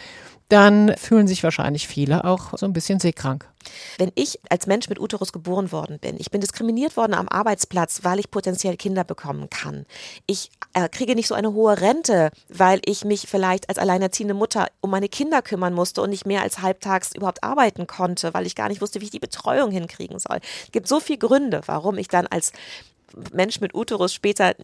dann 0.53 0.95
fühlen 0.99 1.27
sich 1.27 1.43
wahrscheinlich 1.43 1.89
viele 1.89 2.25
auch 2.25 2.59
so 2.59 2.67
ein 2.67 2.75
bisschen 2.75 3.01
seekrank. 3.01 3.49
Wenn 3.97 4.13
ich 4.15 4.39
als 4.51 4.67
Mensch 4.67 4.91
mit 4.91 5.01
Uterus 5.01 5.33
geboren 5.33 5.73
worden 5.73 5.99
bin, 5.99 6.17
ich 6.19 6.31
bin 6.31 6.43
diskriminiert 6.43 6.97
worden 6.99 7.15
am 7.15 7.27
Arbeitsplatz, 7.27 8.01
weil 8.03 8.19
ich 8.19 8.31
potenziell 8.31 8.77
Kinder 8.77 9.03
bekommen 9.03 9.49
kann. 9.49 9.87
Ich 10.27 10.51
äh, 10.75 10.91
kriege 10.91 11.15
nicht 11.15 11.29
so 11.29 11.35
eine 11.35 11.55
hohe 11.55 11.81
Rente, 11.81 12.31
weil 12.51 12.83
ich 12.85 13.07
mich 13.07 13.27
vielleicht 13.29 13.71
als 13.71 13.79
alleinerziehende 13.79 14.35
Mutter 14.35 14.67
um 14.83 14.91
meine 14.91 15.09
Kinder 15.09 15.41
kümmern 15.41 15.73
musste 15.73 16.03
und 16.03 16.11
nicht 16.11 16.27
mehr 16.27 16.43
als 16.43 16.61
halbtags 16.61 17.15
überhaupt 17.15 17.43
arbeiten 17.43 17.87
konnte, 17.87 18.35
weil 18.35 18.45
ich 18.45 18.55
gar 18.55 18.69
nicht 18.69 18.83
wusste, 18.83 19.01
wie 19.01 19.07
ich 19.07 19.11
die 19.11 19.21
Betreuung 19.21 19.71
hinkriegen 19.71 20.19
soll. 20.19 20.41
Es 20.67 20.73
gibt 20.73 20.87
so 20.87 21.01
viele 21.01 21.19
Gründe, 21.19 21.63
warum 21.65 21.97
ich 21.97 22.09
dann 22.09 22.27
als 22.27 22.53
Mensch 23.33 23.61
mit 23.61 23.75
Uterus 23.75 24.13
später 24.13 24.55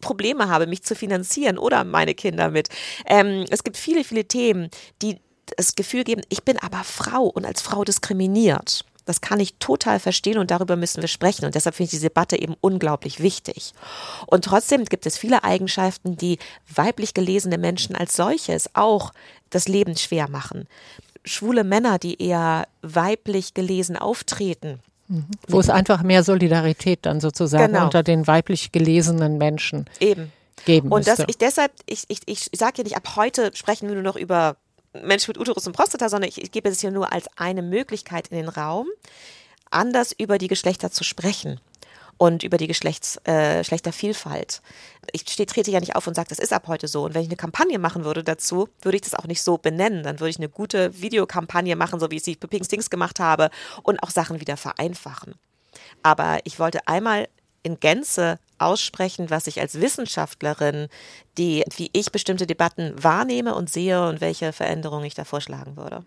Probleme 0.00 0.48
habe, 0.48 0.66
mich 0.66 0.82
zu 0.82 0.96
finanzieren 0.96 1.56
oder 1.56 1.84
meine 1.84 2.14
Kinder 2.14 2.50
mit. 2.50 2.68
Ähm, 3.06 3.44
es 3.50 3.64
gibt 3.64 3.76
viele, 3.76 4.02
viele 4.02 4.24
Themen, 4.24 4.70
die 5.02 5.20
das 5.56 5.74
Gefühl 5.74 6.04
geben, 6.04 6.22
ich 6.28 6.42
bin 6.42 6.58
aber 6.58 6.84
Frau 6.84 7.24
und 7.24 7.44
als 7.46 7.62
Frau 7.62 7.84
diskriminiert. 7.84 8.84
Das 9.06 9.20
kann 9.20 9.38
ich 9.38 9.54
total 9.58 10.00
verstehen 10.00 10.36
und 10.36 10.50
darüber 10.50 10.74
müssen 10.74 11.00
wir 11.00 11.08
sprechen. 11.08 11.44
Und 11.44 11.54
deshalb 11.54 11.76
finde 11.76 11.86
ich 11.86 11.90
diese 11.90 12.08
Debatte 12.08 12.40
eben 12.40 12.56
unglaublich 12.60 13.20
wichtig. 13.20 13.72
Und 14.26 14.44
trotzdem 14.44 14.84
gibt 14.84 15.06
es 15.06 15.16
viele 15.16 15.44
Eigenschaften, 15.44 16.16
die 16.16 16.38
weiblich 16.74 17.14
gelesene 17.14 17.56
Menschen 17.56 17.94
als 17.94 18.16
solches 18.16 18.68
auch 18.74 19.12
das 19.50 19.68
Leben 19.68 19.96
schwer 19.96 20.28
machen. 20.28 20.66
Schwule 21.24 21.62
Männer, 21.62 21.98
die 21.98 22.20
eher 22.20 22.66
weiblich 22.82 23.54
gelesen 23.54 23.96
auftreten. 23.96 24.80
Mhm. 25.06 25.26
Wo 25.46 25.60
es 25.60 25.70
einfach 25.70 26.02
mehr 26.02 26.24
Solidarität 26.24 27.06
dann 27.06 27.20
sozusagen 27.20 27.74
genau. 27.74 27.84
unter 27.84 28.02
den 28.02 28.26
weiblich 28.26 28.72
gelesenen 28.72 29.38
Menschen 29.38 29.88
eben 30.00 30.32
geben 30.64 30.90
Und 30.90 31.06
dass 31.06 31.20
ich 31.26 31.38
deshalb, 31.38 31.70
ich, 31.86 32.04
ich, 32.08 32.22
ich 32.26 32.48
sage 32.52 32.78
ja 32.78 32.84
nicht, 32.84 32.96
ab 32.96 33.14
heute 33.14 33.52
sprechen 33.54 33.88
wir 33.88 33.94
nur 33.94 34.02
noch 34.02 34.16
über 34.16 34.56
Mensch 35.04 35.28
mit 35.28 35.38
Uterus 35.38 35.66
und 35.66 35.72
Prostata, 35.72 36.08
sondern 36.08 36.28
ich, 36.28 36.42
ich 36.42 36.50
gebe 36.50 36.68
es 36.68 36.80
hier 36.80 36.90
nur 36.90 37.12
als 37.12 37.26
eine 37.36 37.62
Möglichkeit 37.62 38.28
in 38.28 38.36
den 38.36 38.48
Raum, 38.48 38.88
anders 39.70 40.12
über 40.16 40.38
die 40.38 40.48
Geschlechter 40.48 40.90
zu 40.90 41.04
sprechen 41.04 41.60
und 42.18 42.42
über 42.42 42.56
die 42.56 42.66
Geschlechts, 42.66 43.20
äh, 43.24 43.58
Geschlechtervielfalt. 43.58 44.62
Ich 45.12 45.24
trete 45.24 45.70
ja 45.70 45.80
nicht 45.80 45.96
auf 45.96 46.06
und 46.06 46.14
sage, 46.14 46.28
das 46.28 46.38
ist 46.38 46.52
ab 46.52 46.66
heute 46.66 46.88
so. 46.88 47.04
Und 47.04 47.14
wenn 47.14 47.22
ich 47.22 47.28
eine 47.28 47.36
Kampagne 47.36 47.78
machen 47.78 48.04
würde 48.04 48.24
dazu, 48.24 48.68
würde 48.82 48.96
ich 48.96 49.02
das 49.02 49.14
auch 49.14 49.26
nicht 49.26 49.42
so 49.42 49.58
benennen. 49.58 50.02
Dann 50.02 50.18
würde 50.18 50.30
ich 50.30 50.38
eine 50.38 50.48
gute 50.48 51.00
Videokampagne 51.00 51.76
machen, 51.76 52.00
so 52.00 52.10
wie 52.10 52.16
ich 52.16 52.22
sie 52.22 52.36
für 52.40 52.48
Pink 52.48 52.64
Stings 52.64 52.90
gemacht 52.90 53.20
habe 53.20 53.50
und 53.82 54.02
auch 54.02 54.10
Sachen 54.10 54.40
wieder 54.40 54.56
vereinfachen. 54.56 55.34
Aber 56.02 56.38
ich 56.44 56.58
wollte 56.58 56.86
einmal 56.88 57.28
in 57.62 57.80
Gänze 57.80 58.38
aussprechen, 58.58 59.30
was 59.30 59.46
ich 59.46 59.60
als 59.60 59.80
Wissenschaftlerin, 59.80 60.88
die, 61.38 61.64
wie 61.76 61.90
ich 61.92 62.12
bestimmte 62.12 62.46
Debatten 62.46 62.94
wahrnehme 63.02 63.54
und 63.54 63.70
sehe 63.70 64.08
und 64.08 64.20
welche 64.20 64.52
Veränderungen 64.52 65.04
ich 65.04 65.14
da 65.14 65.24
vorschlagen 65.24 65.76
würde. 65.76 66.04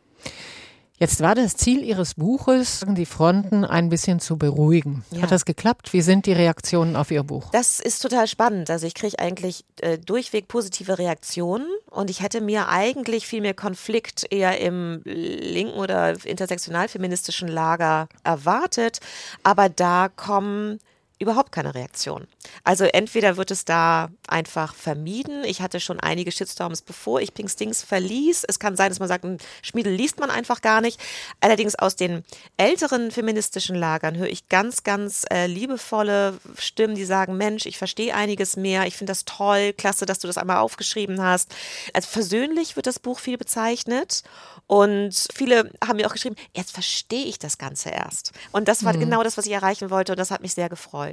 Jetzt 0.99 1.21
war 1.21 1.33
das 1.33 1.55
Ziel 1.55 1.81
Ihres 1.81 2.15
Buches, 2.15 2.85
die 2.85 3.05
Fronten 3.05 3.63
ein 3.63 3.87
bisschen 3.87 4.19
zu 4.19 4.37
beruhigen. 4.37 5.05
Ja. 5.11 5.21
Hat 5.21 5.31
das 5.31 5.45
geklappt? 5.45 5.93
Wie 5.93 6.01
sind 6.01 6.25
die 6.25 6.33
Reaktionen 6.33 6.97
auf 6.97 7.09
Ihr 7.09 7.23
Buch? 7.23 7.51
Das 7.51 7.79
ist 7.79 8.01
total 8.01 8.27
spannend. 8.27 8.69
Also 8.69 8.85
ich 8.85 8.95
kriege 8.95 9.17
eigentlich 9.17 9.63
äh, 9.79 9.97
durchweg 9.97 10.49
positive 10.49 10.99
Reaktionen 10.99 11.67
und 11.89 12.09
ich 12.09 12.21
hätte 12.21 12.41
mir 12.41 12.67
eigentlich 12.67 13.27
viel 13.27 13.39
mehr 13.39 13.53
Konflikt 13.53 14.27
eher 14.29 14.59
im 14.59 15.01
linken 15.05 15.79
oder 15.79 16.25
intersektional 16.25 16.89
feministischen 16.89 17.47
Lager 17.47 18.09
erwartet. 18.25 18.99
Aber 19.41 19.69
da 19.69 20.09
kommen 20.09 20.79
überhaupt 21.19 21.51
keine 21.51 21.75
Reaktion. 21.75 22.27
Also 22.63 22.85
entweder 22.85 23.35
wird 23.35 23.51
es 23.51 23.65
da 23.65 24.09
einfach 24.27 24.73
vermieden. 24.73 25.43
Ich 25.43 25.61
hatte 25.61 25.81
schon 25.81 25.99
einige 25.99 26.31
Shitstorms, 26.31 26.81
bevor 26.81 27.19
ich 27.19 27.33
Pink 27.33 27.49
Stings 27.49 27.83
verließ. 27.83 28.45
Es 28.47 28.57
kann 28.57 28.77
sein, 28.77 28.89
dass 28.89 28.99
man 28.99 29.09
sagt, 29.09 29.25
hm, 29.25 29.37
Schmiedel 29.61 29.93
liest 29.93 30.19
man 30.19 30.31
einfach 30.31 30.61
gar 30.61 30.79
nicht. 30.79 30.99
Allerdings 31.41 31.75
aus 31.75 31.97
den 31.97 32.23
älteren 32.55 33.11
feministischen 33.11 33.75
Lagern 33.75 34.15
höre 34.15 34.29
ich 34.29 34.47
ganz, 34.47 34.83
ganz 34.83 35.25
äh, 35.29 35.45
liebevolle 35.47 36.37
Stimmen, 36.57 36.95
die 36.95 37.05
sagen, 37.05 37.35
Mensch, 37.35 37.65
ich 37.65 37.77
verstehe 37.77 38.15
einiges 38.15 38.55
mehr. 38.55 38.87
Ich 38.87 38.95
finde 38.95 39.11
das 39.11 39.25
toll, 39.25 39.73
klasse, 39.73 40.05
dass 40.05 40.19
du 40.19 40.27
das 40.27 40.37
einmal 40.37 40.57
aufgeschrieben 40.57 41.21
hast. 41.21 41.53
Also 41.93 42.07
versöhnlich 42.07 42.77
wird 42.77 42.87
das 42.87 42.99
Buch 42.99 43.19
viel 43.19 43.37
bezeichnet. 43.37 44.23
Und 44.67 45.27
viele 45.33 45.71
haben 45.83 45.97
mir 45.97 46.05
auch 46.05 46.13
geschrieben, 46.13 46.35
jetzt 46.55 46.71
verstehe 46.71 47.25
ich 47.25 47.39
das 47.39 47.57
Ganze 47.57 47.89
erst. 47.89 48.33
Und 48.51 48.67
das 48.67 48.85
war 48.85 48.93
mhm. 48.93 48.99
genau 48.99 49.23
das, 49.23 49.35
was 49.35 49.47
ich 49.47 49.51
erreichen 49.51 49.89
wollte. 49.89 50.13
Und 50.13 50.19
das 50.19 50.29
hat 50.29 50.41
mich 50.41 50.53
sehr 50.53 50.69
gefreut. 50.69 51.08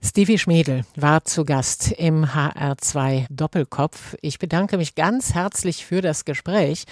Stevie 0.00 0.38
Schmedel 0.38 0.84
war 0.94 1.24
zu 1.24 1.44
Gast 1.44 1.90
im 1.92 2.24
HR2 2.24 3.26
Doppelkopf. 3.30 4.14
Ich 4.22 4.38
bedanke 4.38 4.76
mich 4.76 4.94
ganz 4.94 5.34
herzlich 5.34 5.84
für 5.84 6.00
das 6.00 6.24
Gespräch 6.24 6.84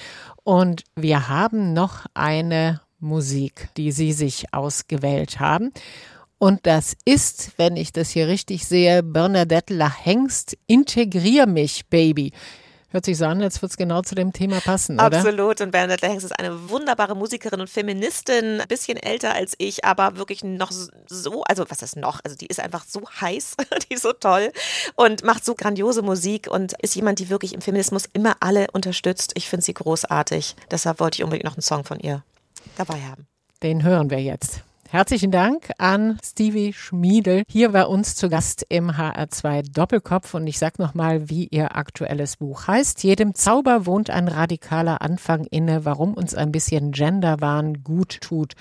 und 0.43 0.83
wir 0.97 1.29
haben 1.29 1.73
noch 1.73 2.07
eine 2.15 2.81
Musik, 2.99 3.69
die 3.77 3.93
Sie 3.93 4.13
sich 4.13 4.53
ausgewählt 4.53 5.39
haben. 5.39 5.71
Und 6.39 6.67
das 6.67 6.97
ist, 7.05 7.53
wenn 7.57 7.77
ich 7.77 7.93
das 7.93 8.11
hier 8.11 8.29
richtig 8.29 8.67
sehe, 8.67 9.03
Bernadette 9.03 9.73
Lahengst, 9.73 10.59
Integrier 10.67 11.47
mich, 11.47 11.87
Baby. 11.89 12.33
Hört 12.91 13.05
sich 13.05 13.19
so 13.19 13.25
an, 13.25 13.43
als 13.43 13.61
würde 13.61 13.71
es 13.71 13.77
genau 13.77 14.03
zu 14.03 14.15
dem 14.15 14.33
Thema 14.33 14.61
passen, 14.61 14.95
oder? 14.95 15.19
Absolut. 15.19 15.61
Und 15.61 15.73
Bernadette 15.73 16.07
Hengst 16.07 16.25
ist 16.25 16.39
eine 16.39 16.71
wunderbare 16.71 17.17
Musikerin 17.17 17.61
und 17.61 17.69
Feministin, 17.69 18.61
ein 18.61 18.69
bisschen 18.69 18.97
älter 18.97 19.35
als 19.35 19.55
ich, 19.59 19.85
aber 19.85 20.17
wirklich 20.17 20.45
noch 20.45 20.71
so, 21.07 21.43
also 21.43 21.65
was 21.69 21.83
ist 21.83 21.97
noch? 21.97 22.21
Also 22.25 22.37
die 22.37 22.47
ist 22.47 22.61
einfach 22.61 22.85
so 22.87 23.03
heiß, 23.21 23.57
die 23.91 23.95
ist 23.95 24.03
so 24.03 24.13
toll 24.13 24.53
und 24.95 25.25
macht 25.25 25.45
so 25.45 25.55
grandiose 25.55 26.03
Musik 26.03 26.49
und 26.51 26.75
ist 26.81 26.95
jemand, 26.95 27.19
die 27.19 27.29
wirklich 27.29 27.55
im 27.55 27.61
Feminismus 27.61 28.05
immer 28.13 28.37
alle 28.41 28.69
unterstützt. 28.73 29.33
Ich 29.35 29.49
finde 29.49 29.67
sie 29.67 29.75
großartig. 29.75 30.55
Deshalb 30.71 31.01
wollte 31.01 31.17
ich 31.17 31.25
unbedingt 31.25 31.45
noch 31.45 31.55
einen 31.55 31.63
Song 31.63 31.85
von 31.85 31.99
ihr 31.99 32.23
dabei 32.77 33.01
haben. 33.03 33.27
Den 33.63 33.83
hören 33.83 34.11
wir 34.11 34.21
jetzt. 34.21 34.61
Herzlichen 34.97 35.31
Dank 35.31 35.73
an 35.77 36.19
Stevie 36.25 36.73
Schmiedel 36.73 37.43
hier 37.51 37.73
bei 37.73 37.85
uns 37.85 38.17
zu 38.17 38.31
Gast 38.31 38.65
im 38.71 38.93
HR2 38.93 39.71
Doppelkopf 39.71 40.33
und 40.33 40.47
ich 40.47 40.59
sag 40.59 40.79
nochmal, 40.79 41.29
wie 41.29 41.49
ihr 41.49 41.77
aktuelles 41.77 42.39
Buch 42.39 42.67
heißt. 42.67 43.05
Jedem 43.05 43.35
Zauber 43.35 43.85
wohnt 43.85 44.09
ein 44.09 44.27
radikaler 44.27 45.03
Anfang 45.03 45.45
inne, 45.51 45.85
warum 45.85 46.15
uns 46.15 46.35
ein 46.35 46.51
bisschen 46.51 46.93
Genderwahn 46.93 47.85
gut 47.85 48.23
tut, 48.23 48.55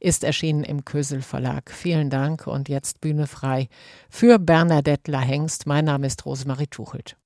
ist 0.00 0.24
erschienen 0.24 0.64
im 0.64 0.86
Kösel 0.86 1.20
Verlag. 1.20 1.70
Vielen 1.70 2.08
Dank 2.08 2.46
und 2.46 2.70
jetzt 2.70 3.02
Bühne 3.02 3.26
frei 3.26 3.68
für 4.08 4.38
Bernadette 4.38 5.10
Lahengst. 5.10 5.66
Mein 5.66 5.84
Name 5.84 6.06
ist 6.06 6.24
Rosemarie 6.24 6.68
Tuchelt. 6.68 7.18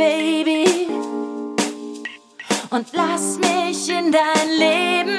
Baby, 0.00 0.88
und 2.70 2.86
lass 2.94 3.36
mich 3.36 3.90
in 3.90 4.10
dein 4.10 4.48
Leben. 4.56 5.18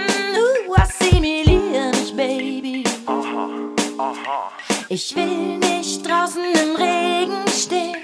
Uh, 0.67 0.73
assimilier 0.73 1.91
mich, 1.91 2.15
Baby. 2.15 2.83
Aha, 3.05 3.47
aha. 3.99 4.51
Ich 4.89 5.15
will 5.15 5.59
nicht 5.59 6.03
draußen 6.03 6.43
im 6.43 6.75
Regen 6.75 7.47
stehen, 7.47 7.95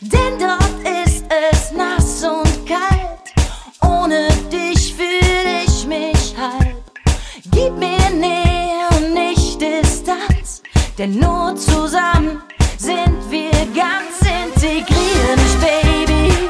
denn 0.00 0.36
dort 0.40 0.80
ist 1.06 1.26
es 1.52 1.70
nass 1.70 2.24
und 2.24 2.66
kalt. 2.66 3.32
Ohne 3.80 4.26
dich 4.50 4.92
fühle 4.92 5.62
ich 5.64 5.86
mich 5.86 6.34
halt. 6.36 6.74
Gib 7.52 7.72
mir 7.76 8.10
Nähe 8.10 8.88
und 8.96 9.14
nicht 9.14 9.60
Distanz, 9.60 10.60
denn 10.98 11.20
nur 11.20 11.54
zusammen 11.54 12.42
sind 12.80 13.30
wir 13.30 13.50
ganz 13.74 14.20
integriert, 14.22 15.60
Baby. 15.60 16.49